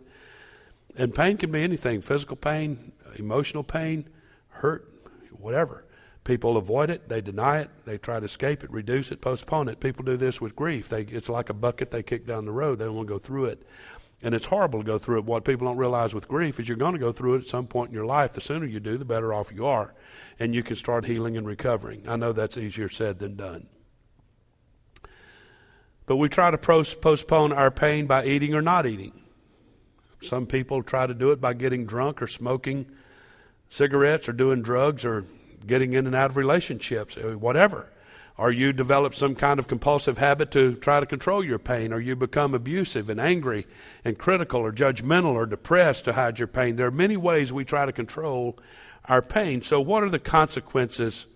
And 0.97 1.15
pain 1.15 1.37
can 1.37 1.51
be 1.51 1.63
anything 1.63 2.01
physical 2.01 2.37
pain, 2.37 2.93
emotional 3.17 3.65
pain, 3.65 4.09
hurt, 4.49 4.91
whatever. 5.33 5.85
People 6.25 6.57
avoid 6.57 6.91
it, 6.91 7.09
they 7.09 7.21
deny 7.21 7.59
it, 7.59 7.71
they 7.85 7.99
try 7.99 8.19
to 8.19 8.25
escape 8.25 8.65
it, 8.65 8.71
reduce 8.73 9.13
it, 9.13 9.21
postpone 9.21 9.69
it. 9.69 9.79
People 9.79 10.05
do 10.05 10.17
this 10.17 10.41
with 10.41 10.57
grief. 10.57 10.89
They, 10.89 11.03
it's 11.03 11.29
like 11.29 11.51
a 11.51 11.55
bucket 11.55 11.91
they 11.91 12.03
kick 12.03 12.27
down 12.27 12.47
the 12.47 12.53
road, 12.53 12.79
they 12.79 12.85
don't 12.85 12.97
want 12.97 13.09
to 13.09 13.15
go 13.15 13.19
through 13.19 13.47
it. 13.47 13.63
And 14.27 14.35
it's 14.35 14.47
horrible 14.47 14.81
to 14.81 14.85
go 14.85 14.99
through 14.99 15.19
it. 15.19 15.25
What 15.25 15.45
people 15.45 15.69
don't 15.69 15.77
realize 15.77 16.13
with 16.13 16.27
grief 16.27 16.59
is 16.59 16.69
you're 16.69 16.77
going 16.77 16.95
to 16.95 16.99
go 16.99 17.13
through 17.13 17.37
it 17.37 17.43
at 17.43 17.47
some 17.47 17.69
point 17.69 17.91
in 17.91 17.95
your 17.95 18.07
life. 18.07 18.33
The 18.33 18.41
sooner 18.41 18.67
you 18.67 18.81
do, 18.81 18.99
the 18.99 19.05
better 19.05 19.33
off 19.33 19.53
you 19.55 19.65
are. 19.65 19.95
And 20.41 20.53
you 20.53 20.65
can 20.65 20.75
start 20.75 21.05
healing 21.05 21.37
and 21.37 21.47
recovering. 21.47 22.03
I 22.09 22.17
know 22.17 22.33
that's 22.33 22.59
easier 22.59 22.89
said 22.89 23.21
than 23.21 23.37
done. 23.37 23.69
But 26.07 26.17
we 26.17 26.29
try 26.29 26.51
to 26.51 26.59
postpone 26.59 27.53
our 27.53 27.71
pain 27.71 28.07
by 28.07 28.25
eating 28.25 28.53
or 28.53 28.63
not 28.63 28.85
eating. 28.85 29.13
Some 30.21 30.47
people 30.47 30.83
try 30.83 31.07
to 31.07 31.15
do 31.15 31.31
it 31.31 31.41
by 31.41 31.53
getting 31.53 31.87
drunk 31.87 32.21
or 32.21 32.27
smoking 32.27 32.87
cigarettes 33.69 34.29
or 34.29 34.33
doing 34.33 34.61
drugs 34.61 35.05
or 35.05 35.25
getting 35.65 35.93
in 35.93 36.05
and 36.05 36.17
out 36.17 36.31
of 36.31 36.37
relationships, 36.37 37.15
whatever. 37.15 37.93
Or 38.39 38.53
you 38.53 38.73
develop 38.73 39.15
some 39.15 39.35
kind 39.35 39.59
of 39.59 39.67
compulsive 39.67 40.19
habit 40.19 40.51
to 40.51 40.75
try 40.75 41.01
to 41.01 41.07
control 41.07 41.43
your 41.43 41.59
pain, 41.59 41.93
or 41.93 42.01
you 42.01 42.15
become 42.15 42.55
abusive 42.55 43.09
and 43.09 43.19
angry 43.19 43.67
and 44.05 44.19
critical 44.19 44.61
or 44.61 44.73
judgmental 44.73 45.33
or 45.33 45.47
depressed 45.47 46.05
to 46.05 46.13
hide 46.13 46.39
your 46.39 46.49
pain. 46.49 46.77
There 46.77 46.87
are 46.87 46.91
many 46.91 47.17
ways 47.17 47.53
we 47.53 47.65
try 47.65 47.87
to 47.87 47.93
control 47.93 48.59
our 49.07 49.23
pain. 49.23 49.63
So, 49.63 49.81
what 49.81 50.03
are 50.03 50.11
the 50.11 50.19
consequences? 50.19 51.27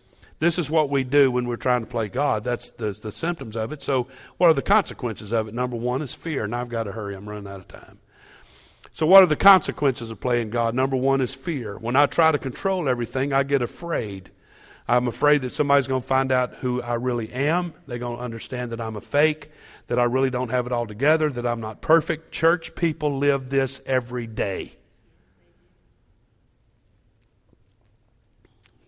This 0.41 0.59
is 0.59 0.71
what 0.71 0.89
we 0.89 1.05
do 1.05 1.31
when 1.31 1.47
we're 1.47 1.57
trying 1.57 1.83
to 1.83 1.87
play 1.87 2.09
God. 2.09 2.45
That's 2.45 2.71
the, 2.71 2.93
the 2.93 3.13
symptoms 3.13 3.57
of 3.57 3.73
it. 3.73 3.83
So, 3.83 4.07
what 4.39 4.49
are 4.49 4.55
the 4.55 4.63
consequences 4.63 5.33
of 5.33 5.49
it? 5.49 5.55
Number 5.55 5.77
one 5.77 6.03
is 6.03 6.15
fear, 6.15 6.45
and 6.45 6.55
I've 6.55 6.69
got 6.69 6.85
to 6.85 6.93
hurry. 6.93 7.15
I'm 7.15 7.29
running 7.29 7.51
out 7.51 7.61
of 7.61 7.69
time. 7.69 7.99
So, 8.93 9.07
what 9.07 9.23
are 9.23 9.27
the 9.27 9.37
consequences 9.37 10.11
of 10.11 10.21
playing 10.21 10.51
God? 10.51 10.75
Number 10.75 10.97
one 10.97 11.21
is 11.21 11.35
fear. 11.35 11.79
When 11.79 11.97
I 11.97 12.07
try 12.07 12.33
to 12.33 12.39
control 12.39 12.89
everything, 12.89 13.33
I 13.33 13.43
get 13.43 13.63
afraid. 13.63 14.31
I'm 14.91 15.07
afraid 15.07 15.43
that 15.43 15.53
somebody's 15.53 15.87
going 15.87 16.01
to 16.01 16.07
find 16.07 16.33
out 16.33 16.55
who 16.57 16.83
I 16.83 16.95
really 16.95 17.33
am. 17.33 17.75
They're 17.87 17.99
going 17.99 18.17
to 18.17 18.23
understand 18.25 18.73
that 18.73 18.81
I'm 18.81 18.97
a 18.97 19.01
fake, 19.01 19.53
that 19.87 20.01
I 20.01 20.03
really 20.03 20.31
don't 20.31 20.49
have 20.49 20.67
it 20.67 20.73
all 20.73 20.85
together, 20.85 21.31
that 21.31 21.47
I'm 21.47 21.61
not 21.61 21.81
perfect. 21.81 22.33
Church 22.33 22.75
people 22.75 23.17
live 23.17 23.51
this 23.51 23.81
every 23.87 24.27
day. 24.27 24.75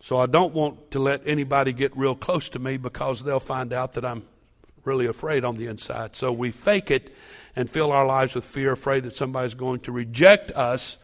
So 0.00 0.18
I 0.18 0.26
don't 0.26 0.52
want 0.52 0.90
to 0.90 0.98
let 0.98 1.22
anybody 1.24 1.72
get 1.72 1.96
real 1.96 2.16
close 2.16 2.48
to 2.48 2.58
me 2.58 2.78
because 2.78 3.22
they'll 3.22 3.38
find 3.38 3.72
out 3.72 3.92
that 3.92 4.04
I'm 4.04 4.24
really 4.84 5.06
afraid 5.06 5.44
on 5.44 5.56
the 5.56 5.68
inside. 5.68 6.16
So 6.16 6.32
we 6.32 6.50
fake 6.50 6.90
it 6.90 7.14
and 7.54 7.70
fill 7.70 7.92
our 7.92 8.04
lives 8.04 8.34
with 8.34 8.44
fear, 8.44 8.72
afraid 8.72 9.04
that 9.04 9.14
somebody's 9.14 9.54
going 9.54 9.78
to 9.80 9.92
reject 9.92 10.50
us 10.50 10.96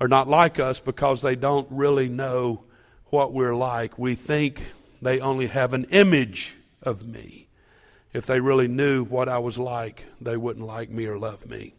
or 0.00 0.08
not 0.08 0.26
like 0.26 0.58
us 0.58 0.80
because 0.80 1.22
they 1.22 1.36
don't 1.36 1.68
really 1.70 2.08
know 2.08 2.64
what 3.14 3.32
we're 3.32 3.54
like. 3.54 3.96
We 3.96 4.16
think 4.16 4.72
they 5.00 5.20
only 5.20 5.46
have 5.46 5.72
an 5.72 5.84
image 5.90 6.56
of 6.82 7.06
me. 7.06 7.46
If 8.12 8.26
they 8.26 8.40
really 8.40 8.66
knew 8.66 9.04
what 9.04 9.28
I 9.28 9.38
was 9.38 9.56
like, 9.56 10.06
they 10.20 10.36
wouldn't 10.36 10.66
like 10.66 10.90
me 10.90 11.06
or 11.06 11.16
love 11.16 11.46
me. 11.46 11.74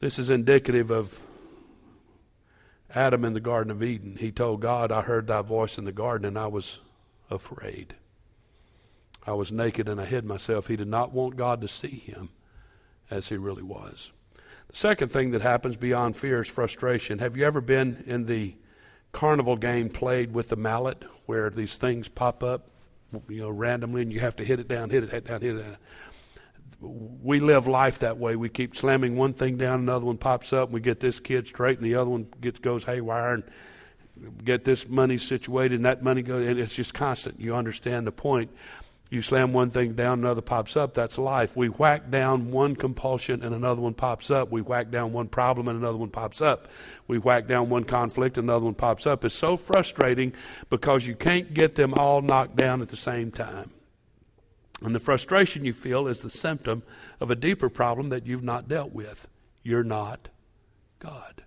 This 0.00 0.18
is 0.18 0.30
indicative 0.30 0.90
of 0.90 1.20
Adam 2.94 3.22
in 3.26 3.34
the 3.34 3.40
Garden 3.40 3.70
of 3.70 3.82
Eden. 3.82 4.16
He 4.18 4.32
told 4.32 4.62
God, 4.62 4.90
I 4.90 5.02
heard 5.02 5.26
thy 5.26 5.42
voice 5.42 5.76
in 5.76 5.84
the 5.84 5.92
garden 5.92 6.26
and 6.26 6.38
I 6.38 6.46
was 6.46 6.80
afraid. 7.28 7.94
I 9.26 9.34
was 9.34 9.52
naked 9.52 9.90
and 9.90 10.00
I 10.00 10.06
hid 10.06 10.24
myself. 10.24 10.68
He 10.68 10.76
did 10.76 10.88
not 10.88 11.12
want 11.12 11.36
God 11.36 11.60
to 11.60 11.68
see 11.68 11.98
him 11.98 12.30
as 13.10 13.28
he 13.28 13.36
really 13.36 13.62
was. 13.62 14.10
The 14.68 14.76
second 14.76 15.12
thing 15.12 15.32
that 15.32 15.42
happens 15.42 15.76
beyond 15.76 16.16
fear 16.16 16.40
is 16.40 16.48
frustration. 16.48 17.18
Have 17.18 17.36
you 17.36 17.44
ever 17.44 17.60
been 17.60 18.04
in 18.06 18.24
the 18.24 18.54
carnival 19.12 19.56
game 19.56 19.88
played 19.88 20.32
with 20.32 20.48
the 20.48 20.56
mallet 20.56 21.04
where 21.26 21.50
these 21.50 21.76
things 21.76 22.08
pop 22.08 22.42
up, 22.42 22.68
you 23.28 23.42
know, 23.42 23.50
randomly 23.50 24.02
and 24.02 24.12
you 24.12 24.20
have 24.20 24.36
to 24.36 24.44
hit 24.44 24.60
it 24.60 24.68
down, 24.68 24.90
hit 24.90 25.04
it 25.04 25.26
down, 25.26 25.40
hit 25.40 25.56
it 25.56 25.62
down? 25.62 25.76
We 26.80 27.40
live 27.40 27.66
life 27.66 27.98
that 27.98 28.18
way. 28.18 28.36
We 28.36 28.48
keep 28.48 28.74
slamming 28.74 29.16
one 29.16 29.34
thing 29.34 29.56
down, 29.56 29.80
another 29.80 30.06
one 30.06 30.16
pops 30.16 30.52
up, 30.52 30.68
and 30.68 30.74
we 30.74 30.80
get 30.80 31.00
this 31.00 31.20
kid 31.20 31.46
straight, 31.46 31.78
and 31.78 31.86
the 31.86 31.96
other 31.96 32.08
one 32.08 32.28
gets 32.40 32.58
goes 32.58 32.84
haywire, 32.84 33.34
and 33.34 33.44
get 34.44 34.64
this 34.64 34.88
money 34.88 35.18
situated, 35.18 35.74
and 35.74 35.84
that 35.84 36.02
money 36.02 36.22
goes, 36.22 36.48
and 36.48 36.58
it's 36.58 36.74
just 36.74 36.94
constant. 36.94 37.38
You 37.40 37.54
understand 37.54 38.06
the 38.06 38.12
point. 38.12 38.50
You 39.10 39.22
slam 39.22 39.52
one 39.52 39.70
thing 39.70 39.94
down, 39.94 40.20
another 40.20 40.40
pops 40.40 40.76
up. 40.76 40.94
That's 40.94 41.18
life. 41.18 41.56
We 41.56 41.66
whack 41.66 42.12
down 42.12 42.52
one 42.52 42.76
compulsion 42.76 43.42
and 43.42 43.52
another 43.52 43.80
one 43.80 43.92
pops 43.92 44.30
up. 44.30 44.52
We 44.52 44.62
whack 44.62 44.92
down 44.92 45.12
one 45.12 45.26
problem 45.26 45.66
and 45.66 45.76
another 45.76 45.98
one 45.98 46.10
pops 46.10 46.40
up. 46.40 46.68
We 47.08 47.18
whack 47.18 47.48
down 47.48 47.68
one 47.68 47.82
conflict, 47.82 48.38
and 48.38 48.48
another 48.48 48.66
one 48.66 48.74
pops 48.74 49.08
up. 49.08 49.24
It's 49.24 49.34
so 49.34 49.56
frustrating 49.56 50.32
because 50.70 51.08
you 51.08 51.16
can't 51.16 51.52
get 51.52 51.74
them 51.74 51.92
all 51.94 52.22
knocked 52.22 52.54
down 52.54 52.82
at 52.82 52.88
the 52.88 52.96
same 52.96 53.32
time. 53.32 53.72
And 54.80 54.94
the 54.94 55.00
frustration 55.00 55.64
you 55.64 55.72
feel 55.72 56.06
is 56.06 56.22
the 56.22 56.30
symptom 56.30 56.84
of 57.18 57.32
a 57.32 57.36
deeper 57.36 57.68
problem 57.68 58.10
that 58.10 58.26
you've 58.26 58.44
not 58.44 58.68
dealt 58.68 58.92
with. 58.92 59.26
You're 59.64 59.82
not 59.82 60.28
God. 61.00 61.42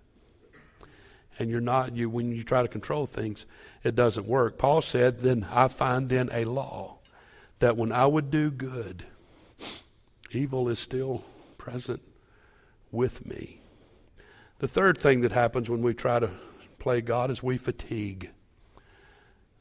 And 1.38 1.48
you're 1.48 1.62
not 1.62 1.96
you 1.96 2.10
when 2.10 2.30
you 2.30 2.42
try 2.42 2.60
to 2.60 2.68
control 2.68 3.06
things, 3.06 3.46
it 3.82 3.94
doesn't 3.94 4.26
work. 4.26 4.58
Paul 4.58 4.82
said, 4.82 5.20
Then 5.20 5.46
I 5.50 5.68
find 5.68 6.10
then 6.10 6.28
a 6.30 6.44
law 6.44 6.93
that 7.58 7.76
when 7.76 7.92
I 7.92 8.06
would 8.06 8.30
do 8.30 8.50
good, 8.50 9.04
evil 10.30 10.68
is 10.68 10.78
still 10.78 11.24
present 11.58 12.02
with 12.90 13.24
me. 13.26 13.60
The 14.58 14.68
third 14.68 14.98
thing 14.98 15.20
that 15.22 15.32
happens 15.32 15.68
when 15.68 15.82
we 15.82 15.94
try 15.94 16.18
to 16.18 16.30
play 16.78 17.00
God 17.00 17.30
is 17.30 17.42
we 17.42 17.56
fatigue. 17.56 18.30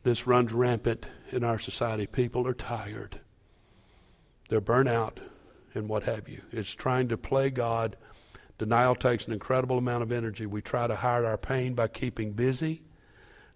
This 0.04 0.28
runs 0.28 0.52
rampant 0.52 1.08
in 1.32 1.44
our 1.44 1.60
society. 1.60 2.06
People 2.06 2.48
are 2.48 2.54
tired, 2.54 3.22
they're 4.50 4.62
burnt 4.62 4.90
out, 4.90 5.20
and 5.74 5.88
what 5.88 6.04
have 6.04 6.28
you. 6.30 6.42
It's 6.52 6.72
trying 6.72 7.08
to 7.10 7.18
play 7.18 7.50
God. 7.50 7.96
Denial 8.58 8.96
takes 8.96 9.26
an 9.26 9.34
incredible 9.34 9.78
amount 9.78 10.04
of 10.04 10.12
energy. 10.12 10.46
We 10.46 10.62
try 10.62 10.88
to 10.88 10.96
hide 10.96 11.26
our 11.26 11.38
pain 11.38 11.74
by 11.74 11.88
keeping 11.88 12.34
busy 12.34 12.84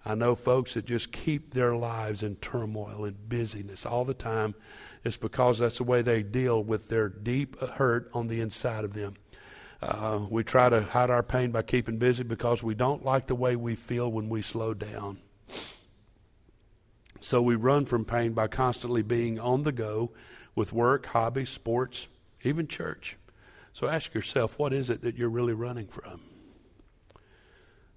I 0.05 0.15
know 0.15 0.35
folks 0.35 0.75
that 0.75 0.85
just 0.85 1.11
keep 1.11 1.53
their 1.53 1.75
lives 1.75 2.23
in 2.23 2.37
turmoil 2.37 3.03
and 3.03 3.27
busyness 3.27 3.85
all 3.85 4.05
the 4.05 4.13
time. 4.13 4.55
It's 5.03 5.17
because 5.17 5.59
that's 5.59 5.77
the 5.77 5.83
way 5.83 6.01
they 6.01 6.23
deal 6.23 6.63
with 6.63 6.87
their 6.87 7.09
deep 7.09 7.59
hurt 7.59 8.09
on 8.13 8.27
the 8.27 8.39
inside 8.39 8.85
of 8.85 8.93
them. 8.93 9.15
Uh, 9.81 10.25
we 10.29 10.43
try 10.43 10.69
to 10.69 10.81
hide 10.81 11.09
our 11.09 11.23
pain 11.23 11.51
by 11.51 11.61
keeping 11.61 11.97
busy 11.97 12.23
because 12.23 12.63
we 12.63 12.73
don't 12.73 13.05
like 13.05 13.27
the 13.27 13.35
way 13.35 13.55
we 13.55 13.75
feel 13.75 14.11
when 14.11 14.29
we 14.29 14.41
slow 14.41 14.73
down. 14.73 15.19
So 17.19 17.41
we 17.41 17.55
run 17.55 17.85
from 17.85 18.05
pain 18.05 18.33
by 18.33 18.47
constantly 18.47 19.01
being 19.01 19.39
on 19.39 19.63
the 19.63 19.71
go 19.71 20.11
with 20.55 20.73
work, 20.73 21.07
hobbies, 21.07 21.49
sports, 21.49 22.07
even 22.43 22.67
church. 22.67 23.17
So 23.73 23.87
ask 23.87 24.13
yourself, 24.13 24.57
what 24.57 24.73
is 24.73 24.89
it 24.89 25.01
that 25.01 25.17
you're 25.17 25.29
really 25.29 25.53
running 25.53 25.87
from? 25.87 26.21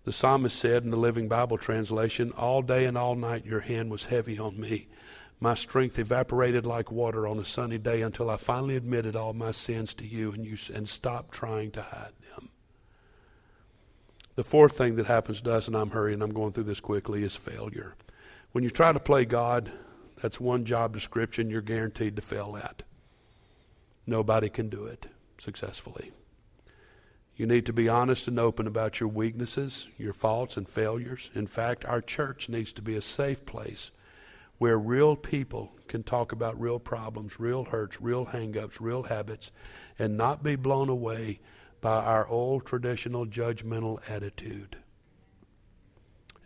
The 0.05 0.12
psalmist 0.12 0.59
said 0.59 0.84
in 0.84 0.90
the 0.90 0.96
Living 0.96 1.28
Bible 1.28 1.59
translation, 1.59 2.32
All 2.32 2.62
day 2.62 2.86
and 2.86 2.96
all 2.96 3.14
night 3.14 3.44
your 3.44 3.61
hand 3.61 3.90
was 3.90 4.07
heavy 4.07 4.38
on 4.38 4.59
me. 4.59 4.88
My 5.40 5.55
strength 5.55 5.98
evaporated 5.98 6.66
like 6.66 6.90
water 6.90 7.26
on 7.26 7.38
a 7.38 7.44
sunny 7.44 7.78
day 7.78 8.03
until 8.03 8.30
I 8.30 8.36
finally 8.36 8.76
admitted 8.76 9.16
all 9.16 9.32
my 9.32 9.53
sins 9.53 9.94
to 9.94 10.07
you 10.07 10.32
and, 10.32 10.46
you, 10.46 10.57
and 10.74 10.88
stopped 10.88 11.32
trying 11.32 11.70
to 11.72 11.82
hide 11.82 12.12
them. 12.34 12.51
The 14.36 14.44
fourth 14.44 14.76
thing 14.76 14.96
that 14.96 15.07
happens 15.07 15.40
to 15.42 15.53
us, 15.53 15.66
and 15.66 15.76
I'm 15.76 15.90
hurrying, 15.90 16.22
I'm 16.22 16.32
going 16.32 16.53
through 16.53 16.64
this 16.64 16.80
quickly, 16.80 17.22
is 17.22 17.36
failure. 17.36 17.94
When 18.53 18.64
you 18.64 18.70
try 18.70 18.92
to 18.92 19.01
play 19.01 19.24
God, 19.24 19.70
that's 20.20 20.40
one 20.40 20.64
job 20.64 20.92
description 20.92 21.51
you're 21.51 21.62
guaranteed 21.62 22.16
to 22.16 22.22
fail 22.22 22.59
at. 22.62 22.82
Nobody 24.07 24.48
can 24.48 24.68
do 24.68 24.84
it 24.84 25.07
successfully. 25.38 26.11
You 27.41 27.47
need 27.47 27.64
to 27.64 27.72
be 27.72 27.88
honest 27.88 28.28
and 28.28 28.38
open 28.38 28.66
about 28.66 29.01
your 29.01 29.09
weaknesses, 29.09 29.88
your 29.97 30.12
faults, 30.12 30.59
and 30.59 30.68
failures. 30.68 31.30
In 31.34 31.47
fact, 31.47 31.86
our 31.86 32.03
church 32.03 32.51
needs 32.51 32.70
to 32.74 32.82
be 32.82 32.97
a 32.97 33.01
safe 33.01 33.47
place 33.47 33.93
where 34.59 34.78
real 34.78 35.16
people 35.16 35.72
can 35.88 36.03
talk 36.03 36.32
about 36.32 36.61
real 36.61 36.78
problems, 36.78 37.41
real 37.41 37.64
hurts, 37.64 37.99
real 37.99 38.26
hangups, 38.26 38.76
real 38.78 39.05
habits, 39.05 39.53
and 39.99 40.18
not 40.18 40.43
be 40.43 40.55
blown 40.55 40.91
away 40.91 41.41
by 41.80 42.05
our 42.05 42.28
old 42.28 42.66
traditional 42.66 43.24
judgmental 43.24 43.99
attitude 44.07 44.76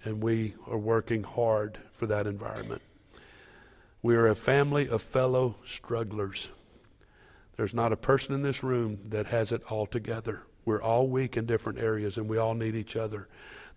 and 0.04 0.22
we 0.22 0.54
are 0.68 0.78
working 0.78 1.24
hard 1.24 1.80
for 1.90 2.06
that 2.06 2.28
environment. 2.28 2.82
We 4.00 4.14
are 4.14 4.28
a 4.28 4.36
family 4.36 4.86
of 4.86 5.02
fellow 5.02 5.56
strugglers. 5.64 6.52
There's 7.56 7.74
not 7.74 7.92
a 7.92 7.96
person 7.96 8.32
in 8.32 8.42
this 8.42 8.62
room 8.62 9.00
that 9.06 9.26
has 9.26 9.50
it 9.50 9.64
all 9.70 9.86
together. 9.86 10.42
We're 10.64 10.82
all 10.82 11.08
weak 11.08 11.36
in 11.36 11.46
different 11.46 11.78
areas, 11.78 12.16
and 12.16 12.28
we 12.28 12.38
all 12.38 12.54
need 12.54 12.74
each 12.74 12.96
other. 12.96 13.28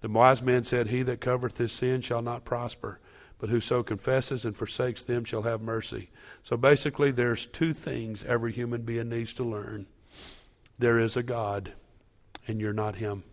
The 0.01 0.09
wise 0.09 0.41
man 0.41 0.63
said, 0.63 0.87
He 0.87 1.03
that 1.03 1.21
covereth 1.21 1.57
his 1.57 1.71
sin 1.71 2.01
shall 2.01 2.21
not 2.21 2.45
prosper, 2.45 2.99
but 3.39 3.49
whoso 3.49 3.83
confesses 3.83 4.45
and 4.45 4.55
forsakes 4.55 5.03
them 5.03 5.23
shall 5.23 5.43
have 5.43 5.61
mercy. 5.61 6.09
So 6.43 6.57
basically, 6.57 7.11
there's 7.11 7.45
two 7.45 7.73
things 7.73 8.23
every 8.23 8.51
human 8.51 8.81
being 8.81 9.09
needs 9.09 9.33
to 9.33 9.43
learn 9.43 9.87
there 10.79 10.99
is 10.99 11.17
a 11.17 11.23
God, 11.23 11.73
and 12.47 12.61
you're 12.61 12.73
not 12.73 12.97
Him. 12.97 13.23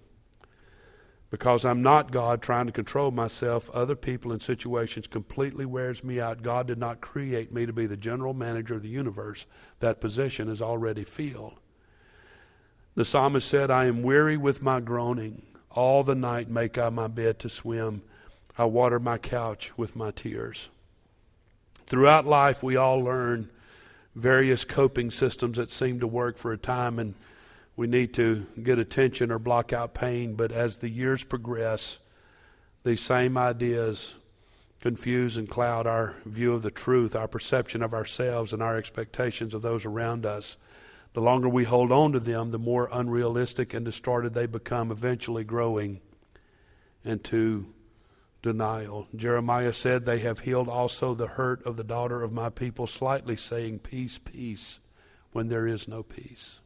Because 1.31 1.65
I'm 1.65 1.83
not 1.83 2.13
God 2.13 2.41
trying 2.41 2.67
to 2.67 2.73
control 2.73 3.11
myself, 3.11 3.69
other 3.71 3.97
people 3.97 4.33
and 4.33 4.41
situations 4.41 5.09
completely 5.09 5.67
wears 5.67 6.05
me 6.05 6.21
out. 6.21 6.43
God 6.43 6.67
did 6.67 6.79
not 6.79 7.01
create 7.01 7.53
me 7.53 7.67
to 7.67 7.73
be 7.73 7.87
the 7.87 7.97
general 7.97 8.33
manager 8.33 8.77
of 8.77 8.83
the 8.83 8.89
universe. 8.89 9.45
That 9.81 10.01
position 10.01 10.49
is 10.49 10.63
already 10.63 11.05
filled. 11.05 11.59
The 12.95 13.05
psalmist 13.05 13.49
said, 13.49 13.71
I 13.71 13.87
am 13.87 14.03
weary 14.03 14.37
with 14.37 14.63
my 14.63 14.81
groaning. 14.81 15.43
All 15.71 16.05
the 16.05 16.15
night 16.15 16.49
make 16.49 16.79
I 16.79 16.89
my 16.91 17.09
bed 17.09 17.39
to 17.41 17.49
swim. 17.49 18.03
I 18.57 18.67
water 18.67 19.01
my 19.01 19.19
couch 19.19 19.73
with 19.77 19.97
my 19.97 20.13
tears. 20.13 20.69
Throughout 21.87 22.27
life, 22.27 22.63
we 22.63 22.77
all 22.77 23.01
learn 23.01 23.51
various 24.15 24.65
coping 24.65 25.11
systems 25.11 25.57
that 25.57 25.71
seem 25.71 25.99
to 26.01 26.07
work 26.07 26.39
for 26.39 26.53
a 26.53 26.59
time 26.59 26.99
and 27.01 27.15
we 27.77 27.89
need 27.89 28.15
to 28.15 28.47
get 28.63 28.79
attention 28.79 29.33
or 29.33 29.39
block 29.39 29.73
out 29.73 29.95
pain. 29.95 30.35
But 30.35 30.53
as 30.53 30.79
the 30.79 30.89
years 30.89 31.25
progress, 31.25 31.99
these 32.85 33.01
same 33.01 33.37
ideas 33.37 34.15
confuse 34.81 35.37
and 35.37 35.49
cloud 35.49 35.87
our 35.87 36.15
view 36.25 36.53
of 36.53 36.63
the 36.63 36.71
truth, 36.71 37.17
our 37.17 37.27
perception 37.27 37.83
of 37.83 37.95
ourselves, 37.95 38.53
and 38.53 38.63
our 38.63 38.77
expectations 38.77 39.55
of 39.55 39.63
those 39.63 39.85
around 39.85 40.25
us. 40.27 40.57
The 41.15 41.21
longer 41.21 41.49
we 41.49 41.65
hold 41.65 41.93
on 41.93 42.13
to 42.13 42.21
them, 42.21 42.51
the 42.51 42.59
more 42.59 42.89
unrealistic 42.93 43.73
and 43.73 43.85
distorted 43.85 44.35
they 44.35 44.47
become, 44.47 44.91
eventually 44.91 45.45
growing 45.45 46.01
into 47.05 47.67
denial. 48.43 49.07
Jeremiah 49.15 49.73
said, 49.73 50.05
They 50.05 50.19
have 50.19 50.41
healed 50.41 50.69
also 50.69 51.15
the 51.15 51.29
hurt 51.29 51.65
of 51.65 51.77
the 51.77 51.85
daughter 51.85 52.23
of 52.23 52.33
my 52.33 52.51
people, 52.51 52.89
slightly 52.89 53.37
saying, 53.37 53.79
Peace, 53.79 54.19
peace, 54.19 54.81
when 55.33 55.49
there 55.49 55.69
is 55.69 55.87
no 55.87 56.03
peace. 56.03 56.61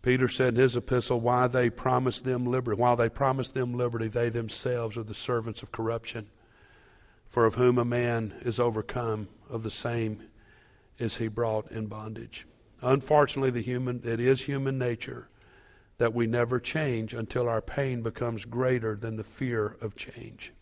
Peter 0.00 0.28
said 0.28 0.54
in 0.54 0.60
his 0.60 0.76
epistle, 0.76 1.20
why 1.20 1.46
they 1.46 1.70
promise 1.70 2.20
them 2.20 2.44
liberty. 2.44 2.80
While 2.80 2.96
they 2.96 3.08
promise 3.08 3.50
them 3.50 3.74
liberty, 3.74 4.08
they 4.08 4.28
themselves 4.28 4.96
are 4.96 5.04
the 5.04 5.14
servants 5.14 5.62
of 5.62 5.70
corruption. 5.72 6.28
For 7.28 7.46
of 7.46 7.54
whom 7.54 7.78
a 7.78 7.84
man 7.84 8.34
is 8.42 8.60
overcome, 8.60 9.28
of 9.48 9.62
the 9.62 9.70
same 9.70 10.22
is 10.98 11.16
he 11.16 11.28
brought 11.28 11.70
in 11.70 11.86
bondage. 11.86 12.46
Unfortunately, 12.80 13.50
the 13.50 13.62
human 13.62 14.00
it 14.04 14.20
is 14.20 14.42
human 14.42 14.78
nature 14.78 15.28
that 15.98 16.14
we 16.14 16.26
never 16.26 16.58
change 16.58 17.14
until 17.14 17.48
our 17.48 17.62
pain 17.62 18.02
becomes 18.02 18.44
greater 18.44 18.96
than 18.96 19.16
the 19.16 19.24
fear 19.24 19.76
of 19.80 19.94
change. 19.94 20.52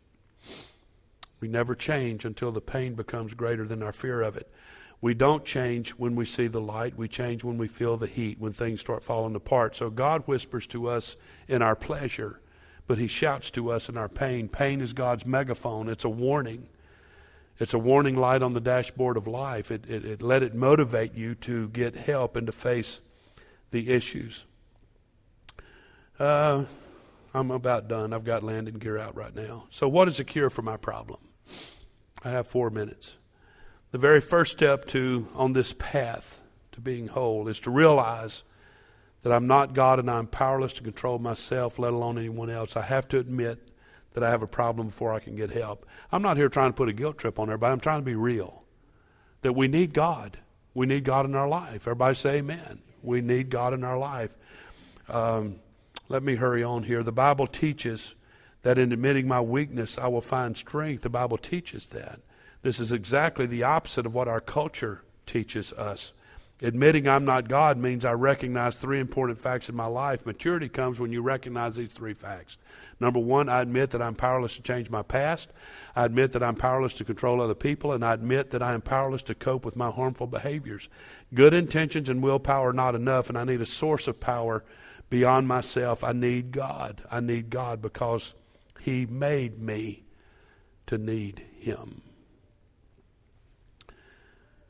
We 1.40 1.48
never 1.48 1.74
change 1.74 2.24
until 2.24 2.52
the 2.52 2.60
pain 2.60 2.94
becomes 2.94 3.32
greater 3.32 3.66
than 3.66 3.82
our 3.82 3.92
fear 3.92 4.20
of 4.20 4.36
it. 4.36 4.52
We 5.00 5.14
don't 5.14 5.44
change 5.46 5.90
when 5.90 6.14
we 6.14 6.26
see 6.26 6.46
the 6.46 6.60
light. 6.60 6.96
We 6.96 7.08
change 7.08 7.42
when 7.42 7.56
we 7.56 7.68
feel 7.68 7.96
the 7.96 8.06
heat, 8.06 8.38
when 8.38 8.52
things 8.52 8.80
start 8.80 9.02
falling 9.02 9.34
apart. 9.34 9.74
So 9.74 9.88
God 9.88 10.22
whispers 10.26 10.66
to 10.68 10.88
us 10.88 11.16
in 11.48 11.62
our 11.62 11.74
pleasure, 11.74 12.40
but 12.86 12.98
He 12.98 13.06
shouts 13.06 13.50
to 13.52 13.70
us 13.70 13.88
in 13.88 13.96
our 13.96 14.10
pain. 14.10 14.48
Pain 14.48 14.82
is 14.82 14.92
God's 14.92 15.24
megaphone, 15.24 15.88
it's 15.88 16.04
a 16.04 16.10
warning. 16.10 16.68
It's 17.60 17.74
a 17.74 17.78
warning 17.78 18.16
light 18.16 18.42
on 18.42 18.54
the 18.54 18.60
dashboard 18.60 19.18
of 19.18 19.26
life. 19.26 19.70
It, 19.70 19.84
it, 19.86 20.02
it 20.02 20.22
let 20.22 20.42
it 20.42 20.54
motivate 20.54 21.14
you 21.14 21.34
to 21.36 21.68
get 21.68 21.94
help 21.94 22.34
and 22.34 22.46
to 22.46 22.52
face 22.52 23.00
the 23.70 23.90
issues. 23.90 24.44
Uh, 26.18 26.64
I'm 27.34 27.50
about 27.50 27.86
done. 27.86 28.14
I've 28.14 28.24
got 28.24 28.42
landing 28.42 28.74
gear 28.74 28.96
out 28.96 29.14
right 29.14 29.34
now. 29.34 29.66
So, 29.68 29.88
what 29.88 30.08
is 30.08 30.16
the 30.16 30.24
cure 30.24 30.48
for 30.48 30.62
my 30.62 30.78
problem? 30.78 31.20
I 32.24 32.30
have 32.30 32.46
four 32.46 32.70
minutes. 32.70 33.16
The 33.92 33.98
very 33.98 34.20
first 34.20 34.52
step 34.52 34.86
to 34.88 35.28
on 35.34 35.52
this 35.52 35.74
path 35.74 36.40
to 36.72 36.80
being 36.80 37.08
whole 37.08 37.46
is 37.46 37.60
to 37.60 37.70
realize 37.70 38.42
that 39.22 39.32
I'm 39.32 39.46
not 39.46 39.74
God 39.74 39.98
and 39.98 40.10
I'm 40.10 40.26
powerless 40.26 40.72
to 40.74 40.82
control 40.82 41.18
myself, 41.18 41.78
let 41.78 41.92
alone 41.92 42.16
anyone 42.16 42.48
else. 42.48 42.74
I 42.74 42.82
have 42.82 43.06
to 43.08 43.18
admit 43.18 43.69
that 44.12 44.24
I 44.24 44.30
have 44.30 44.42
a 44.42 44.46
problem 44.46 44.88
before 44.88 45.12
I 45.12 45.20
can 45.20 45.36
get 45.36 45.50
help. 45.50 45.86
I'm 46.10 46.22
not 46.22 46.36
here 46.36 46.48
trying 46.48 46.70
to 46.70 46.76
put 46.76 46.88
a 46.88 46.92
guilt 46.92 47.18
trip 47.18 47.38
on 47.38 47.48
everybody. 47.48 47.72
I'm 47.72 47.80
trying 47.80 48.00
to 48.00 48.04
be 48.04 48.14
real. 48.14 48.64
That 49.42 49.54
we 49.54 49.68
need 49.68 49.92
God. 49.94 50.38
We 50.74 50.86
need 50.86 51.04
God 51.04 51.24
in 51.24 51.34
our 51.34 51.48
life. 51.48 51.82
Everybody 51.82 52.14
say 52.14 52.36
amen. 52.38 52.82
We 53.02 53.20
need 53.20 53.50
God 53.50 53.72
in 53.72 53.84
our 53.84 53.98
life. 53.98 54.36
Um, 55.08 55.60
let 56.08 56.22
me 56.22 56.36
hurry 56.36 56.62
on 56.62 56.84
here. 56.84 57.02
The 57.02 57.12
Bible 57.12 57.46
teaches 57.46 58.14
that 58.62 58.78
in 58.78 58.92
admitting 58.92 59.26
my 59.26 59.40
weakness, 59.40 59.96
I 59.96 60.08
will 60.08 60.20
find 60.20 60.56
strength. 60.56 61.02
The 61.02 61.08
Bible 61.08 61.38
teaches 61.38 61.86
that. 61.88 62.20
This 62.62 62.78
is 62.78 62.92
exactly 62.92 63.46
the 63.46 63.62
opposite 63.62 64.06
of 64.06 64.14
what 64.14 64.28
our 64.28 64.40
culture 64.40 65.02
teaches 65.24 65.72
us. 65.72 66.12
Admitting 66.62 67.08
I'm 67.08 67.24
not 67.24 67.48
God 67.48 67.78
means 67.78 68.04
I 68.04 68.12
recognize 68.12 68.76
three 68.76 69.00
important 69.00 69.40
facts 69.40 69.70
in 69.70 69.74
my 69.74 69.86
life. 69.86 70.26
Maturity 70.26 70.68
comes 70.68 71.00
when 71.00 71.10
you 71.10 71.22
recognize 71.22 71.76
these 71.76 71.92
three 71.92 72.12
facts. 72.12 72.58
Number 72.98 73.18
one, 73.18 73.48
I 73.48 73.62
admit 73.62 73.90
that 73.90 74.02
I'm 74.02 74.14
powerless 74.14 74.56
to 74.56 74.62
change 74.62 74.90
my 74.90 75.02
past. 75.02 75.50
I 75.96 76.04
admit 76.04 76.32
that 76.32 76.42
I'm 76.42 76.56
powerless 76.56 76.92
to 76.94 77.04
control 77.04 77.40
other 77.40 77.54
people. 77.54 77.92
And 77.92 78.04
I 78.04 78.12
admit 78.12 78.50
that 78.50 78.62
I 78.62 78.74
am 78.74 78.82
powerless 78.82 79.22
to 79.22 79.34
cope 79.34 79.64
with 79.64 79.74
my 79.74 79.90
harmful 79.90 80.26
behaviors. 80.26 80.90
Good 81.32 81.54
intentions 81.54 82.10
and 82.10 82.22
willpower 82.22 82.68
are 82.68 82.74
not 82.74 82.94
enough, 82.94 83.30
and 83.30 83.38
I 83.38 83.44
need 83.44 83.62
a 83.62 83.66
source 83.66 84.06
of 84.06 84.20
power 84.20 84.62
beyond 85.08 85.48
myself. 85.48 86.04
I 86.04 86.12
need 86.12 86.52
God. 86.52 87.02
I 87.10 87.20
need 87.20 87.48
God 87.48 87.80
because 87.80 88.34
He 88.80 89.06
made 89.06 89.58
me 89.58 90.04
to 90.86 90.98
need 90.98 91.42
Him. 91.58 92.02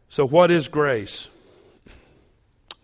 So, 0.08 0.24
what 0.24 0.52
is 0.52 0.68
grace? 0.68 1.28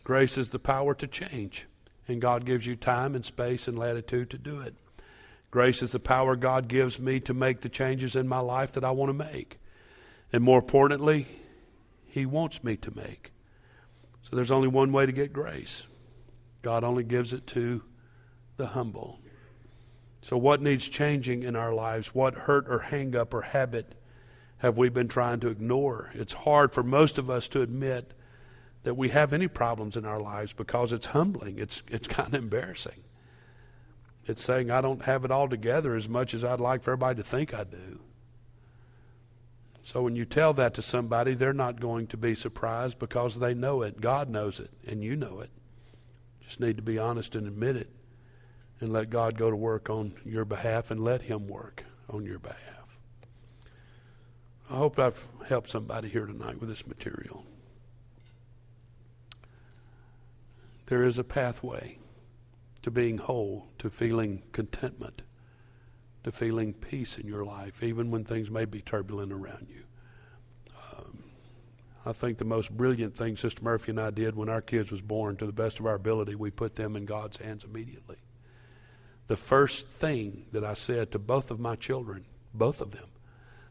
Grace 0.07 0.39
is 0.39 0.51
the 0.51 0.61
power 0.61 0.95
to 0.95 1.09
change, 1.09 1.67
and 2.07 2.21
God 2.21 2.45
gives 2.45 2.65
you 2.65 2.77
time 2.77 3.17
and 3.17 3.25
space 3.25 3.67
and 3.67 3.77
latitude 3.77 4.31
to 4.31 4.39
do 4.39 4.61
it. 4.61 4.77
Grace 5.51 5.83
is 5.83 5.91
the 5.91 5.99
power 5.99 6.37
God 6.37 6.69
gives 6.69 7.01
me 7.01 7.19
to 7.19 7.35
make 7.35 7.61
the 7.61 7.69
changes 7.69 8.15
in 8.15 8.29
my 8.29 8.39
life 8.39 8.71
that 8.75 8.85
I 8.85 8.93
want 8.93 9.09
to 9.09 9.25
make. 9.33 9.59
And 10.33 10.45
more 10.45 10.61
importantly, 10.61 11.27
He 12.05 12.25
wants 12.25 12.63
me 12.63 12.77
to 12.77 12.95
make. 12.95 13.33
So 14.23 14.37
there's 14.37 14.53
only 14.53 14.69
one 14.69 14.93
way 14.93 15.07
to 15.07 15.13
get 15.13 15.33
grace 15.33 15.89
God 16.63 16.85
only 16.85 17.03
gives 17.03 17.33
it 17.33 17.45
to 17.49 17.83
the 18.59 18.69
humble. 18.69 19.19
So, 20.23 20.37
what 20.37 20.63
needs 20.63 20.87
changing 20.87 21.43
in 21.43 21.57
our 21.57 21.75
lives? 21.75 22.15
What 22.15 22.35
hurt 22.35 22.69
or 22.69 22.79
hang 22.79 23.17
up 23.17 23.35
or 23.35 23.43
habit 23.43 23.97
have 24.59 24.79
we 24.79 24.89
been 24.89 25.09
trying 25.09 25.41
to 25.41 25.49
ignore? 25.49 26.13
It's 26.15 26.33
hard 26.33 26.73
for 26.73 26.85
most 26.85 27.19
of 27.19 27.29
us 27.29 27.49
to 27.49 27.63
admit 27.63 28.13
that 28.87 28.95
we 28.95 29.09
have 29.09 29.33
any 29.33 29.49
problems 29.49 29.97
in 29.97 30.05
our 30.05 30.21
lives 30.21 30.53
because 30.53 30.93
it's 30.93 31.07
humbling. 31.07 31.59
It's, 31.59 31.83
it's 31.89 32.07
kind 32.09 32.33
of 32.33 32.41
embarrassing. 32.41 33.03
It's 34.27 34.45
saying 34.45 34.71
I 34.71 34.81
don't 34.81 35.03
have 35.03 35.25
it 35.25 35.33
all 35.33 35.49
together 35.49 35.97
as 35.97 36.09
much 36.09 36.33
as 36.35 36.45
I'd 36.45 36.61
like 36.61 36.85
for 36.85 36.93
everybody 36.93 37.17
to 37.17 37.29
think 37.29 37.53
I 37.53 37.65
do. 37.65 37.99
So 39.83 40.03
when 40.03 40.15
you 40.15 40.25
tell 40.25 40.53
that 40.55 40.73
to 40.75 40.83
somebody, 40.83 41.35
they're 41.35 41.53
not 41.53 41.81
going 41.81 42.07
to 42.09 42.17
be 42.17 42.37
surprised 42.37 43.01
because 43.01 43.41
they 43.41 43.55
know 43.55 43.83
it. 43.83 44.01
God 44.01 44.31
knows 44.31 44.61
it, 44.61 44.71
and 44.87 45.03
you 45.03 45.17
know 45.17 45.41
it. 45.41 45.51
Just 46.41 46.61
need 46.61 46.77
to 46.77 46.83
be 46.83 46.97
honest 46.97 47.35
and 47.35 47.49
admit 47.49 47.75
it 47.75 47.91
and 48.79 48.93
let 48.93 49.11
God 49.11 49.37
go 49.37 49.51
to 49.51 49.57
work 49.57 49.91
on 49.91 50.15
your 50.25 50.45
behalf 50.45 50.93
and 50.93 51.03
let 51.03 51.23
Him 51.23 51.49
work 51.49 51.83
on 52.09 52.25
your 52.25 52.39
behalf. 52.39 53.01
I 54.71 54.77
hope 54.77 54.97
I've 54.97 55.27
helped 55.49 55.71
somebody 55.71 56.09
here 56.09 56.27
tonight 56.27 56.61
with 56.61 56.69
this 56.69 56.87
material. 56.87 57.45
There 60.87 61.05
is 61.05 61.19
a 61.19 61.25
pathway 61.25 61.99
to 62.83 62.91
being 62.91 63.19
whole, 63.19 63.69
to 63.79 63.91
feeling 63.91 64.43
contentment, 64.53 65.23
to 66.25 66.33
feeling 66.33 66.73
peace 66.73 67.19
in 67.19 67.27
your 67.27 67.45
life, 67.45 67.83
even 67.83 68.11
when 68.11 68.25
things 68.25 68.51
may 68.51 68.65
be 68.65 68.81
turbulent 68.81 69.33
around 69.33 69.69
you. 69.69 69.83
Um, 70.93 71.25
I 72.05 72.13
think 72.13 72.39
the 72.39 72.45
most 72.45 72.77
brilliant 72.77 73.17
thing 73.17 73.37
Sister 73.37 73.63
Murphy 73.63 73.91
and 73.91 74.01
I 74.01 74.11
did 74.11 74.37
when 74.37 74.49
our 74.49 74.63
kids 74.63 74.91
was 74.91 75.01
born, 75.01 75.37
to 75.37 75.47
the 75.47 75.53
best 75.53 75.81
of 75.81 75.87
our 75.87 75.95
ability, 75.95 76.35
we 76.35 76.51
put 76.51 76.77
them 76.77 76.97
in 76.97 77.05
God's 77.05 77.39
hands 77.39 77.65
immediately 77.65 78.19
the 79.29 79.37
first 79.37 79.89
thing 79.89 80.47
that 80.53 80.65
I 80.65 80.75
said 80.75 81.11
to 81.13 81.19
both 81.19 81.51
of 81.51 81.59
my 81.59 81.77
children, 81.77 82.25
both 82.55 82.81
of 82.81 82.93
them, 82.93 83.09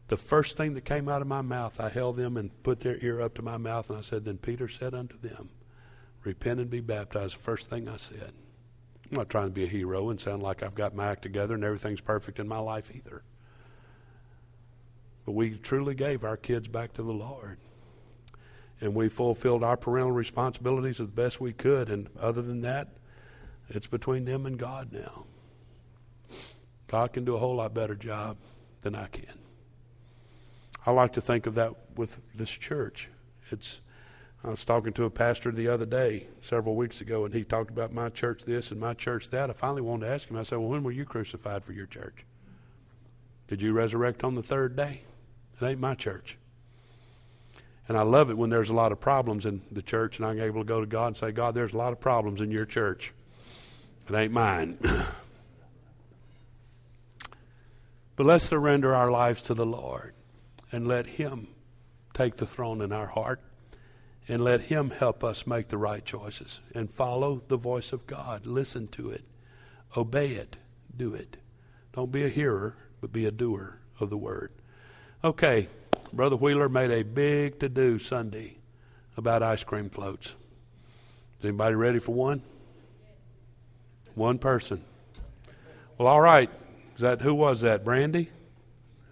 the 0.08 0.16
first 0.16 0.56
thing 0.56 0.74
that 0.74 0.84
came 0.84 1.08
out 1.08 1.22
of 1.22 1.28
my 1.28 1.42
mouth, 1.42 1.80
I 1.80 1.88
held 1.88 2.16
them 2.16 2.36
and 2.36 2.62
put 2.62 2.80
their 2.80 2.98
ear 3.02 3.20
up 3.20 3.34
to 3.34 3.42
my 3.42 3.56
mouth, 3.56 3.90
and 3.90 3.98
I 3.98 4.02
said, 4.02 4.24
Then 4.24 4.38
Peter 4.38 4.68
said 4.68 4.94
unto 4.94 5.18
them, 5.18 5.50
Repent 6.26 6.58
and 6.58 6.68
be 6.68 6.80
baptized. 6.80 7.36
First 7.36 7.70
thing 7.70 7.88
I 7.88 7.98
said. 7.98 8.32
I'm 9.08 9.16
not 9.16 9.30
trying 9.30 9.46
to 9.46 9.52
be 9.52 9.62
a 9.62 9.68
hero 9.68 10.10
and 10.10 10.20
sound 10.20 10.42
like 10.42 10.60
I've 10.60 10.74
got 10.74 10.92
my 10.92 11.06
act 11.06 11.22
together 11.22 11.54
and 11.54 11.62
everything's 11.62 12.00
perfect 12.00 12.40
in 12.40 12.48
my 12.48 12.58
life 12.58 12.90
either. 12.92 13.22
But 15.24 15.32
we 15.32 15.50
truly 15.50 15.94
gave 15.94 16.24
our 16.24 16.36
kids 16.36 16.66
back 16.66 16.94
to 16.94 17.04
the 17.04 17.12
Lord. 17.12 17.58
And 18.80 18.92
we 18.92 19.08
fulfilled 19.08 19.62
our 19.62 19.76
parental 19.76 20.10
responsibilities 20.10 21.00
as 21.00 21.06
best 21.06 21.40
we 21.40 21.52
could. 21.52 21.88
And 21.90 22.08
other 22.18 22.42
than 22.42 22.60
that, 22.62 22.88
it's 23.68 23.86
between 23.86 24.24
them 24.24 24.46
and 24.46 24.58
God 24.58 24.92
now. 24.92 25.26
God 26.88 27.12
can 27.12 27.24
do 27.24 27.36
a 27.36 27.38
whole 27.38 27.54
lot 27.54 27.72
better 27.72 27.94
job 27.94 28.36
than 28.82 28.96
I 28.96 29.06
can. 29.06 29.38
I 30.84 30.90
like 30.90 31.12
to 31.12 31.20
think 31.20 31.46
of 31.46 31.54
that 31.54 31.72
with 31.94 32.18
this 32.34 32.50
church. 32.50 33.10
It's 33.52 33.80
I 34.44 34.50
was 34.50 34.64
talking 34.64 34.92
to 34.92 35.04
a 35.04 35.10
pastor 35.10 35.50
the 35.50 35.68
other 35.68 35.86
day, 35.86 36.28
several 36.40 36.76
weeks 36.76 37.00
ago, 37.00 37.24
and 37.24 37.34
he 37.34 37.42
talked 37.42 37.70
about 37.70 37.92
my 37.92 38.08
church 38.08 38.44
this 38.44 38.70
and 38.70 38.80
my 38.80 38.94
church 38.94 39.30
that. 39.30 39.50
I 39.50 39.52
finally 39.52 39.82
wanted 39.82 40.06
to 40.06 40.12
ask 40.12 40.28
him. 40.28 40.36
I 40.36 40.44
said, 40.44 40.58
"Well, 40.58 40.68
when 40.68 40.84
were 40.84 40.92
you 40.92 41.04
crucified 41.04 41.64
for 41.64 41.72
your 41.72 41.86
church? 41.86 42.24
Did 43.48 43.60
you 43.60 43.72
resurrect 43.72 44.22
on 44.22 44.34
the 44.34 44.42
third 44.42 44.76
day? 44.76 45.02
It 45.60 45.64
ain't 45.64 45.80
my 45.80 45.94
church." 45.94 46.36
And 47.88 47.96
I 47.96 48.02
love 48.02 48.30
it 48.30 48.38
when 48.38 48.50
there's 48.50 48.70
a 48.70 48.74
lot 48.74 48.92
of 48.92 49.00
problems 49.00 49.46
in 49.46 49.62
the 49.70 49.82
church, 49.82 50.18
and 50.18 50.26
I'm 50.26 50.40
able 50.40 50.60
to 50.60 50.66
go 50.66 50.80
to 50.80 50.86
God 50.86 51.08
and 51.08 51.16
say, 51.16 51.32
"God, 51.32 51.54
there's 51.54 51.72
a 51.72 51.78
lot 51.78 51.92
of 51.92 52.00
problems 52.00 52.40
in 52.40 52.50
your 52.50 52.66
church. 52.66 53.12
It 54.08 54.14
ain't 54.14 54.32
mine." 54.32 54.78
But 58.16 58.24
let's 58.24 58.46
surrender 58.46 58.94
our 58.94 59.10
lives 59.10 59.42
to 59.42 59.52
the 59.52 59.66
Lord 59.66 60.14
and 60.72 60.88
let 60.88 61.06
Him 61.06 61.48
take 62.14 62.36
the 62.36 62.46
throne 62.46 62.80
in 62.80 62.90
our 62.90 63.08
heart 63.08 63.42
and 64.28 64.42
let 64.42 64.62
Him 64.62 64.90
help 64.90 65.22
us 65.22 65.46
make 65.46 65.68
the 65.68 65.78
right 65.78 66.04
choices 66.04 66.60
and 66.74 66.90
follow 66.90 67.42
the 67.48 67.56
voice 67.56 67.92
of 67.92 68.06
God. 68.06 68.46
Listen 68.46 68.88
to 68.88 69.10
it, 69.10 69.24
obey 69.96 70.32
it, 70.32 70.56
do 70.96 71.14
it. 71.14 71.36
Don't 71.92 72.12
be 72.12 72.24
a 72.24 72.28
hearer, 72.28 72.76
but 73.00 73.12
be 73.12 73.26
a 73.26 73.30
doer 73.30 73.78
of 74.00 74.10
the 74.10 74.16
word. 74.16 74.52
Okay, 75.24 75.68
Brother 76.12 76.36
Wheeler 76.36 76.68
made 76.68 76.90
a 76.90 77.02
big 77.02 77.58
to 77.60 77.68
do 77.68 77.98
Sunday 77.98 78.58
about 79.16 79.42
ice 79.42 79.64
cream 79.64 79.90
floats. 79.90 80.34
Is 81.38 81.44
anybody 81.44 81.74
ready 81.74 81.98
for 81.98 82.14
one? 82.14 82.42
One 84.14 84.38
person. 84.38 84.82
Well, 85.98 86.08
all 86.08 86.20
right. 86.20 86.50
Is 86.94 87.02
that 87.02 87.20
who 87.20 87.34
was 87.34 87.60
that? 87.60 87.84
Brandy? 87.84 88.30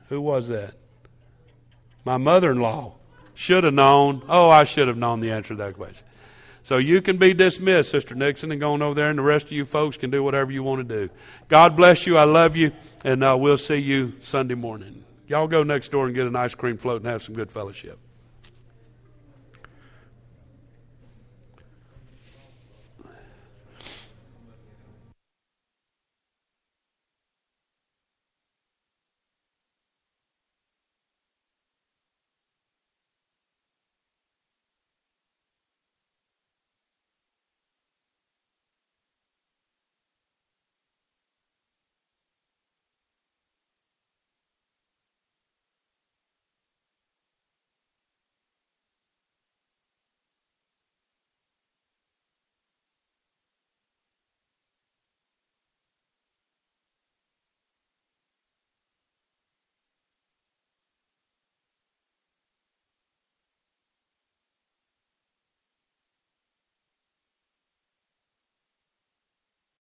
Who 0.09 0.21
was 0.21 0.49
that? 0.49 0.75
My 2.05 2.17
mother-in-law. 2.17 2.95
Should 3.35 3.65
have 3.65 3.75
known. 3.75 4.23
Oh, 4.29 4.49
I 4.49 4.65
should 4.65 4.89
have 4.89 4.97
known 4.97 5.21
the 5.21 5.31
answer 5.31 5.49
to 5.49 5.57
that 5.57 5.75
question. 5.75 6.05
So 6.63 6.79
you 6.79 7.03
can 7.03 7.19
be 7.19 7.35
dismissed, 7.35 7.91
Sister 7.91 8.15
Nixon, 8.15 8.51
and 8.51 8.59
going 8.59 8.81
over 8.81 8.95
there, 8.95 9.11
and 9.11 9.19
the 9.19 9.23
rest 9.23 9.47
of 9.47 9.53
you 9.53 9.67
folks 9.67 9.99
can 9.99 10.11
do 10.11 10.23
whatever 10.23 10.51
you 10.51 10.63
want 10.63 10.87
to 10.87 11.07
do. 11.07 11.13
God 11.49 11.77
bless 11.77 12.07
you. 12.07 12.17
I 12.17 12.25
love 12.25 12.57
you, 12.57 12.73
and 13.05 13.23
uh, 13.23 13.37
we'll 13.39 13.59
see 13.59 13.77
you 13.77 14.15
Sunday 14.23 14.55
morning. 14.55 15.05
Y'all 15.27 15.47
go 15.47 15.63
next 15.63 15.91
door 15.91 16.07
and 16.07 16.15
get 16.15 16.27
an 16.27 16.37
ice 16.37 16.55
cream 16.55 16.79
float 16.79 17.03
and 17.03 17.11
have 17.11 17.23
some 17.23 17.35
good 17.35 17.51
fellowship. 17.51 17.99